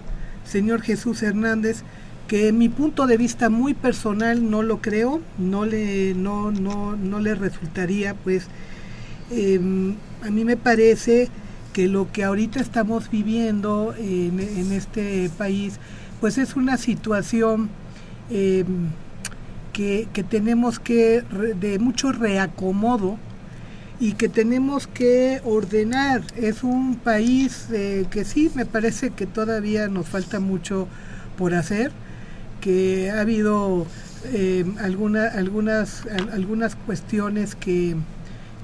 señor 0.44 0.82
Jesús 0.82 1.22
Hernández 1.22 1.82
que 2.26 2.48
en 2.48 2.58
mi 2.58 2.68
punto 2.68 3.06
de 3.06 3.16
vista 3.16 3.50
muy 3.50 3.74
personal 3.74 4.50
no 4.50 4.62
lo 4.62 4.80
creo, 4.80 5.20
no 5.38 5.66
le, 5.66 6.14
no, 6.14 6.50
no, 6.50 6.96
no 6.96 7.20
le 7.20 7.34
resultaría 7.34 8.14
pues 8.14 8.48
Em, 9.34 9.94
a 10.22 10.30
mí 10.30 10.44
me 10.44 10.56
parece 10.56 11.28
que 11.72 11.88
lo 11.88 12.10
que 12.12 12.24
ahorita 12.24 12.60
estamos 12.60 13.10
viviendo 13.10 13.94
en, 13.98 14.72
este 14.72 15.30
país, 15.36 15.74
pues 16.20 16.38
es 16.38 16.56
una 16.56 16.76
situación 16.76 17.70
em, 18.30 18.90
que, 19.72 20.06
tenemos 20.28 20.78
que, 20.78 21.22
de 21.58 21.78
mucho 21.78 22.12
reacomodo 22.12 23.18
y 24.00 24.12
que 24.12 24.28
tenemos 24.28 24.86
que 24.86 25.40
ordenar. 25.44 26.22
Es 26.36 26.62
un 26.62 26.96
país 26.96 27.68
eh, 27.72 28.06
que 28.10 28.24
sí, 28.24 28.50
me 28.54 28.66
parece 28.66 29.10
que 29.10 29.26
todavía 29.26 29.88
nos 29.88 30.08
falta 30.08 30.40
mucho 30.40 30.88
por 31.38 31.54
hacer, 31.54 31.92
que 32.60 33.10
ha 33.10 33.20
habido 33.20 33.86
em, 34.32 34.76
alguna, 34.78 35.26
algunas, 35.28 36.02
algunas 36.32 36.76
cuestiones 36.76 37.54
que 37.54 37.96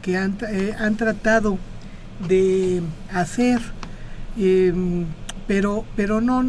que 0.03 0.17
han, 0.17 0.39
eh, 0.49 0.75
han 0.79 0.97
tratado 0.97 1.59
de 2.27 2.83
hacer, 3.13 3.61
em, 4.37 5.05
pero, 5.47 5.85
pero 5.97 6.21
no 6.21 6.45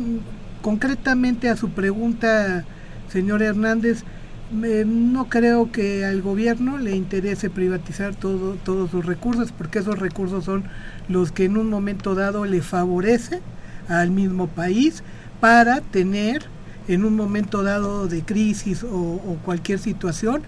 concretamente 0.62 1.50
a 1.50 1.56
su 1.56 1.70
pregunta, 1.70 2.66
señor 3.12 3.42
Hernández, 3.42 4.04
no 4.52 5.30
creo 5.30 5.72
que 5.72 6.06
al 6.06 6.22
gobierno 6.22 6.80
le 6.80 6.96
interese 6.96 7.50
privatizar 7.52 8.16
todo, 8.16 8.56
todos 8.64 8.90
sus 8.90 9.06
recursos, 9.06 9.52
porque 9.52 9.80
esos 9.80 10.00
recursos 10.00 10.46
son 10.46 10.64
los 11.08 11.32
que 11.32 11.46
en 11.46 11.56
un 11.56 11.70
momento 11.70 12.16
dado 12.16 12.46
le 12.46 12.62
favorece 12.62 13.42
al 13.88 14.10
mismo 14.10 14.48
país 14.48 15.04
para 15.40 15.82
tener 15.82 16.46
en 16.88 17.06
un 17.06 17.16
momento 17.16 17.62
dado 17.62 18.08
de 18.08 18.24
crisis 18.24 18.84
o 18.84 19.38
cualquier 19.46 19.78
situación, 19.78 20.42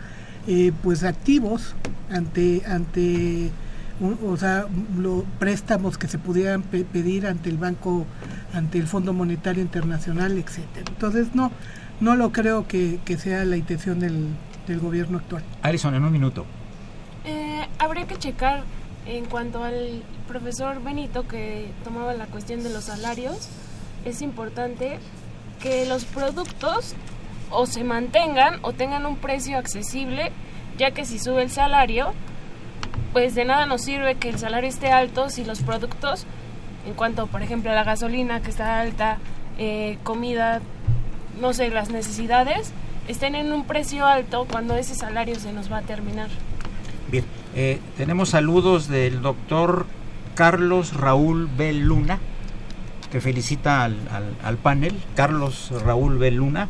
eh, 0.48 0.72
pues 0.82 1.04
activos 1.04 1.76
ante 2.10 2.64
ante 2.66 3.52
o 4.02 4.38
sea 4.38 4.66
los 4.98 5.24
préstamos 5.40 5.98
que 5.98 6.08
se 6.08 6.18
pudieran 6.18 6.64
pedir 6.64 7.28
ante 7.28 7.50
el 7.50 7.58
banco 7.58 8.06
ante 8.54 8.80
el 8.80 8.88
Fondo 8.88 9.14
Monetario 9.14 9.62
Internacional 9.62 10.38
etcétera. 10.38 10.86
Entonces 10.90 11.36
no 11.36 11.52
no 12.00 12.16
lo 12.16 12.32
creo 12.32 12.68
que, 12.68 13.00
sea 13.20 13.46
la 13.46 13.58
intención 13.58 14.00
del, 14.00 14.30
del, 14.68 14.80
gobierno 14.80 15.20
actual. 15.20 15.44
Alison 15.62 15.94
en 15.94 16.04
un 16.04 16.12
minuto. 16.12 16.48
Eh, 17.26 17.68
habría 17.78 18.08
que 18.08 18.18
checar 18.18 18.64
en 19.06 19.26
cuanto 19.26 19.64
al 19.64 20.02
profesor 20.28 20.82
Benito 20.84 21.28
que 21.28 21.70
tomaba 21.84 22.14
la 22.14 22.26
cuestión 22.26 22.64
de 22.64 22.72
los 22.72 22.86
salarios 22.86 23.50
es 24.06 24.22
importante 24.22 24.98
que 25.62 25.86
los 25.86 26.06
productos 26.06 26.96
o 27.52 27.66
se 27.66 27.84
mantengan 27.84 28.60
o 28.64 28.74
tengan 28.74 29.06
un 29.06 29.18
precio 29.18 29.58
accesible, 29.58 30.32
ya 30.78 30.92
que 30.92 31.06
si 31.06 31.20
sube 31.20 31.44
el 31.44 31.52
salario, 31.52 32.14
pues 33.14 33.36
de 33.36 33.46
nada 33.46 33.66
nos 33.66 33.82
sirve 33.82 34.16
que 34.16 34.30
el 34.30 34.38
salario 34.38 34.70
esté 34.70 34.92
alto 34.92 35.30
si 35.30 35.44
los 35.44 35.62
productos, 35.62 36.26
en 36.86 36.94
cuanto 36.94 37.28
por 37.28 37.42
ejemplo 37.42 37.72
a 37.72 37.76
la 37.76 37.84
gasolina 37.84 38.42
que 38.42 38.50
está 38.50 38.80
alta, 38.80 39.18
eh, 39.58 39.98
comida, 40.04 40.62
no 41.40 41.54
sé, 41.54 41.70
las 41.70 41.90
necesidades, 41.90 42.72
estén 43.08 43.36
en 43.36 43.52
un 43.52 43.66
precio 43.66 44.06
alto 44.06 44.48
cuando 44.50 44.76
ese 44.76 44.96
salario 44.96 45.36
se 45.40 45.54
nos 45.54 45.72
va 45.72 45.78
a 45.78 45.82
terminar. 45.82 46.30
Bien, 47.10 47.26
eh, 47.56 47.80
tenemos 47.98 48.30
saludos 48.30 48.88
del 48.88 49.22
doctor 49.22 49.86
Carlos 50.36 50.94
Raúl 50.94 51.50
B. 51.58 51.74
Luna, 51.74 52.20
que 53.12 53.20
felicita 53.20 53.84
al, 53.84 53.98
al 54.44 54.58
panel, 54.58 54.98
Carlos 55.16 55.72
Raúl 55.84 56.18
B. 56.18 56.32
Luna 56.32 56.70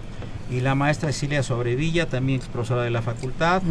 y 0.50 0.60
la 0.60 0.74
maestra 0.76 1.12
Cecilia 1.12 1.44
Sobrevilla, 1.44 2.08
también 2.08 2.42
profesora 2.52 2.82
de 2.82 2.90
la 2.90 3.02
facultad. 3.02 3.62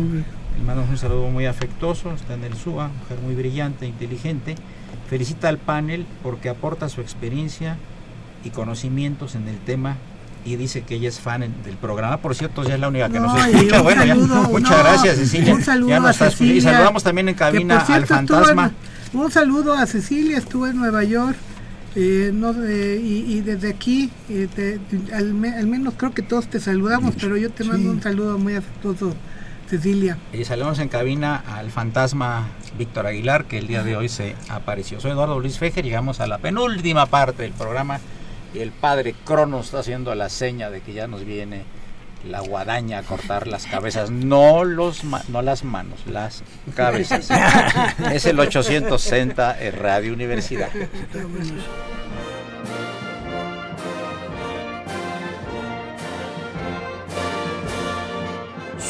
Le 0.59 0.65
mandamos 0.65 0.91
un 0.91 0.99
saludo 0.99 1.29
muy 1.29 1.47
afectuoso, 1.47 2.13
está 2.13 2.35
en 2.35 2.45
el 2.45 2.55
SUA, 2.55 2.89
mujer 2.89 3.19
muy 3.25 3.35
brillante, 3.35 3.87
inteligente. 3.87 4.57
Felicita 5.09 5.49
al 5.49 5.59
panel 5.59 6.07
porque 6.23 6.49
aporta 6.49 6.89
su 6.89 7.01
experiencia 7.01 7.77
y 8.45 8.51
conocimientos 8.51 9.35
en 9.35 9.49
el 9.49 9.59
tema 9.59 9.97
y 10.45 10.57
dice 10.57 10.83
que 10.83 10.95
ella 10.97 11.09
es 11.09 11.21
fan 11.21 11.41
del 11.65 11.77
programa. 11.77 12.19
Por 12.19 12.35
cierto, 12.35 12.63
ya 12.63 12.75
es 12.75 12.81
la 12.81 12.89
única 12.89 13.09
que 13.09 13.21
nos 13.21 13.47
escucha. 13.47 13.83
Bueno, 13.83 14.15
muchas 14.51 14.79
gracias, 14.79 15.17
Cecilia. 15.17 15.55
Un 15.55 15.63
saludo 15.63 16.07
a 16.07 16.13
Cecilia. 16.13 16.55
Y 16.55 16.61
saludamos 16.61 17.03
también 17.03 17.29
en 17.29 17.35
cabina 17.35 17.81
al 17.81 18.07
fantasma. 18.07 18.73
un 19.13 19.31
saludo 19.31 19.75
a 19.75 19.87
Cecilia, 19.87 20.39
estuvo 20.39 20.67
en 20.67 20.77
Nueva 20.77 21.05
York 21.05 21.37
eh, 21.97 22.31
no, 22.33 22.55
eh, 22.65 23.01
y, 23.03 23.41
desde 23.41 23.69
aquí, 23.69 24.11
eh, 24.29 24.79
al, 25.13 25.35
menos 25.35 25.95
creo 25.97 26.15
que 26.15 26.23
todos 26.23 26.47
te 26.47 26.61
saludamos, 26.61 27.15
pero 27.21 27.37
yo 27.37 27.51
te 27.51 27.65
mando 27.65 27.91
un 27.91 28.01
saludo 28.01 28.39
muy 28.39 28.55
afectuoso, 28.55 29.13
Cecilia. 29.71 30.19
Y 30.33 30.45
saludamos 30.45 30.81
en 30.81 30.89
cabina 30.89 31.45
al 31.47 31.71
fantasma 31.71 32.49
Víctor 32.77 33.07
Aguilar, 33.07 33.45
que 33.45 33.57
el 33.57 33.69
día 33.69 33.85
de 33.85 33.97
hoy 33.97 34.09
se 34.09 34.35
apareció. 34.49 34.99
Soy 35.01 35.13
Eduardo 35.13 35.39
Luis 35.39 35.59
Fejer, 35.59 35.85
llegamos 35.85 36.19
a 36.19 36.27
la 36.27 36.39
penúltima 36.39 37.07
parte 37.07 37.45
del 37.45 37.53
programa 37.53 38.01
y 38.53 38.59
el 38.59 38.73
padre 38.73 39.15
Cronos 39.25 39.67
está 39.67 39.79
haciendo 39.79 40.13
la 40.17 40.29
seña 40.29 40.71
de 40.71 40.81
que 40.81 40.93
ya 40.93 41.07
nos 41.07 41.25
viene 41.25 41.63
la 42.29 42.41
guadaña 42.41 42.99
a 42.99 43.03
cortar 43.05 43.47
las 43.47 43.67
cabezas, 43.67 44.11
no 44.11 44.65
los 44.65 45.05
no 45.05 45.41
las 45.41 45.63
manos, 45.63 46.01
las 46.05 46.43
cabezas. 46.75 47.29
es 48.13 48.27
el 48.27 48.41
860 48.41 49.57
Radio 49.79 50.13
Universidad. 50.13 50.71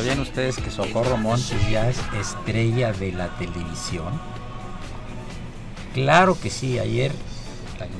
¿Sabían 0.00 0.20
ustedes 0.20 0.56
que 0.56 0.70
Socorro 0.70 1.18
Montes 1.18 1.70
ya 1.70 1.90
es 1.90 1.98
estrella 2.18 2.90
de 2.90 3.12
la 3.12 3.36
televisión? 3.36 4.18
Claro 5.92 6.40
que 6.40 6.48
sí. 6.48 6.78
Ayer 6.78 7.12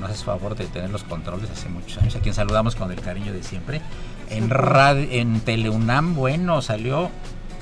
nos 0.00 0.10
hace 0.10 0.24
favor 0.24 0.56
de 0.56 0.64
tener 0.64 0.88
los 0.88 1.04
controles 1.04 1.50
hace 1.50 1.68
muchos 1.68 1.98
años, 1.98 2.16
a 2.16 2.20
quien 2.20 2.34
saludamos 2.34 2.74
con 2.74 2.90
el 2.90 2.98
cariño 3.02 3.34
de 3.34 3.42
siempre. 3.42 3.82
En, 4.30 4.48
radio, 4.48 5.06
en 5.10 5.40
Teleunam, 5.40 6.14
bueno, 6.14 6.62
salió 6.62 7.10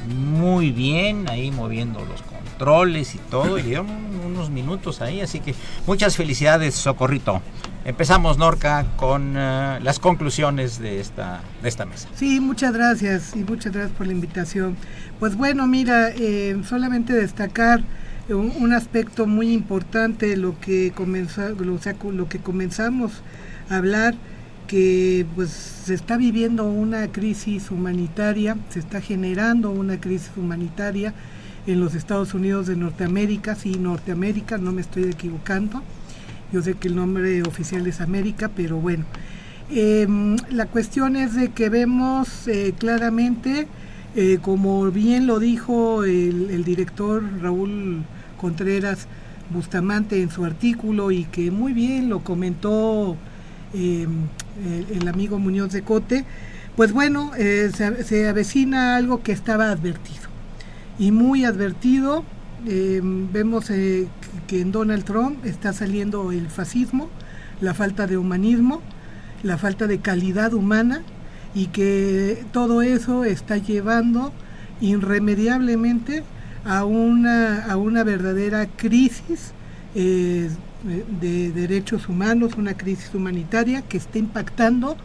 muy 0.07 0.71
bien 0.71 1.29
ahí 1.29 1.51
moviendo 1.51 1.99
los 2.05 2.23
controles 2.23 3.17
y 3.17 3.19
todo, 3.19 3.59
y 3.59 3.63
dieron 3.63 3.89
unos 4.25 4.51
minutos 4.51 5.01
ahí, 5.01 5.21
así 5.21 5.41
que 5.41 5.57
muchas 5.85 6.17
felicidades, 6.17 6.77
Socorrito. 6.77 7.43
Empezamos, 7.89 8.37
Norca, 8.37 8.85
con 8.97 9.33
eh, 9.35 9.79
las 9.83 9.99
conclusiones 9.99 10.79
de 10.79 11.01
esta, 11.01 11.41
de 11.63 11.71
esta 11.71 11.87
mesa. 11.87 12.07
Sí, 12.15 12.39
muchas 12.39 12.75
gracias 12.75 13.35
y 13.35 13.45
muchas 13.45 13.73
gracias 13.73 13.97
por 13.97 14.07
la 14.07 14.13
invitación. 14.13 14.77
Pues 15.19 15.37
bueno, 15.37 15.67
mira, 15.67 16.11
eh, 16.11 16.55
solamente 16.69 17.15
destacar 17.15 17.81
un, 18.29 18.75
aspecto 18.75 19.27
muy 19.27 19.55
importante 19.55 20.37
lo 20.37 20.61
que 20.61 20.93
comenzó, 20.95 21.49
lo, 21.49 22.29
que 22.29 22.41
comenzamos 22.41 23.23
a 23.71 23.77
hablar 23.79 24.15
que 24.67 25.25
pues 25.35 25.49
se 25.49 25.95
está 25.95 26.19
viviendo 26.19 26.65
una 26.65 27.11
crisis 27.11 27.71
humanitaria, 27.71 28.59
se 28.69 28.81
está 28.81 29.01
generando 29.01 29.71
una 29.71 29.99
crisis 29.99 30.33
humanitaria 30.37 31.15
en 31.67 31.81
los 31.81 31.95
Estados 31.95 32.35
Unidos 32.35 32.67
de 32.67 32.77
Norteamérica, 32.77 33.55
sí, 33.55 33.79
Norteamérica, 33.79 34.59
no 34.59 34.73
me 34.73 34.83
estoy 34.83 35.05
equivocando, 35.05 35.83
yo 36.53 36.63
sé 36.63 36.75
que 36.75 36.89
el 36.89 36.97
nombre 36.97 37.43
oficial 37.43 37.87
es 37.87 38.01
América, 38.01 38.51
pero 38.55 38.79
bueno, 38.79 39.05
em, 39.71 40.37
la 40.51 40.67
cuestión 40.67 41.17
es 41.17 41.35
de 41.35 41.51
que 41.51 41.69
vemos 41.69 42.49
eh, 42.49 42.73
claramente, 42.79 43.69
eh, 44.17 44.39
como 44.41 44.91
bien 44.91 45.27
lo 45.27 45.39
dijo 45.39 46.05
el, 46.05 46.65
director 46.65 47.23
Raúl 47.43 48.03
Contreras 48.39 49.07
Bustamante 49.51 50.21
en 50.23 50.31
su 50.31 50.45
artículo 50.45 51.11
y 51.11 51.25
que 51.25 51.51
muy 51.51 51.73
bien 51.73 52.09
lo 52.09 52.21
comentó 52.21 53.17
em, 53.75 54.27
el, 54.91 55.09
amigo 55.09 55.39
Muñoz 55.39 55.73
de 55.73 55.83
Cote, 55.83 56.25
pues 56.77 56.93
bueno, 56.93 57.33
eh, 57.37 57.71
se, 57.75 58.29
avecina 58.29 58.97
algo 58.97 59.23
que 59.23 59.33
estaba 59.33 59.71
advertido 59.71 60.29
y 60.99 61.13
muy 61.13 61.45
advertido. 61.45 62.25
Em, 62.67 63.31
vemos 63.33 63.71
que 64.47 64.61
en 64.61 64.73
Donald 64.73 65.05
Trump 65.05 65.45
está 65.45 65.73
saliendo 65.73 66.33
el 66.33 66.49
fascismo, 66.49 67.09
la 67.61 67.75
falta 67.75 68.07
de 68.07 68.17
humanismo, 68.17 68.81
la 69.43 69.59
falta 69.59 69.87
de 69.87 69.99
calidad 69.99 70.55
humana 70.55 71.03
y 71.55 71.67
que 71.67 72.45
todo 72.53 72.83
eso 72.83 73.25
está 73.25 73.57
llevando 73.57 74.33
irremediablemente 74.81 76.25
a 76.65 76.85
una, 76.85 77.65
a 77.65 77.77
una 77.77 78.05
verdadera 78.05 78.67
crisis 78.67 79.53
eh, 79.95 80.51
de 81.21 81.51
derechos 81.51 82.09
humanos, 82.09 82.53
una 82.57 82.75
crisis 82.75 83.15
humanitaria 83.15 83.83
que 83.83 83.97
está 83.97 84.19
impactando 84.19 84.97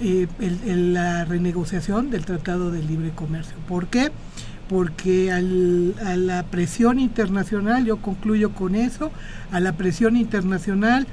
eh, 0.00 0.26
la 0.66 1.24
renegociación 1.24 2.10
del 2.10 2.24
Tratado 2.24 2.70
de 2.70 2.82
Libre 2.82 3.10
Comercio. 3.10 3.56
¿Por 3.68 3.88
qué? 3.88 4.10
Porque 4.68 5.30
a 5.30 5.40
la 5.40 6.44
presión 6.44 6.98
internacional, 6.98 7.84
yo 7.84 7.98
concluyo 7.98 8.52
con 8.52 8.74
eso, 8.74 9.10
a 9.50 9.60
la 9.60 9.72
presión 9.72 10.16
internacional 10.16 11.06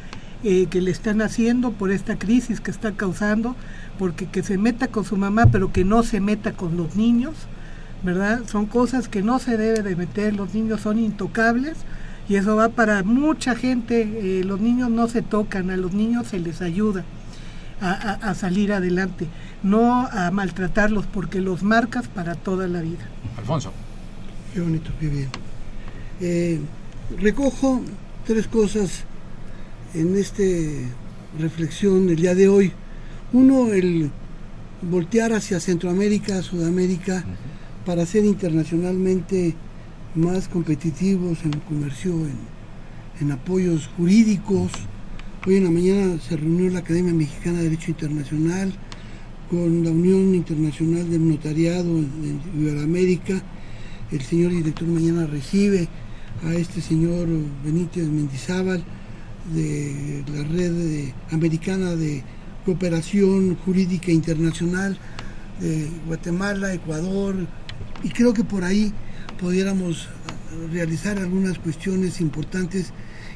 eh, 0.44 0.68
que 0.68 0.80
le 0.80 0.92
están 0.92 1.22
haciendo 1.22 1.72
por 1.72 1.92
esta 1.92 2.18
crisis 2.18 2.62
que 2.62 2.72
está 2.72 2.94
causando, 2.94 3.58
porque 3.98 4.28
que 4.28 4.42
se 4.44 4.58
meta 4.58 4.88
con 4.88 5.04
su 5.04 5.18
mamá, 5.18 5.48
pero 5.52 5.74
que 5.74 5.84
no 5.84 6.04
se 6.04 6.22
meta 6.22 6.54
con 6.54 6.78
los 6.78 6.96
niños, 6.96 7.34
¿verdad? 8.04 8.44
Son 8.48 8.66
cosas 8.66 9.10
que 9.10 9.22
no 9.22 9.40
se 9.40 9.58
debe 9.58 9.84
de 9.84 9.98
meter, 9.98 10.34
los 10.34 10.54
niños 10.54 10.80
son 10.80 10.98
intocables 10.98 11.80
y 12.30 12.36
eso 12.36 12.56
va 12.56 12.70
para 12.70 13.04
mucha 13.04 13.54
gente, 13.54 14.40
eh, 14.40 14.44
los 14.46 14.62
niños 14.62 14.90
no 14.90 15.10
se 15.10 15.22
tocan, 15.22 15.72
a 15.72 15.76
los 15.76 15.94
niños 15.94 16.28
se 16.28 16.40
les 16.40 16.62
ayuda 16.62 17.04
a, 17.82 18.34
salir 18.34 18.74
adelante, 18.74 19.28
no 19.64 20.08
a 20.08 20.32
maltratarlos 20.32 21.06
porque 21.06 21.42
los 21.42 21.64
marcas 21.64 22.08
para 22.08 22.36
toda 22.36 22.68
la 22.68 22.82
vida. 22.82 23.08
Alfonso. 23.38 23.74
Qué 24.54 24.62
bonito, 24.62 24.92
qué 25.00 25.08
bien. 25.08 25.30
Eh, 26.22 26.60
recojo 27.20 27.82
tres 28.26 28.48
cosas 28.48 29.04
en 29.94 30.16
esta 30.16 30.44
reflexión 31.40 32.08
del 32.08 32.18
día 32.18 32.36
de 32.36 32.48
hoy. 32.48 32.72
Uno, 33.34 33.72
el 33.74 34.12
voltear 34.82 35.34
hacia 35.34 35.60
Centroamérica, 35.60 36.42
Sudamérica, 36.42 37.24
para 37.86 38.06
ser 38.06 38.26
internacionalmente 38.26 39.56
más 40.16 40.48
competitivos 40.48 41.44
en 41.44 41.52
comercio, 41.60 42.14
en, 43.20 43.32
apoyos 43.32 43.90
jurídicos. 43.98 44.72
Hoy 45.46 45.58
en 45.58 45.66
la 45.66 45.72
mañana 45.72 46.20
se 46.20 46.38
reunió 46.38 46.70
la 46.70 46.80
Academia 46.80 47.14
Mexicana 47.14 47.58
de 47.58 47.66
Derecho 47.66 47.92
Internacional 47.92 48.74
con 49.50 49.84
la 49.84 49.90
Unión 49.90 50.36
Internacional 50.36 51.10
del 51.10 51.28
Notariado 51.28 51.98
en 51.98 52.42
Iberoamérica. 52.56 53.42
El 54.12 54.22
señor 54.22 54.52
director 54.52 54.88
mañana 54.88 55.26
recibe 55.26 55.88
a 56.44 56.54
este 56.54 56.82
señor 56.82 57.28
Benítez 57.64 58.08
Mendizábal 58.08 58.84
de 59.54 60.24
la 60.32 60.44
red 60.44 61.12
americana 61.32 61.96
de 61.96 62.24
cooperación 62.66 63.56
jurídica 63.56 64.12
internacional 64.12 64.98
de 65.60 65.90
Guatemala, 66.06 66.74
Ecuador, 66.74 67.36
y 68.04 68.10
creo 68.10 68.34
que 68.34 68.44
por 68.44 68.64
ahí 68.64 68.94
pudiéramos 69.40 70.08
realizar 70.72 71.18
algunas 71.18 71.58
cuestiones 71.58 72.22
importantes 72.22 72.94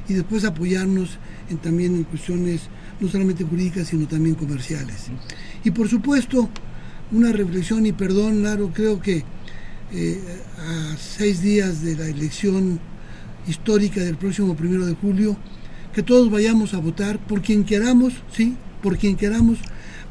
y 0.08 0.14
después 0.14 0.46
apoyarnos 0.46 1.18
en, 1.50 1.58
también 1.58 1.96
en 1.96 2.04
cuestiones 2.04 2.62
no 3.00 3.10
solamente 3.10 3.44
jurídicas, 3.44 3.88
sino 3.88 4.08
también 4.08 4.36
comerciales. 4.36 5.08
Y 5.64 5.72
por 5.72 5.90
supuesto, 5.90 6.50
una 7.12 7.32
reflexión 7.32 7.86
y 7.86 7.92
perdón, 7.92 8.42
claro, 8.42 8.72
creo 8.74 9.00
que 9.00 9.24
eh, 9.92 10.22
a 10.58 10.98
seis 10.98 11.42
días 11.42 11.82
de 11.82 11.96
la 11.96 12.08
elección 12.08 12.80
histórica 13.48 14.02
del 14.02 14.18
próximo 14.18 14.56
primero 14.56 14.86
de 14.86 14.96
julio, 14.96 15.38
que 15.94 16.04
todos 16.04 16.32
vayamos 16.32 16.74
a 16.74 16.80
votar 16.80 17.20
por 17.20 17.42
quien 17.42 17.64
queramos, 17.64 18.14
sí, 18.36 18.56
por 18.82 18.98
quien 18.98 19.16
queramos, 19.16 19.60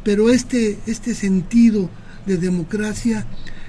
pero 0.04 0.30
este, 0.30 0.78
este 0.86 1.14
sentido 1.14 1.90
de 2.26 2.36
democracia 2.36 3.26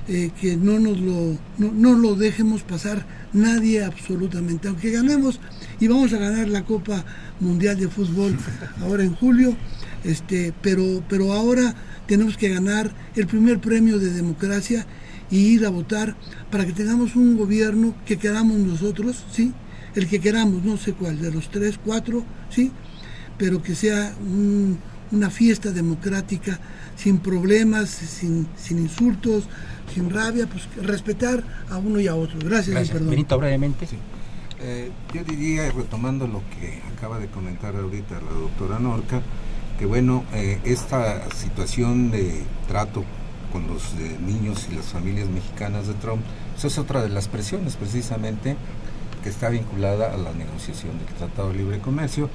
eh, 0.08 0.32
que 0.40 0.58
no 0.58 0.80
nos 0.80 1.00
lo, 1.00 1.38
no, 1.58 1.94
lo 1.94 2.16
dejemos 2.16 2.62
pasar 2.62 3.06
nadie 3.32 3.84
absolutamente. 3.84 4.68
Aunque 4.68 4.92
ganemos 4.92 5.40
y 5.84 5.88
vamos 5.90 6.14
a 6.14 6.18
ganar 6.18 6.48
la 6.48 6.64
Copa 6.64 7.04
Mundial 7.42 7.78
de 7.78 7.90
Fútbol 7.90 8.38
ahora 8.80 9.04
en 9.04 9.14
julio, 9.16 9.54
este, 10.06 10.54
pero, 10.62 11.04
pero 11.10 11.34
ahora 11.34 11.76
tenemos 12.08 12.38
que 12.38 12.48
ganar 12.48 12.90
el 13.18 13.28
primer 13.28 13.60
premio 13.60 14.00
de 14.00 14.14
democracia 14.14 14.86
y 15.30 15.40
ir 15.40 15.66
a 15.66 15.70
votar 15.70 16.16
para 16.50 16.66
que 16.66 16.72
tengamos 16.72 17.18
un 17.18 17.36
gobierno 17.36 17.96
que 18.06 18.16
queramos 18.16 18.60
nosotros, 18.60 19.26
¿sí? 19.30 19.52
El 19.94 20.08
que 20.08 20.22
queramos, 20.22 20.64
no 20.64 20.78
sé 20.78 20.94
cuál, 20.94 21.20
de 21.20 21.32
los 21.32 21.52
tres, 21.52 21.78
cuatro, 21.84 22.24
¿sí? 22.50 22.72
Pero 23.38 23.62
que 23.62 23.76
sea 23.76 24.16
una 25.12 25.30
fiesta 25.30 25.72
democrática 25.72 26.62
sin 26.96 27.18
problemas, 27.18 27.90
sin, 27.90 28.48
sin 28.56 28.80
insultos, 28.80 29.50
sin 29.94 30.10
rabia, 30.10 30.48
pues 30.48 30.64
respetar 30.82 31.44
a 31.70 31.78
uno 31.78 32.00
y 32.00 32.08
a 32.08 32.16
otro. 32.16 32.40
Gracias, 32.40 32.70
Gracias. 32.70 32.92
perdón. 32.92 33.10
Benito, 33.10 33.38
brevemente. 33.38 33.86
Eh, 34.66 34.92
yo 35.14 35.26
diría, 35.26 35.70
retomando 35.72 36.26
lo 36.26 36.42
que 36.58 36.82
acaba 36.96 37.20
de 37.20 37.28
comentar 37.28 37.76
ahorita 37.76 38.16
la 38.22 38.32
doctora 38.32 38.80
Norca, 38.80 39.22
que 39.78 39.86
bueno, 39.86 40.24
eh, 40.34 40.58
esta 40.64 41.30
situación 41.32 42.12
de 42.12 42.44
trato 42.70 43.04
con 43.52 43.68
los 43.68 43.94
eh, 44.00 44.18
niños 44.26 44.70
y 44.72 44.76
las 44.76 44.86
familias 44.86 45.28
mexicanas 45.28 45.88
de 45.88 45.96
Trump, 45.96 46.22
eso 46.22 46.62
pues 46.62 46.74
es 46.74 46.80
otra 46.80 47.02
de 47.02 47.10
las 47.10 47.28
presiones 47.28 47.76
precisamente 47.76 48.56
que 49.22 49.28
está 49.28 49.50
vinculada 49.50 50.14
a 50.14 50.18
la 50.18 50.32
negociación 50.32 50.98
del 50.98 51.08
Tratado 51.18 51.50
de 51.50 51.56
Libre 51.56 51.80
Comercio 51.80 52.30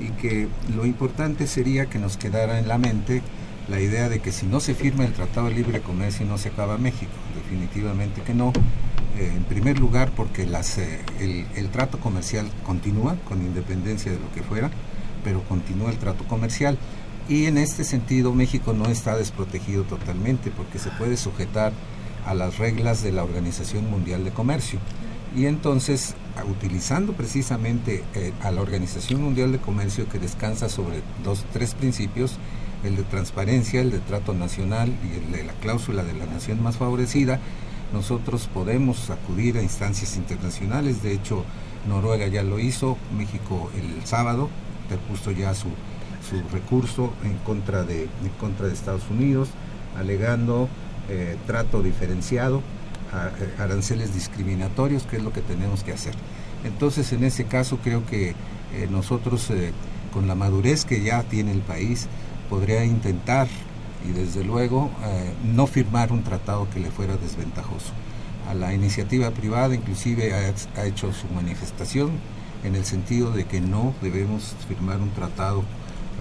y 0.00 0.08
que 0.12 0.48
lo 0.74 0.86
importante 0.86 1.46
sería 1.46 1.84
que 1.84 1.98
nos 1.98 2.16
quedara 2.16 2.58
en 2.58 2.68
la 2.68 2.78
mente 2.78 3.20
la 3.68 3.78
idea 3.78 4.08
de 4.08 4.20
que 4.20 4.32
si 4.32 4.46
no 4.46 4.60
se 4.60 4.74
firma 4.74 5.04
el 5.04 5.12
Tratado 5.12 5.48
de 5.48 5.54
Libre 5.54 5.82
Comercio 5.82 6.24
no 6.24 6.38
se 6.38 6.48
acaba 6.48 6.78
México. 6.78 7.12
Definitivamente 7.34 8.22
que 8.22 8.32
no. 8.32 8.54
Eh, 9.18 9.32
en 9.34 9.42
primer 9.44 9.80
lugar 9.80 10.12
porque 10.14 10.42
eh, 10.44 11.44
el, 11.56 11.68
trato 11.70 11.98
comercial 11.98 12.48
continúa 12.64 13.16
con 13.26 13.42
independencia 13.42 14.12
de 14.12 14.18
lo 14.18 14.30
que 14.32 14.42
fuera, 14.42 14.70
pero 15.24 15.42
continúa 15.42 15.90
el 15.90 15.98
trato 15.98 16.24
comercial. 16.24 16.78
Y 17.28 17.46
en 17.46 17.58
este 17.58 17.82
sentido 17.82 18.32
México 18.32 18.72
no 18.72 18.86
está 18.86 19.16
desprotegido 19.16 19.82
totalmente 19.82 20.52
porque 20.52 20.78
se 20.78 20.90
puede 20.90 21.16
sujetar 21.16 21.72
a 22.26 22.34
las 22.34 22.58
reglas 22.58 23.02
de 23.02 23.10
la 23.10 23.24
Organización 23.24 23.90
Mundial 23.90 24.24
de 24.24 24.30
Comercio. 24.30 24.78
Y 25.36 25.46
entonces, 25.46 26.14
utilizando 26.48 27.12
precisamente 27.12 28.04
eh, 28.14 28.32
a 28.42 28.52
la 28.52 28.62
Organización 28.62 29.22
Mundial 29.22 29.50
de 29.50 29.58
Comercio 29.58 30.08
que 30.08 30.20
descansa 30.20 30.68
sobre 30.68 31.02
dos, 31.24 31.44
tres 31.52 31.74
principios, 31.74 32.38
el 32.84 32.96
de 32.96 33.02
transparencia, 33.02 33.80
el 33.80 33.90
de 33.90 33.98
trato 33.98 34.32
nacional 34.32 34.94
y 35.04 35.18
el 35.18 35.32
de 35.32 35.44
la 35.44 35.52
cláusula 35.54 36.04
de 36.04 36.14
la 36.14 36.26
nación 36.26 36.62
más 36.62 36.76
favorecida, 36.76 37.40
nosotros 37.92 38.48
podemos 38.52 39.10
acudir 39.10 39.58
a 39.58 39.62
instancias 39.62 40.16
internacionales. 40.16 41.02
De 41.02 41.12
hecho, 41.12 41.44
Noruega 41.88 42.26
ya 42.26 42.42
lo 42.42 42.58
hizo, 42.58 42.96
México 43.16 43.70
el 43.76 44.06
sábado 44.06 44.48
interpuso 44.84 45.30
ya 45.30 45.54
su, 45.54 45.68
su 46.28 46.42
recurso 46.52 47.12
en 47.24 47.34
contra 47.38 47.82
de, 47.82 48.04
en 48.04 48.30
contra 48.40 48.66
de 48.66 48.74
Estados 48.74 49.08
Unidos, 49.10 49.50
alegando 49.98 50.68
eh, 51.08 51.36
trato 51.46 51.82
diferenciado, 51.82 52.62
aranceles 53.58 54.14
discriminatorios, 54.14 55.04
que 55.04 55.16
es 55.16 55.22
lo 55.22 55.32
que 55.32 55.40
tenemos 55.40 55.82
que 55.82 55.92
hacer. 55.92 56.14
Entonces, 56.64 57.12
en 57.12 57.24
ese 57.24 57.44
caso, 57.44 57.78
creo 57.82 58.04
que 58.04 58.30
eh, 58.30 58.88
nosotros, 58.90 59.50
eh, 59.50 59.72
con 60.12 60.26
la 60.26 60.34
madurez 60.34 60.84
que 60.84 61.02
ya 61.02 61.22
tiene 61.22 61.52
el 61.52 61.60
país, 61.60 62.08
podría 62.50 62.84
intentar 62.84 63.48
y 64.06 64.12
desde 64.12 64.44
luego 64.44 64.90
no 65.44 65.66
firmar 65.66 66.12
un 66.12 66.22
tratado 66.22 66.68
que 66.70 66.80
le 66.80 66.90
fuera 66.90 67.16
desventajoso. 67.16 67.92
A 68.48 68.54
la 68.54 68.72
iniciativa 68.72 69.30
privada 69.30 69.74
inclusive 69.74 70.32
ha, 70.34 70.84
hecho 70.84 71.12
su 71.12 71.26
manifestación 71.34 72.10
en 72.64 72.76
el 72.76 72.84
sentido 72.84 73.30
de 73.30 73.44
que 73.44 73.60
no 73.60 73.94
debemos 74.00 74.54
firmar 74.66 75.00
un 75.00 75.10
tratado 75.10 75.64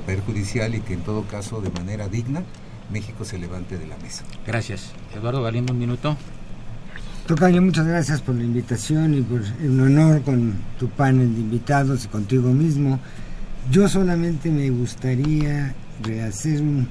perjudicial 0.05 0.75
y 0.75 0.81
que 0.81 0.93
en 0.93 1.01
todo 1.01 1.23
caso 1.23 1.61
de 1.61 1.69
manera 1.69 2.09
digna 2.09 2.43
México 2.91 3.25
se 3.25 3.37
levante 3.37 3.77
de 3.77 3.87
la 3.87 3.97
mesa. 3.97 4.23
Gracias. 4.45 4.91
Eduardo 5.15 5.41
Galindo, 5.41 5.73
un 5.73 5.79
minuto. 5.79 6.17
Tocayo, 7.27 7.61
muchas 7.61 7.85
gracias 7.85 8.21
por 8.21 8.35
la 8.35 8.43
invitación 8.43 9.13
y 9.13 9.21
por 9.21 9.41
un 9.61 9.81
honor 9.81 10.21
con 10.21 10.53
tu 10.79 10.87
panel 10.87 11.33
de 11.33 11.41
invitados 11.41 12.05
y 12.05 12.07
contigo 12.07 12.53
mismo. 12.53 12.99
Yo 13.69 13.89
solamente 13.89 14.49
me 14.49 14.69
gustaría 14.69 15.75
rehacer 16.01 16.61
un, 16.61 16.87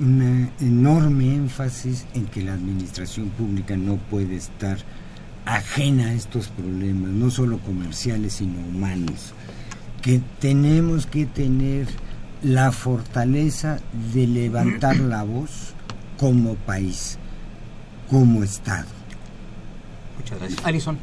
enorme 0.00 1.34
énfasis 1.34 2.06
en 2.14 2.26
que 2.26 2.42
la 2.42 2.54
administración 2.54 3.28
pública 3.30 3.76
no 3.76 3.96
puede 3.96 4.36
estar 4.36 4.78
ajena 5.44 6.06
a 6.08 6.14
estos 6.14 6.48
problemas, 6.48 7.10
no 7.10 7.30
solo 7.30 7.58
comerciales, 7.58 8.34
sino 8.34 8.58
humanos. 8.60 9.32
Que 10.02 10.20
tenemos 10.40 11.06
que 11.06 11.26
tener 11.26 11.86
la 12.42 12.72
fortaleza 12.72 13.78
de 14.12 14.26
levantar 14.26 14.96
la 14.96 15.22
voz 15.22 15.74
como 16.18 16.54
país, 16.56 17.18
como 18.10 18.42
Estado 18.42 18.86
Muchas 20.18 20.38
gracias. 20.38 20.64
Alison. 20.64 20.98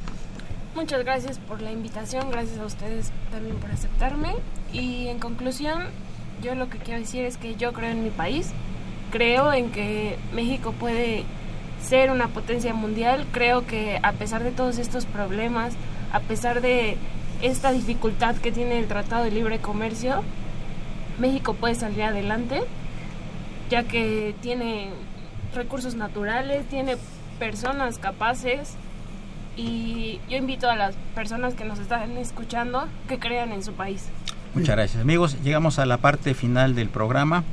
Muchas 0.76 1.04
gracias 1.04 1.38
por 1.38 1.62
la 1.62 1.72
invitación, 1.72 2.32
gracias 2.32 2.58
a 2.60 2.66
ustedes 2.66 3.12
también 3.30 3.58
por 3.58 3.72
aceptarme. 3.72 4.36
Y 4.72 5.08
en 5.08 5.20
conclusión, 5.20 5.84
yo 6.42 6.56
lo 6.56 6.70
que 6.70 6.78
quiero 6.78 7.02
decir 7.02 7.26
es 7.26 7.38
que 7.38 7.56
yo 7.56 7.74
creo 7.74 7.92
en 7.92 8.04
mi 8.04 8.10
país, 8.10 8.52
creo 9.12 9.54
en 9.54 9.70
que 9.72 10.18
México 10.34 10.74
puede 10.74 11.24
ser 11.84 12.12
una 12.12 12.28
potencia 12.28 12.74
mundial, 12.74 13.26
creo 13.32 13.66
que 13.66 14.00
a 14.02 14.14
pesar 14.14 14.44
de 14.44 14.52
todos 14.52 14.78
estos 14.78 15.06
problemas, 15.06 15.74
a 16.12 16.20
pesar 16.20 16.62
de 16.62 16.98
esta 17.42 17.72
dificultad 17.72 18.36
que 18.36 18.52
tiene 18.52 18.80
el 18.80 18.88
Tratado 18.88 19.24
de 19.24 19.32
Libre 19.32 19.60
Comercio, 19.60 20.24
México 21.20 21.54
puede 21.54 21.76
salir 21.76 22.04
adelante, 22.04 22.62
ya 23.70 23.84
que 23.84 24.36
tiene 24.42 24.90
recursos 25.56 25.96
naturales, 25.96 26.66
tiene 26.68 26.98
personas 27.40 27.98
capaces 27.98 28.76
y 29.58 30.20
yo 30.30 30.38
invito 30.38 30.70
a 30.70 30.76
las 30.76 30.96
personas 31.16 31.56
que 31.56 31.66
nos 31.66 31.80
están 31.80 32.18
escuchando 32.18 32.88
que 33.08 33.20
crean 33.20 33.52
en 33.52 33.64
su 33.64 33.74
país. 33.74 34.08
Muchas 34.54 34.76
gracias 34.76 35.02
amigos. 35.02 35.42
Llegamos 35.44 35.80
a 35.80 35.86
la 35.86 35.98
parte 35.98 36.34
final 36.34 36.76
del 36.76 36.90
programa. 36.90 37.44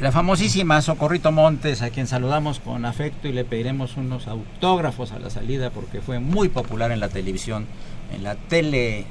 La 0.00 0.12
famosísima 0.12 0.80
Socorrito 0.80 1.32
Montes, 1.32 1.82
a 1.82 1.90
quien 1.90 2.06
saludamos 2.06 2.60
con 2.60 2.84
afecto 2.84 3.26
y 3.26 3.32
le 3.32 3.44
pediremos 3.44 3.96
unos 3.96 4.28
autógrafos 4.28 5.10
a 5.10 5.18
la 5.18 5.28
salida 5.28 5.70
porque 5.70 6.00
fue 6.00 6.20
muy 6.20 6.48
popular 6.48 6.92
en 6.92 7.00
la 7.00 7.08
televisión, 7.08 7.66
en 8.14 8.22
la 8.22 8.36
tele 8.36 9.06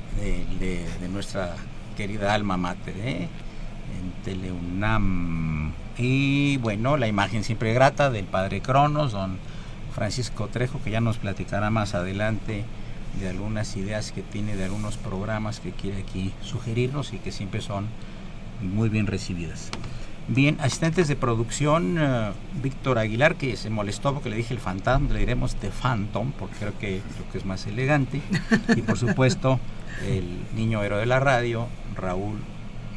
de, 0.62 0.86
nuestra 1.12 1.58
querida 1.98 2.34
alma 2.34 2.56
mater, 2.56 2.96
¿eh? 3.00 3.28
en 4.00 4.24
Teleunam. 4.24 5.74
Y 5.98 6.56
bueno, 6.58 6.96
la 6.96 7.10
imagen 7.10 7.44
siempre 7.44 7.74
grata 7.74 8.10
del 8.10 8.24
padre 8.24 8.62
Cronos, 8.62 9.12
don 9.12 9.40
Francisco 9.94 10.48
Trejo, 10.48 10.80
que 10.82 10.92
ya 10.92 11.02
nos 11.02 11.18
platicará 11.18 11.70
más 11.70 11.96
adelante 11.96 12.64
de 13.20 13.28
algunas 13.28 13.76
ideas 13.76 14.14
que 14.14 14.22
tiene, 14.22 14.56
de 14.56 14.64
algunos 14.64 14.96
programas 14.96 15.60
que 15.60 15.72
quiere 15.72 16.04
aquí 16.04 16.32
sugerirnos 16.42 17.12
y 17.12 17.18
que 17.18 17.34
siempre 17.34 17.60
son 17.60 17.88
muy 18.62 18.88
bien 18.88 19.06
recibidas. 19.06 19.70
Bien, 20.30 20.58
asistentes 20.60 21.08
de 21.08 21.16
producción, 21.16 21.98
eh, 21.98 22.32
Víctor 22.62 22.98
Aguilar, 22.98 23.36
que 23.36 23.56
se 23.56 23.70
molestó 23.70 24.14
porque 24.14 24.30
le 24.30 24.36
dije 24.36 24.54
el 24.54 24.60
fantasma, 24.60 25.14
le 25.14 25.20
diremos 25.20 25.56
The 25.56 25.70
Phantom, 25.70 26.34
porque 26.38 26.56
creo 26.58 26.78
que, 26.78 27.02
creo 27.16 27.32
que 27.32 27.38
es 27.38 27.46
más 27.46 27.66
elegante. 27.66 28.22
Y 28.76 28.82
por 28.82 28.98
supuesto, 28.98 29.60
el 30.06 30.26
niño 30.56 30.84
héroe 30.84 31.00
de 31.00 31.06
la 31.06 31.20
radio, 31.20 31.68
Raúl 31.96 32.40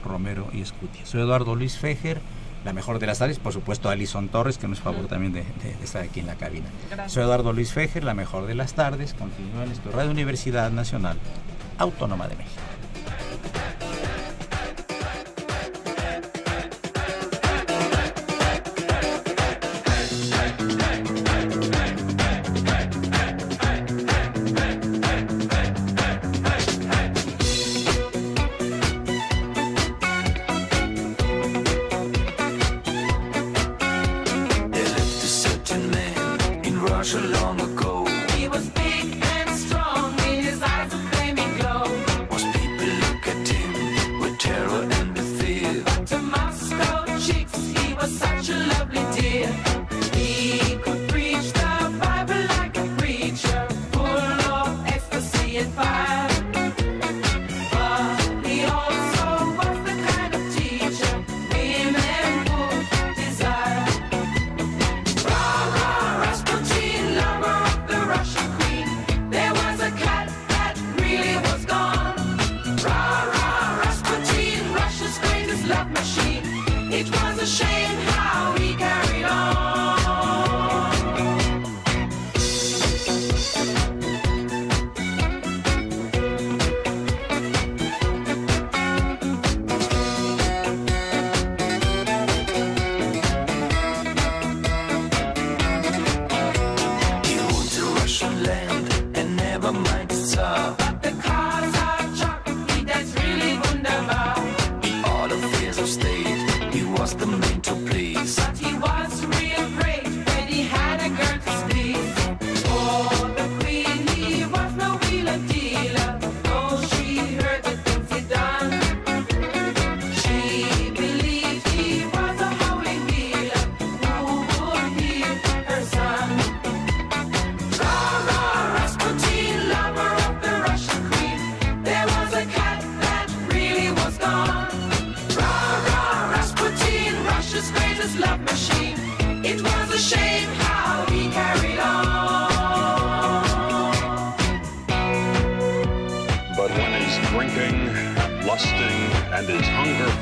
Romero 0.04 0.48
y 0.52 0.60
Escutia. 0.60 1.06
Soy 1.06 1.20
Eduardo 1.20 1.54
Luis 1.54 1.78
Fejer 1.78 2.20
la 2.64 2.72
mejor 2.72 2.98
de 2.98 3.06
las 3.06 3.18
tardes, 3.18 3.38
por 3.38 3.52
supuesto 3.52 3.88
Alison 3.88 4.28
Torres, 4.28 4.58
que 4.58 4.68
nos 4.68 4.80
favor 4.80 5.06
también 5.06 5.32
de, 5.32 5.44
estar 5.82 6.02
aquí 6.02 6.20
en 6.20 6.26
la 6.26 6.34
cabina. 6.34 6.66
Soy 7.06 7.22
Eduardo 7.22 7.52
Luis 7.52 7.72
Fejer, 7.72 8.04
la 8.04 8.14
mejor 8.14 8.46
de 8.46 8.54
las 8.54 8.74
tardes, 8.74 9.14
continúa 9.14 9.62
en 9.62 9.68
nuestra 9.68 9.92
Radio 9.92 10.10
Universidad 10.10 10.70
Nacional 10.70 11.18
Autónoma 11.78 12.28
de 12.28 12.36
México. 12.36 12.60